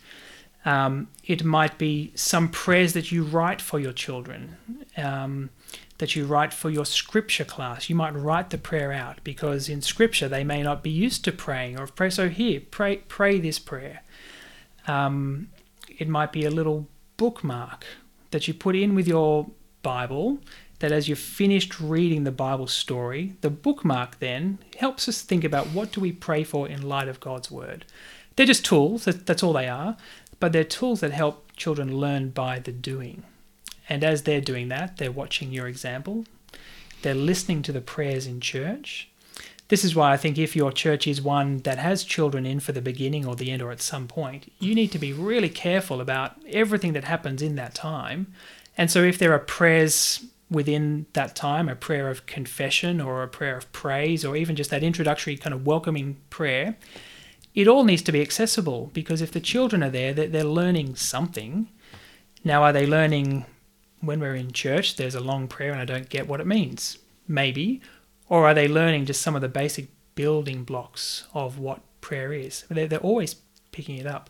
Um, 0.67 1.07
it 1.25 1.45
might 1.45 1.79
be 1.79 2.11
some 2.17 2.49
prayers 2.49 2.93
that 2.95 3.13
you 3.13 3.23
write 3.23 3.63
for 3.63 3.79
your 3.79 3.93
children, 3.93 4.57
um, 4.97 5.51
that 5.99 6.17
you 6.17 6.27
write 6.27 6.53
for 6.53 6.71
your 6.71 6.85
scripture 6.85 7.45
class. 7.45 7.89
You 7.89 7.95
might 7.95 8.15
write 8.17 8.51
the 8.51 8.59
prayer 8.59 8.93
out 8.93 9.21
because 9.23 9.69
in 9.69 9.81
scripture 9.81 10.29
they 10.29 10.43
may 10.43 10.65
not 10.65 10.83
be 10.83 10.91
used 10.91 11.25
to 11.25 11.33
praying 11.33 11.79
or 11.79 11.87
pray. 11.87 12.11
So 12.11 12.29
here, 12.29 12.61
pray 12.69 12.97
pray 12.97 13.39
this 13.39 13.61
prayer. 13.61 14.03
Um, 14.89 15.49
it 15.99 16.09
might 16.09 16.33
be 16.33 16.45
a 16.45 16.51
little 16.51 16.89
bookmark 17.17 17.87
that 18.33 18.49
you 18.49 18.53
put 18.53 18.75
in 18.75 18.97
with 18.97 19.07
your 19.07 19.47
Bible. 19.83 20.41
That 20.81 20.93
as 20.93 21.09
you've 21.09 21.19
finished 21.19 21.81
reading 21.81 22.25
the 22.25 22.33
Bible 22.33 22.67
story, 22.67 23.35
the 23.41 23.49
bookmark 23.51 24.19
then 24.19 24.59
helps 24.79 25.09
us 25.09 25.23
think 25.23 25.45
about 25.45 25.69
what 25.69 25.93
do 25.93 26.01
we 26.03 26.13
pray 26.13 26.45
for 26.45 26.69
in 26.69 26.83
light 26.83 27.09
of 27.09 27.19
God's 27.21 27.51
word. 27.51 27.87
They're 28.37 28.45
just 28.45 28.67
tools, 28.67 29.07
that's 29.07 29.43
all 29.43 29.55
they 29.55 29.69
are, 29.69 29.97
but 30.41 30.53
they're 30.53 30.65
tools 30.65 31.01
that 31.01 31.13
help 31.13 31.53
children 31.57 31.97
learn 31.97 32.31
by 32.31 32.59
the 32.59 32.73
doing. 32.73 33.25
And 33.89 34.03
as 34.03 34.23
they're 34.23 34.41
doing 34.41 34.69
that, 34.69 34.97
they're 34.97 35.13
watching 35.13 35.53
your 35.53 35.67
example, 35.69 36.25
they're 37.03 37.15
listening 37.15 37.63
to 37.63 37.73
the 37.73 37.81
prayers 37.81 38.27
in 38.27 38.41
church, 38.41 39.09
this 39.69 39.85
is 39.85 39.97
why 39.97 40.13
I 40.13 40.17
think 40.17 40.39
if 40.39 40.55
your 40.55 40.71
church 40.71 41.07
is 41.07 41.21
one 41.21 41.59
that 41.59 41.79
has 41.79 42.05
children 42.05 42.47
in 42.47 42.61
for 42.61 42.73
the 42.73 42.81
beginning 42.81 43.27
or 43.27 43.35
the 43.35 43.51
end 43.51 43.63
or 43.63 43.73
at 43.73 43.83
some 43.83 44.07
point, 44.07 44.53
you 44.61 44.75
need 44.75 44.93
to 44.93 44.99
be 44.99 45.13
really 45.13 45.49
careful 45.49 46.01
about 46.01 46.37
everything 46.49 46.93
that 46.93 47.05
happens 47.05 47.43
in 47.43 47.57
that 47.57 47.75
time. 47.75 48.33
And 48.79 48.91
so 48.91 49.03
if 49.03 49.19
there 49.19 49.33
are 49.33 49.41
prayers 49.41 50.25
within 50.49 51.07
that 51.15 51.35
time, 51.35 51.69
a 51.69 51.75
prayer 51.75 52.09
of 52.09 52.27
confession 52.27 53.01
or 53.01 53.25
a 53.25 53.29
prayer 53.29 53.57
of 53.57 53.71
praise, 53.73 54.25
or 54.25 54.37
even 54.37 54.55
just 54.55 54.71
that 54.71 54.85
introductory 54.85 55.37
kind 55.37 55.53
of 55.53 55.67
welcoming 55.67 56.19
prayer, 56.31 56.77
it 57.57 57.67
all 57.67 57.85
needs 57.85 58.03
to 58.03 58.13
be 58.13 58.21
accessible 58.21 58.91
because 58.93 59.23
if 59.23 59.33
the 59.33 59.41
children 59.41 59.83
are 59.83 59.91
there, 59.91 60.13
they're 60.13 60.45
learning 60.45 60.95
something. 60.95 61.69
Now, 62.45 62.63
are 62.63 62.73
they 62.73 62.87
learning 62.87 63.47
when 64.01 64.21
we're 64.21 64.35
in 64.35 64.53
church, 64.53 64.97
there's 64.97 65.15
a 65.15 65.21
long 65.21 65.49
prayer 65.49 65.73
and 65.73 65.81
I 65.81 65.87
don't 65.87 66.11
get 66.11 66.29
what 66.29 66.41
it 66.41 66.47
means? 66.47 66.99
Maybe. 67.27 67.81
Or 68.29 68.47
are 68.47 68.53
they 68.53 68.69
learning 68.69 69.07
just 69.07 69.23
some 69.23 69.35
of 69.35 69.41
the 69.41 69.49
basic 69.49 69.89
building 70.15 70.65
blocks 70.65 71.27
of 71.33 71.59
what 71.59 71.81
prayer 72.03 72.31
is? 72.31 72.65
They're, 72.69 72.89
they're 72.89 72.99
always 72.99 73.37
picking 73.73 73.97
it 73.97 74.07
up. 74.07 74.29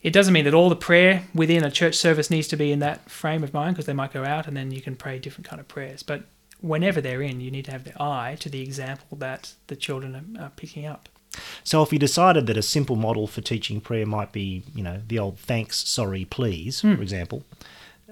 It 0.00 0.12
doesn't 0.12 0.32
mean 0.32 0.44
that 0.44 0.54
all 0.54 0.68
the 0.68 0.76
prayer 0.76 1.24
within 1.34 1.64
a 1.64 1.70
church 1.70 1.96
service 1.96 2.30
needs 2.30 2.46
to 2.48 2.56
be 2.56 2.70
in 2.70 2.78
that 2.78 3.10
frame 3.10 3.42
of 3.42 3.52
mind 3.52 3.74
because 3.74 3.86
they 3.86 3.92
might 3.92 4.12
go 4.12 4.24
out 4.24 4.46
and 4.46 4.56
then 4.56 4.70
you 4.70 4.80
can 4.80 4.94
pray 4.94 5.18
different 5.18 5.48
kind 5.48 5.58
of 5.58 5.66
prayers. 5.66 6.04
But 6.04 6.22
whenever 6.60 7.00
they're 7.00 7.22
in, 7.22 7.40
you 7.40 7.50
need 7.50 7.64
to 7.64 7.72
have 7.72 7.82
the 7.82 8.00
eye 8.00 8.36
to 8.38 8.48
the 8.48 8.62
example 8.62 9.18
that 9.18 9.54
the 9.66 9.74
children 9.74 10.38
are 10.40 10.52
picking 10.54 10.86
up. 10.86 11.08
So 11.64 11.82
if 11.82 11.92
you 11.92 11.98
decided 11.98 12.46
that 12.46 12.56
a 12.56 12.62
simple 12.62 12.96
model 12.96 13.26
for 13.26 13.40
teaching 13.40 13.80
prayer 13.80 14.06
might 14.06 14.32
be, 14.32 14.62
you 14.74 14.82
know, 14.82 15.00
the 15.06 15.18
old 15.18 15.38
thanks, 15.38 15.88
sorry, 15.88 16.24
please, 16.24 16.82
mm. 16.82 16.96
for 16.96 17.02
example, 17.02 17.44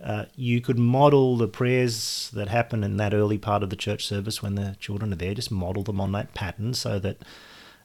uh, 0.02 0.26
you 0.36 0.60
could 0.60 0.78
model 0.78 1.36
the 1.36 1.48
prayers 1.48 2.30
that 2.34 2.48
happen 2.48 2.84
in 2.84 2.96
that 2.96 3.14
early 3.14 3.38
part 3.38 3.62
of 3.62 3.70
the 3.70 3.76
church 3.76 4.06
service 4.06 4.42
when 4.42 4.54
the 4.54 4.76
children 4.78 5.12
are 5.12 5.16
there, 5.16 5.34
just 5.34 5.50
model 5.50 5.82
them 5.82 6.00
on 6.00 6.12
that 6.12 6.34
pattern 6.34 6.74
so 6.74 6.98
that 6.98 7.18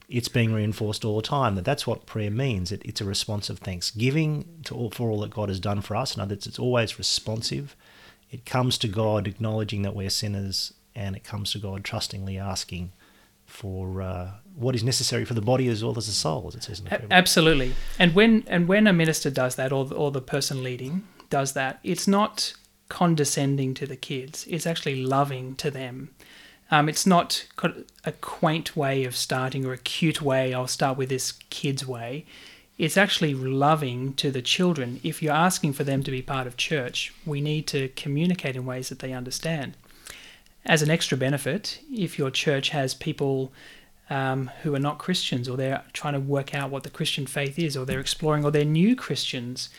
it's 0.09 0.27
being 0.27 0.51
reinforced 0.51 1.05
all 1.05 1.17
the 1.17 1.21
time 1.21 1.55
that 1.55 1.65
that's 1.65 1.85
what 1.85 2.07
prayer 2.07 2.31
means. 2.31 2.71
It, 2.71 2.81
it's 2.83 2.99
a 2.99 3.05
response 3.05 3.49
of 3.49 3.59
thanksgiving 3.59 4.61
to 4.65 4.75
all, 4.75 4.89
for 4.89 5.09
all 5.09 5.21
that 5.21 5.29
God 5.29 5.49
has 5.49 5.59
done 5.59 5.81
for 5.81 5.95
us. 5.95 6.15
In 6.15 6.21
other 6.21 6.33
words, 6.33 6.47
it's 6.47 6.59
always 6.59 6.97
responsive. 6.97 7.75
It 8.31 8.45
comes 8.45 8.77
to 8.79 8.87
God 8.87 9.27
acknowledging 9.27 9.83
that 9.83 9.95
we're 9.95 10.09
sinners, 10.09 10.73
and 10.95 11.15
it 11.15 11.23
comes 11.23 11.51
to 11.51 11.59
God 11.59 11.83
trustingly 11.83 12.37
asking 12.37 12.91
for 13.45 14.01
uh, 14.01 14.31
what 14.59 14.75
is 14.75 14.83
necessary 14.83 15.25
for 15.25 15.33
the 15.33 15.41
body 15.41 15.67
as 15.67 15.83
well 15.83 15.97
as 15.97 16.07
the 16.07 16.13
soul, 16.13 16.45
as 16.47 16.55
it 16.55 16.63
says 16.63 16.79
in 16.79 16.85
the 16.85 16.95
a- 16.95 17.07
Absolutely. 17.11 17.73
And 17.97 18.13
when 18.13 18.43
and 18.47 18.67
when 18.67 18.87
a 18.87 18.93
minister 18.93 19.29
does 19.29 19.55
that, 19.55 19.71
or 19.71 19.85
the, 19.85 19.95
or 19.95 20.11
the 20.11 20.21
person 20.21 20.63
leading, 20.63 21.07
does 21.29 21.53
that, 21.53 21.79
it's 21.83 22.07
not 22.07 22.53
condescending 22.89 23.73
to 23.75 23.85
the 23.85 23.95
kids. 23.95 24.45
It's 24.49 24.65
actually 24.65 25.03
loving 25.03 25.55
to 25.55 25.71
them. 25.71 26.09
Um, 26.71 26.89
it's 26.89 27.05
not 27.07 27.45
a 28.03 28.11
quaint 28.11 28.75
way 28.75 29.03
of 29.03 29.15
starting 29.15 29.65
or 29.65 29.73
a 29.73 29.77
cute 29.77 30.21
way. 30.21 30.53
I'll 30.53 30.67
start 30.67 30.97
with 30.97 31.09
this 31.09 31.31
kid's 31.49 31.85
way. 31.87 32.25
It's 32.77 32.97
actually 32.97 33.33
loving 33.33 34.13
to 34.15 34.31
the 34.31 34.41
children. 34.41 34.99
If 35.03 35.21
you're 35.21 35.33
asking 35.33 35.73
for 35.73 35.83
them 35.83 36.03
to 36.03 36.11
be 36.11 36.21
part 36.21 36.47
of 36.47 36.57
church, 36.57 37.13
we 37.25 37.41
need 37.41 37.67
to 37.67 37.89
communicate 37.89 38.55
in 38.55 38.65
ways 38.65 38.89
that 38.89 38.99
they 38.99 39.13
understand. 39.13 39.75
As 40.65 40.81
an 40.81 40.91
extra 40.91 41.17
benefit, 41.17 41.79
if 41.91 42.19
your 42.19 42.29
church 42.29 42.69
has 42.69 42.93
people 42.93 43.51
um, 44.09 44.51
who 44.63 44.73
are 44.75 44.79
not 44.79 44.97
Christians 44.97 45.47
or 45.47 45.57
they're 45.57 45.83
trying 45.93 46.13
to 46.13 46.19
work 46.19 46.55
out 46.55 46.69
what 46.71 46.83
the 46.83 46.89
Christian 46.89 47.27
faith 47.27 47.59
is 47.59 47.77
or 47.77 47.85
they're 47.85 47.99
exploring 47.99 48.43
or 48.43 48.51
they're 48.51 48.65
new 48.65 48.95
Christians, 48.95 49.69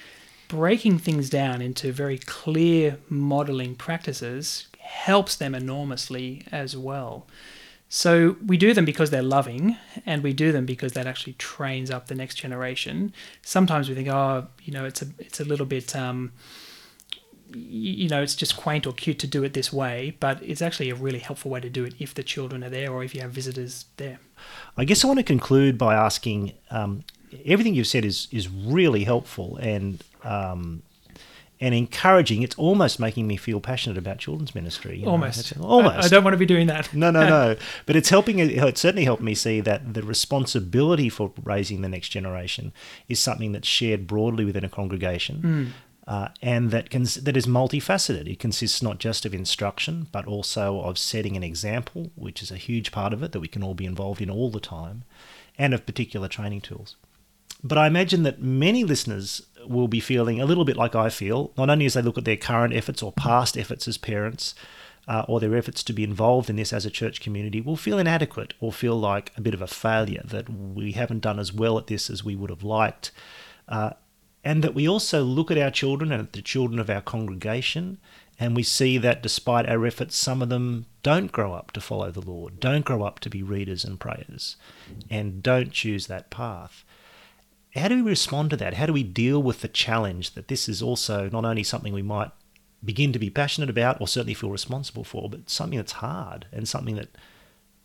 breaking 0.48 0.98
things 0.98 1.30
down 1.30 1.62
into 1.62 1.92
very 1.92 2.18
clear 2.18 2.98
modeling 3.08 3.74
practices 3.74 4.68
helps 4.78 5.36
them 5.36 5.54
enormously 5.54 6.44
as 6.50 6.76
well. 6.76 7.26
So 7.92 8.36
we 8.46 8.56
do 8.56 8.72
them 8.72 8.84
because 8.84 9.10
they're 9.10 9.20
loving, 9.20 9.76
and 10.06 10.22
we 10.22 10.32
do 10.32 10.52
them 10.52 10.64
because 10.64 10.92
that 10.92 11.08
actually 11.08 11.32
trains 11.32 11.90
up 11.90 12.06
the 12.06 12.14
next 12.14 12.36
generation. 12.36 13.12
Sometimes 13.42 13.88
we 13.88 13.96
think, 13.96 14.06
oh, 14.06 14.46
you 14.62 14.72
know, 14.72 14.84
it's 14.84 15.02
a 15.02 15.06
it's 15.18 15.40
a 15.40 15.44
little 15.44 15.66
bit, 15.66 15.96
um, 15.96 16.30
you 17.54 18.08
know, 18.08 18.22
it's 18.22 18.34
just 18.34 18.56
quaint 18.56 18.86
or 18.86 18.92
cute 18.92 19.18
to 19.20 19.26
do 19.26 19.42
it 19.44 19.54
this 19.54 19.72
way, 19.72 20.16
but 20.20 20.42
it's 20.42 20.62
actually 20.62 20.90
a 20.90 20.94
really 20.94 21.18
helpful 21.18 21.50
way 21.50 21.60
to 21.60 21.70
do 21.70 21.84
it 21.84 21.94
if 21.98 22.14
the 22.14 22.22
children 22.22 22.62
are 22.64 22.70
there 22.70 22.92
or 22.92 23.02
if 23.04 23.14
you 23.14 23.20
have 23.20 23.30
visitors 23.30 23.86
there. 23.96 24.18
I 24.76 24.84
guess 24.84 25.04
I 25.04 25.08
want 25.08 25.18
to 25.18 25.24
conclude 25.24 25.78
by 25.78 25.94
asking. 25.94 26.52
Um, 26.70 27.04
everything 27.44 27.74
you've 27.74 27.86
said 27.86 28.04
is 28.04 28.28
is 28.30 28.48
really 28.48 29.04
helpful, 29.04 29.58
and 29.60 30.02
um, 30.24 30.82
and 31.60 31.74
encouraging. 31.74 32.42
It's 32.42 32.56
almost 32.56 32.98
making 32.98 33.26
me 33.26 33.36
feel 33.36 33.61
passionate 33.61 33.98
about 33.98 34.18
children's 34.18 34.55
ministry. 34.55 34.98
You 34.98 35.07
know? 35.07 35.12
Almost, 35.12 35.59
almost. 35.59 35.96
I, 35.96 36.07
I, 36.07 36.09
don't 36.09 36.24
want 36.24 36.34
to 36.34 36.38
be 36.38 36.46
doing 36.46 36.66
that. 36.68 36.92
no, 36.94 37.11
no, 37.11 37.28
no. 37.28 37.57
But 37.86 37.96
it's 37.96 38.09
helping. 38.09 38.38
It 38.38 38.78
certainly 38.78 39.05
helped 39.05 39.22
me 39.22 39.34
see 39.34 39.61
that 39.61 39.94
the 39.94 40.03
responsibility 40.03 41.09
for 41.09 41.32
raising 41.42 41.82
the 41.82 41.88
next 41.88 42.09
generation 42.09 42.72
is 43.09 43.20
something 43.20 43.53
that's 43.53 43.68
shared 43.68 44.07
broadly 44.07 44.44
within 44.44 44.64
a 44.64 44.68
congregation. 44.68 45.42
Mm. 45.42 45.89
Uh, 46.07 46.28
and 46.42 46.70
that 46.70 46.90
that 46.90 47.36
is 47.36 47.46
multifaceted. 47.46 48.26
It 48.26 48.38
consists 48.38 48.82
not 48.82 48.98
just 48.98 49.24
of 49.24 49.34
instruction, 49.34 50.09
but 50.11 50.26
also 50.26 50.80
of 50.80 50.98
setting 50.98 51.36
an 51.36 51.42
example, 51.42 52.11
which 52.16 52.42
is 52.42 52.51
a 52.51 52.57
huge 52.57 52.90
part 52.90 53.12
of 53.12 53.22
it 53.22 53.32
that 53.32 53.40
we 53.40 53.48
can 53.48 53.62
all 53.62 53.74
be 53.74 53.84
involved 53.84 54.20
in 54.20 54.30
all 54.30 54.51
the 54.51 54.61
time, 54.61 55.05
and 55.59 55.74
of 55.74 55.86
particular 55.86 56.26
training 56.26 56.62
tools. 56.62 56.96
But 57.62 57.78
I 57.78 57.86
imagine 57.86 58.22
that 58.22 58.40
many 58.40 58.84
listeners 58.84 59.42
will 59.66 59.88
be 59.88 60.01
feeling 60.01 60.40
a 60.40 60.46
little 60.46 60.64
bit 60.64 60.76
like 60.76 60.94
I 60.94 61.11
feel, 61.11 61.53
not 61.57 61.68
only 61.68 61.86
as 61.86 61.94
they 61.94 62.03
look 62.03 62.18
at 62.18 62.24
their 62.24 62.36
current 62.36 62.74
efforts 62.74 63.03
or 63.03 63.12
past 63.12 63.59
efforts 63.59 63.86
as 63.86 63.98
parents, 63.98 64.55
uh, 65.07 65.24
or 65.28 65.40
their 65.40 65.55
efforts 65.57 65.82
to 65.84 65.92
be 65.92 66.05
involved 66.05 66.48
in 66.48 66.57
this 66.57 66.72
as 66.72 66.86
a 66.86 66.90
church 66.90 67.20
community, 67.20 67.61
will 67.61 67.76
feel 67.76 67.98
inadequate 67.98 68.55
or 68.61 68.72
feel 68.72 68.98
like 68.98 69.32
a 69.36 69.40
bit 69.40 69.55
of 69.55 69.62
a 69.62 69.66
failure, 69.66 70.22
that 70.24 70.48
we 70.48 70.92
haven't 70.92 71.20
done 71.20 71.38
as 71.38 71.53
well 71.53 71.76
at 71.78 71.88
this 71.88 72.09
as 72.09 72.24
we 72.24 72.34
would 72.34 72.51
have 72.51 72.64
liked. 72.64 73.11
Uh, 73.68 73.90
and 74.45 74.62
that 74.64 74.74
we 74.74 74.88
also 74.88 75.22
look 75.22 75.51
at 75.51 75.59
our 75.59 75.70
children 75.70 76.12
and 76.12 76.22
at 76.22 76.32
the 76.32 76.43
children 76.43 76.78
of 76.78 76.91
our 76.91 77.01
congregation, 77.01 77.99
and 78.38 78.57
we 78.57 78.62
see 78.62 78.97
that 78.99 79.22
despite 79.22 79.68
our 79.68 79.84
efforts, 79.84 80.16
some 80.16 80.41
of 80.41 80.49
them 80.49 80.86
don't 81.03 81.32
grow 81.32 81.53
up 81.53 81.72
to 81.72 81.80
follow 81.80 82.11
the 82.11 82.22
Lord, 82.22 82.59
don't 82.59 82.84
grow 82.84 83.03
up 83.03 83.20
to 83.20 83.30
be 83.30 83.43
readers 83.43 83.84
and 83.84 84.01
prayers, 84.01 84.57
and 85.11 85.43
don't 85.43 85.72
choose 85.72 86.07
that 86.07 86.30
path. 86.30 86.84
How 87.74 87.88
do 87.88 88.03
we 88.03 88.11
respond 88.11 88.51
to 88.51 88.57
that? 88.57 88.74
How 88.74 88.86
do 88.86 88.93
we 88.93 89.03
deal 89.03 89.43
with 89.43 89.61
the 89.61 89.68
challenge 89.68 90.34
that 90.34 90.49
this 90.49 90.68
is 90.68 90.82
also 90.82 91.28
not 91.28 91.45
only 91.45 91.62
something 91.62 91.93
we 91.93 92.03
might 92.03 92.30
begin 92.82 93.12
to 93.12 93.18
be 93.18 93.30
passionate 93.30 93.70
about 93.70 94.01
or 94.01 94.09
certainly 94.09 94.34
feel 94.34 94.51
responsible 94.51 95.05
for, 95.05 95.28
but 95.28 95.51
something 95.51 95.76
that's 95.76 95.93
hard 95.93 96.47
and 96.51 96.66
something 96.66 96.97
that 96.97 97.11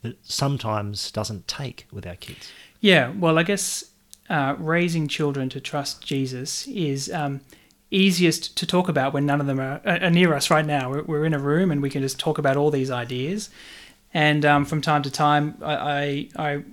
that 0.05 0.17
sometimes 0.25 1.11
doesn't 1.11 1.47
take 1.47 1.87
with 1.91 2.05
our 2.05 2.15
kids? 2.15 2.51
Yeah, 2.79 3.11
well, 3.17 3.37
I 3.37 3.43
guess 3.43 3.91
uh, 4.29 4.55
raising 4.57 5.07
children 5.07 5.49
to 5.49 5.59
trust 5.59 6.05
Jesus 6.05 6.67
is 6.67 7.11
um, 7.11 7.41
easiest 7.91 8.57
to 8.57 8.65
talk 8.65 8.89
about 8.89 9.13
when 9.13 9.25
none 9.25 9.39
of 9.39 9.47
them 9.47 9.59
are, 9.59 9.81
are 9.85 10.09
near 10.09 10.33
us 10.33 10.49
right 10.49 10.65
now. 10.65 10.89
We're, 10.89 11.03
we're, 11.03 11.25
in 11.25 11.33
a 11.33 11.39
room 11.39 11.71
and 11.71 11.81
we 11.81 11.89
can 11.89 12.01
just 12.01 12.19
talk 12.19 12.37
about 12.37 12.57
all 12.57 12.71
these 12.71 12.89
ideas. 12.89 13.49
And 14.13 14.45
um, 14.45 14.65
from 14.65 14.81
time 14.81 15.03
to 15.03 15.11
time, 15.11 15.57
I, 15.61 15.75
I, 15.75 16.29
I 16.37 16.63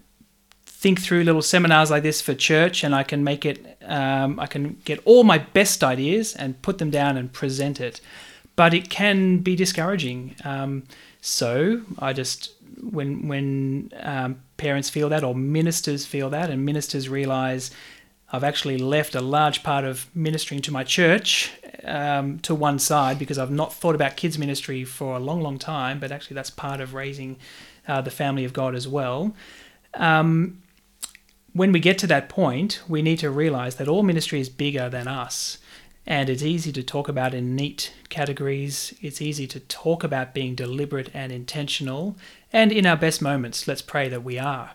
think 0.83 1.01
through 1.01 1.25
little 1.25 1.43
seminars 1.43 1.91
like 1.91 2.03
this 2.03 2.21
for 2.21 2.35
church, 2.35 2.83
and 2.83 2.95
I 2.95 3.03
can 3.05 3.23
make 3.23 3.45
it. 3.45 3.79
Um, 3.85 4.41
I 4.41 4.47
can 4.47 4.81
get 4.85 5.01
all 5.05 5.23
my 5.23 5.39
best 5.39 5.85
ideas 5.85 6.35
and 6.35 6.61
put 6.63 6.79
them 6.79 6.91
down 6.91 7.17
and 7.17 7.33
present 7.33 7.81
it, 7.81 8.01
but 8.57 8.75
it 8.75 8.91
can 8.91 9.39
be 9.39 9.55
discouraging. 9.55 10.35
Um, 10.45 10.85
so 11.21 11.83
I 11.99 12.13
just 12.13 12.51
when 12.83 13.29
when 13.29 13.93
um, 14.01 14.43
parents 14.57 14.91
feel 14.91 15.09
that 15.09 15.25
or 15.25 15.35
ministers 15.35 16.05
feel 16.05 16.31
that, 16.31 16.51
and 16.51 16.65
ministers 16.65 17.09
realize 17.09 17.71
I've 18.33 18.45
actually 18.45 18.79
left 18.79 19.15
a 19.15 19.21
large 19.21 19.63
part 19.63 19.85
of 19.85 20.07
ministering 20.15 20.63
to 20.63 20.73
my 20.73 20.85
church 20.85 21.53
um, 21.85 22.39
to 22.41 22.55
one 22.55 22.79
side 22.79 23.19
because 23.19 23.39
I've 23.39 23.51
not 23.51 23.73
thought 23.75 23.95
about 23.95 24.17
kids 24.17 24.39
ministry 24.39 24.85
for 24.85 25.17
a 25.17 25.21
long, 25.21 25.43
long 25.43 25.59
time. 25.59 26.01
But 26.01 26.11
actually, 26.11 26.35
that's 26.35 26.51
part 26.51 26.81
of 26.81 26.95
raising 26.95 27.37
uh, 27.87 28.01
the 28.01 28.11
family 28.11 28.45
of 28.45 28.53
God 28.53 28.75
as 28.75 28.89
well. 28.89 29.35
Um, 29.95 30.63
when 31.53 31.73
we 31.73 31.81
get 31.81 31.99
to 31.99 32.07
that 32.07 32.31
point, 32.31 32.83
we 32.89 33.03
need 33.03 33.19
to 33.19 33.31
realize 33.31 33.77
that 33.77 33.89
all 33.89 34.03
ministry 34.03 34.41
is 34.41 34.49
bigger 34.49 34.89
than 34.89 35.07
us. 35.07 35.59
And 36.07 36.29
it's 36.29 36.43
easy 36.43 36.73
to 36.73 36.83
talk 36.83 37.09
about 37.09 37.33
in 37.33 37.55
neat 37.55 37.93
categories. 38.09 38.93
It's 39.01 39.23
easy 39.23 39.47
to 39.47 39.61
talk 39.61 40.03
about 40.03 40.35
being 40.35 40.55
deliberate 40.55 41.11
and 41.15 41.31
intentional. 41.31 42.17
And 42.53 42.73
in 42.73 42.87
our 42.87 42.97
best 42.97 43.23
moments, 43.23 43.69
let's 43.69 43.83
pray 43.83 44.09
that 44.09 44.25
we 44.25 44.39
are. 44.39 44.73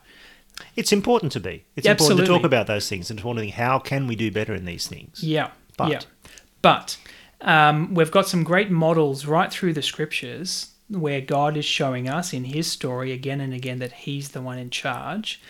It's 0.75 0.93
important 0.93 1.32
to 1.34 1.39
be. 1.39 1.65
It's 1.75 1.86
Absolutely. 1.86 2.23
important 2.23 2.28
to 2.28 2.34
talk 2.34 2.45
about 2.45 2.67
those 2.67 2.89
things 2.89 3.09
and 3.09 3.19
to 3.19 3.34
think 3.34 3.53
how 3.53 3.78
can 3.80 4.07
we 4.07 4.15
do 4.15 4.32
better 4.32 4.55
in 4.55 4.65
these 4.65 4.88
things. 4.88 5.23
Yeah. 5.23 5.51
But. 5.75 5.89
Yeah. 5.91 5.99
But 6.61 6.97
um, 7.41 7.93
we've 7.93 8.11
got 8.11 8.28
some 8.28 8.43
great 8.43 8.71
models 8.71 9.25
right 9.25 9.51
through 9.51 9.73
the 9.73 9.82
scriptures 9.82 10.71
where 10.89 11.21
God 11.21 11.57
is 11.57 11.65
showing 11.65 12.07
us 12.07 12.34
in 12.34 12.45
His 12.45 12.71
story 12.71 13.11
again 13.11 13.41
and 13.41 13.53
again 13.53 13.80
that 13.80 13.91
He's 13.91 14.30
the 14.30 14.41
one 14.41 14.57
in 14.57 14.69
charge. 14.69 15.41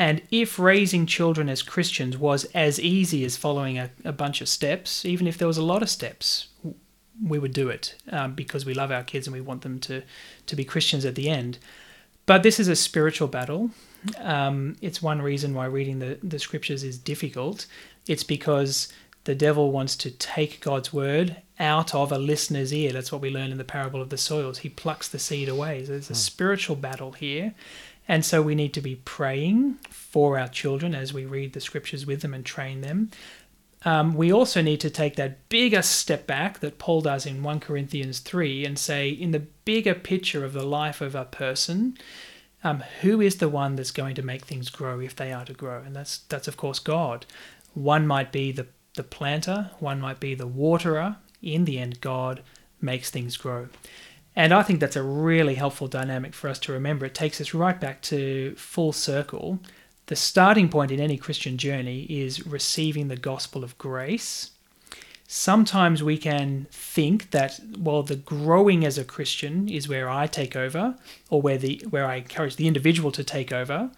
And 0.00 0.22
if 0.30 0.58
raising 0.58 1.04
children 1.04 1.50
as 1.50 1.60
Christians 1.60 2.16
was 2.16 2.46
as 2.54 2.80
easy 2.80 3.22
as 3.22 3.36
following 3.36 3.78
a, 3.78 3.90
a 4.02 4.12
bunch 4.12 4.40
of 4.40 4.48
steps, 4.48 5.04
even 5.04 5.26
if 5.26 5.36
there 5.36 5.46
was 5.46 5.58
a 5.58 5.62
lot 5.62 5.82
of 5.82 5.90
steps, 5.90 6.48
we 7.22 7.38
would 7.38 7.52
do 7.52 7.68
it 7.68 7.96
um, 8.10 8.34
because 8.34 8.64
we 8.64 8.72
love 8.72 8.90
our 8.90 9.02
kids 9.02 9.26
and 9.26 9.34
we 9.34 9.42
want 9.42 9.60
them 9.60 9.78
to, 9.80 10.02
to 10.46 10.56
be 10.56 10.64
Christians 10.64 11.04
at 11.04 11.16
the 11.16 11.28
end. 11.28 11.58
But 12.24 12.42
this 12.42 12.58
is 12.58 12.66
a 12.66 12.76
spiritual 12.76 13.28
battle. 13.28 13.72
Um, 14.16 14.76
it's 14.80 15.02
one 15.02 15.20
reason 15.20 15.52
why 15.52 15.66
reading 15.66 15.98
the, 15.98 16.18
the 16.22 16.38
scriptures 16.38 16.82
is 16.82 16.96
difficult. 16.96 17.66
It's 18.08 18.24
because 18.24 18.90
the 19.24 19.34
devil 19.34 19.70
wants 19.70 19.96
to 19.96 20.10
take 20.10 20.62
God's 20.62 20.94
word 20.94 21.36
out 21.58 21.94
of 21.94 22.10
a 22.10 22.18
listener's 22.18 22.72
ear. 22.72 22.90
That's 22.90 23.12
what 23.12 23.20
we 23.20 23.28
learn 23.28 23.52
in 23.52 23.58
the 23.58 23.64
parable 23.64 24.00
of 24.00 24.08
the 24.08 24.16
soils. 24.16 24.58
He 24.60 24.70
plucks 24.70 25.08
the 25.08 25.18
seed 25.18 25.50
away. 25.50 25.84
So 25.84 25.92
there's 25.92 26.08
a 26.08 26.14
hmm. 26.14 26.18
spiritual 26.18 26.76
battle 26.76 27.12
here. 27.12 27.52
And 28.10 28.24
so 28.24 28.42
we 28.42 28.56
need 28.56 28.74
to 28.74 28.80
be 28.80 28.96
praying 28.96 29.78
for 29.88 30.36
our 30.36 30.48
children 30.48 30.96
as 30.96 31.14
we 31.14 31.24
read 31.24 31.52
the 31.52 31.60
scriptures 31.60 32.06
with 32.06 32.22
them 32.22 32.34
and 32.34 32.44
train 32.44 32.80
them. 32.80 33.12
Um, 33.84 34.14
we 34.14 34.32
also 34.32 34.60
need 34.62 34.80
to 34.80 34.90
take 34.90 35.14
that 35.14 35.48
bigger 35.48 35.80
step 35.80 36.26
back 36.26 36.58
that 36.58 36.80
Paul 36.80 37.02
does 37.02 37.24
in 37.24 37.44
1 37.44 37.60
Corinthians 37.60 38.18
3 38.18 38.64
and 38.64 38.76
say, 38.76 39.08
in 39.08 39.30
the 39.30 39.46
bigger 39.64 39.94
picture 39.94 40.44
of 40.44 40.54
the 40.54 40.66
life 40.66 41.00
of 41.00 41.14
a 41.14 41.24
person, 41.24 41.96
um, 42.64 42.82
who 43.02 43.20
is 43.20 43.36
the 43.36 43.48
one 43.48 43.76
that's 43.76 43.92
going 43.92 44.16
to 44.16 44.22
make 44.22 44.44
things 44.44 44.70
grow 44.70 44.98
if 44.98 45.14
they 45.14 45.32
are 45.32 45.44
to 45.44 45.54
grow? 45.54 45.80
And 45.80 45.94
that's, 45.94 46.18
that's 46.18 46.48
of 46.48 46.56
course, 46.56 46.80
God. 46.80 47.26
One 47.74 48.08
might 48.08 48.32
be 48.32 48.50
the, 48.50 48.66
the 48.94 49.04
planter, 49.04 49.70
one 49.78 50.00
might 50.00 50.18
be 50.18 50.34
the 50.34 50.48
waterer. 50.48 51.18
In 51.42 51.64
the 51.64 51.78
end, 51.78 52.00
God 52.00 52.42
makes 52.80 53.08
things 53.08 53.36
grow. 53.36 53.68
And 54.36 54.52
I 54.52 54.62
think 54.62 54.80
that's 54.80 54.96
a 54.96 55.02
really 55.02 55.56
helpful 55.56 55.88
dynamic 55.88 56.34
for 56.34 56.48
us 56.48 56.58
to 56.60 56.72
remember. 56.72 57.06
It 57.06 57.14
takes 57.14 57.40
us 57.40 57.52
right 57.52 57.78
back 57.80 58.00
to 58.02 58.54
full 58.56 58.92
circle. 58.92 59.58
The 60.06 60.16
starting 60.16 60.68
point 60.68 60.90
in 60.90 61.00
any 61.00 61.16
Christian 61.16 61.58
journey 61.58 62.02
is 62.04 62.46
receiving 62.46 63.08
the 63.08 63.16
gospel 63.16 63.64
of 63.64 63.76
grace. 63.78 64.52
Sometimes 65.26 66.02
we 66.02 66.18
can 66.18 66.66
think 66.72 67.30
that, 67.30 67.60
well, 67.78 68.02
the 68.02 68.16
growing 68.16 68.84
as 68.84 68.98
a 68.98 69.04
Christian 69.04 69.68
is 69.68 69.88
where 69.88 70.08
I 70.08 70.26
take 70.26 70.56
over, 70.56 70.96
or 71.28 71.40
where 71.40 71.58
the 71.58 71.84
where 71.88 72.06
I 72.06 72.16
encourage 72.16 72.56
the 72.56 72.66
individual 72.66 73.12
to 73.12 73.22
take 73.22 73.52
over. 73.52 73.92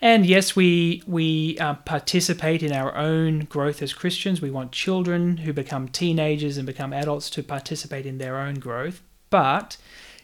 And 0.00 0.24
yes, 0.24 0.54
we 0.54 1.02
we 1.06 1.58
uh, 1.58 1.74
participate 1.74 2.62
in 2.62 2.72
our 2.72 2.94
own 2.96 3.40
growth 3.46 3.82
as 3.82 3.92
Christians. 3.92 4.40
We 4.40 4.52
want 4.52 4.70
children 4.70 5.38
who 5.38 5.52
become 5.52 5.88
teenagers 5.88 6.56
and 6.56 6.66
become 6.66 6.92
adults 6.92 7.28
to 7.30 7.42
participate 7.42 8.06
in 8.06 8.18
their 8.18 8.38
own 8.38 8.54
growth 8.54 9.02
but 9.30 9.76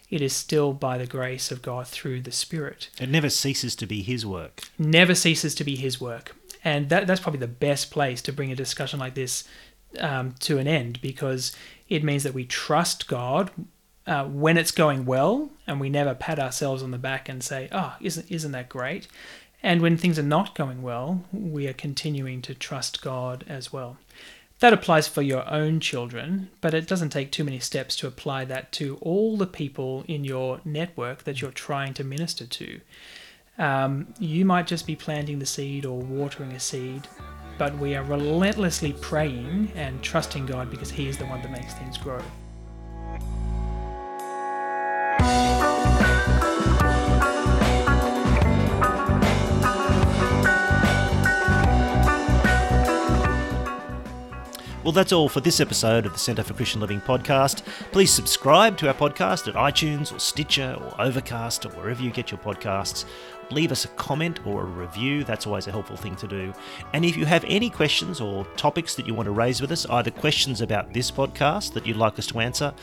it 0.09 0.21
is 0.21 0.33
still 0.33 0.73
by 0.73 0.97
the 0.97 1.07
grace 1.07 1.51
of 1.51 1.61
God 1.61 1.87
through 1.87 2.21
the 2.21 2.31
Spirit. 2.31 2.89
It 2.99 3.09
never 3.09 3.29
ceases 3.29 3.75
to 3.77 3.85
be 3.85 4.01
His 4.01 4.25
work. 4.25 4.61
Never 4.77 5.15
ceases 5.15 5.53
to 5.55 5.63
be 5.63 5.75
His 5.75 5.99
work. 5.99 6.35
And 6.63 6.89
that, 6.89 7.07
that's 7.07 7.21
probably 7.21 7.39
the 7.39 7.47
best 7.47 7.91
place 7.91 8.21
to 8.23 8.33
bring 8.33 8.51
a 8.51 8.55
discussion 8.55 8.99
like 8.99 9.15
this 9.15 9.43
um, 9.99 10.35
to 10.39 10.57
an 10.57 10.67
end 10.67 11.01
because 11.01 11.55
it 11.89 12.03
means 12.03 12.23
that 12.23 12.33
we 12.33 12.45
trust 12.45 13.07
God 13.07 13.51
uh, 14.05 14.25
when 14.25 14.57
it's 14.57 14.71
going 14.71 15.05
well 15.05 15.49
and 15.65 15.79
we 15.79 15.89
never 15.89 16.15
pat 16.15 16.39
ourselves 16.39 16.81
on 16.81 16.91
the 16.91 16.97
back 16.97 17.27
and 17.27 17.43
say, 17.43 17.67
oh, 17.71 17.95
isn't, 18.01 18.29
isn't 18.31 18.51
that 18.51 18.69
great? 18.69 19.07
And 19.63 19.81
when 19.81 19.97
things 19.97 20.19
are 20.19 20.23
not 20.23 20.55
going 20.55 20.81
well, 20.81 21.23
we 21.33 21.67
are 21.67 21.73
continuing 21.73 22.41
to 22.43 22.53
trust 22.53 23.01
God 23.01 23.43
as 23.49 23.73
well. 23.73 23.97
That 24.59 24.73
applies 24.73 25.07
for 25.07 25.21
your 25.21 25.47
own 25.47 25.79
children, 25.79 26.49
but 26.61 26.73
it 26.73 26.87
doesn't 26.87 27.09
take 27.09 27.31
too 27.31 27.43
many 27.43 27.59
steps 27.59 27.95
to 27.97 28.07
apply 28.07 28.45
that 28.45 28.71
to 28.73 28.97
all 29.01 29.37
the 29.37 29.45
people 29.45 30.03
in 30.07 30.23
your 30.23 30.61
network 30.65 31.25
that 31.25 31.41
you're 31.41 31.51
trying 31.51 31.93
to 31.95 32.03
minister 32.03 32.47
to. 32.47 32.81
Um, 33.59 34.13
you 34.19 34.45
might 34.45 34.65
just 34.65 34.87
be 34.87 34.95
planting 34.95 35.37
the 35.37 35.45
seed 35.45 35.85
or 35.85 35.99
watering 35.99 36.53
a 36.53 36.59
seed, 36.59 37.07
but 37.59 37.77
we 37.77 37.95
are 37.95 38.03
relentlessly 38.03 38.93
praying 38.93 39.71
and 39.75 40.01
trusting 40.01 40.47
God 40.47 40.71
because 40.71 40.89
He 40.89 41.07
is 41.07 41.17
the 41.17 41.25
one 41.25 41.41
that 41.43 41.51
makes 41.51 41.75
things 41.75 41.97
grow. 41.97 42.21
Well, 54.87 54.93
that's 54.93 55.11
all 55.11 55.27
for 55.27 55.41
this 55.41 55.59
episode 55.59 56.05
of 56.05 56.13
the 56.13 56.17
Centre 56.17 56.43
for 56.43 56.53
Christian 56.53 56.79
Living 56.79 57.01
podcast. 57.01 57.65
Please 57.91 58.09
subscribe 58.09 58.77
to 58.77 58.87
our 58.87 58.93
podcast 58.93 59.49
at 59.49 59.55
iTunes 59.55 60.15
or 60.15 60.19
Stitcher 60.19 60.77
or 60.79 61.01
Overcast 61.01 61.65
or 61.65 61.69
wherever 61.71 62.01
you 62.01 62.09
get 62.09 62.31
your 62.31 62.39
podcasts. 62.39 63.03
Leave 63.51 63.73
us 63.73 63.83
a 63.83 63.89
comment 63.89 64.39
or 64.47 64.61
a 64.61 64.65
review, 64.65 65.25
that's 65.25 65.45
always 65.45 65.67
a 65.67 65.71
helpful 65.71 65.97
thing 65.97 66.15
to 66.15 66.25
do. 66.25 66.53
And 66.93 67.03
if 67.03 67.17
you 67.17 67.25
have 67.25 67.43
any 67.49 67.69
questions 67.69 68.21
or 68.21 68.45
topics 68.55 68.95
that 68.95 69.05
you 69.05 69.13
want 69.13 69.25
to 69.25 69.33
raise 69.33 69.59
with 69.59 69.73
us, 69.73 69.85
either 69.87 70.09
questions 70.09 70.61
about 70.61 70.93
this 70.93 71.11
podcast 71.11 71.73
that 71.73 71.85
you'd 71.85 71.97
like 71.97 72.17
us 72.17 72.27
to 72.27 72.39
answer 72.39 72.73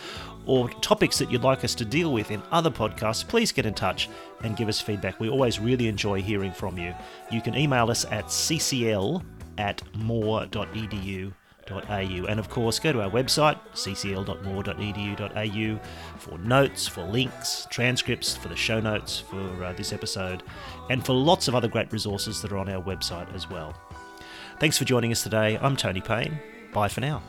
or 0.44 0.68
topics 0.82 1.16
that 1.16 1.32
you'd 1.32 1.42
like 1.42 1.64
us 1.64 1.74
to 1.76 1.86
deal 1.86 2.12
with 2.12 2.30
in 2.30 2.42
other 2.52 2.70
podcasts, 2.70 3.26
please 3.26 3.50
get 3.50 3.64
in 3.64 3.72
touch 3.72 4.10
and 4.42 4.58
give 4.58 4.68
us 4.68 4.78
feedback. 4.78 5.18
We 5.20 5.30
always 5.30 5.58
really 5.58 5.88
enjoy 5.88 6.20
hearing 6.20 6.52
from 6.52 6.76
you. 6.76 6.94
You 7.32 7.40
can 7.40 7.54
email 7.54 7.90
us 7.90 8.04
at 8.04 8.26
ccl 8.26 9.24
at 9.56 9.80
moore.edu 11.70 12.28
and 12.28 12.40
of 12.40 12.50
course, 12.50 12.78
go 12.78 12.92
to 12.92 13.02
our 13.02 13.10
website, 13.10 13.58
ccl.moore.edu.au, 13.74 15.80
for 16.18 16.38
notes, 16.38 16.86
for 16.86 17.02
links, 17.02 17.66
transcripts, 17.70 18.36
for 18.36 18.48
the 18.48 18.56
show 18.56 18.80
notes 18.80 19.20
for 19.20 19.64
uh, 19.64 19.72
this 19.72 19.92
episode, 19.92 20.42
and 20.90 21.04
for 21.04 21.14
lots 21.14 21.48
of 21.48 21.54
other 21.54 21.68
great 21.68 21.92
resources 21.92 22.42
that 22.42 22.52
are 22.52 22.58
on 22.58 22.68
our 22.68 22.82
website 22.82 23.32
as 23.34 23.48
well. 23.48 23.74
Thanks 24.60 24.78
for 24.78 24.84
joining 24.84 25.12
us 25.12 25.22
today. 25.22 25.58
I'm 25.60 25.76
Tony 25.76 26.00
Payne. 26.00 26.38
Bye 26.72 26.88
for 26.88 27.00
now. 27.00 27.22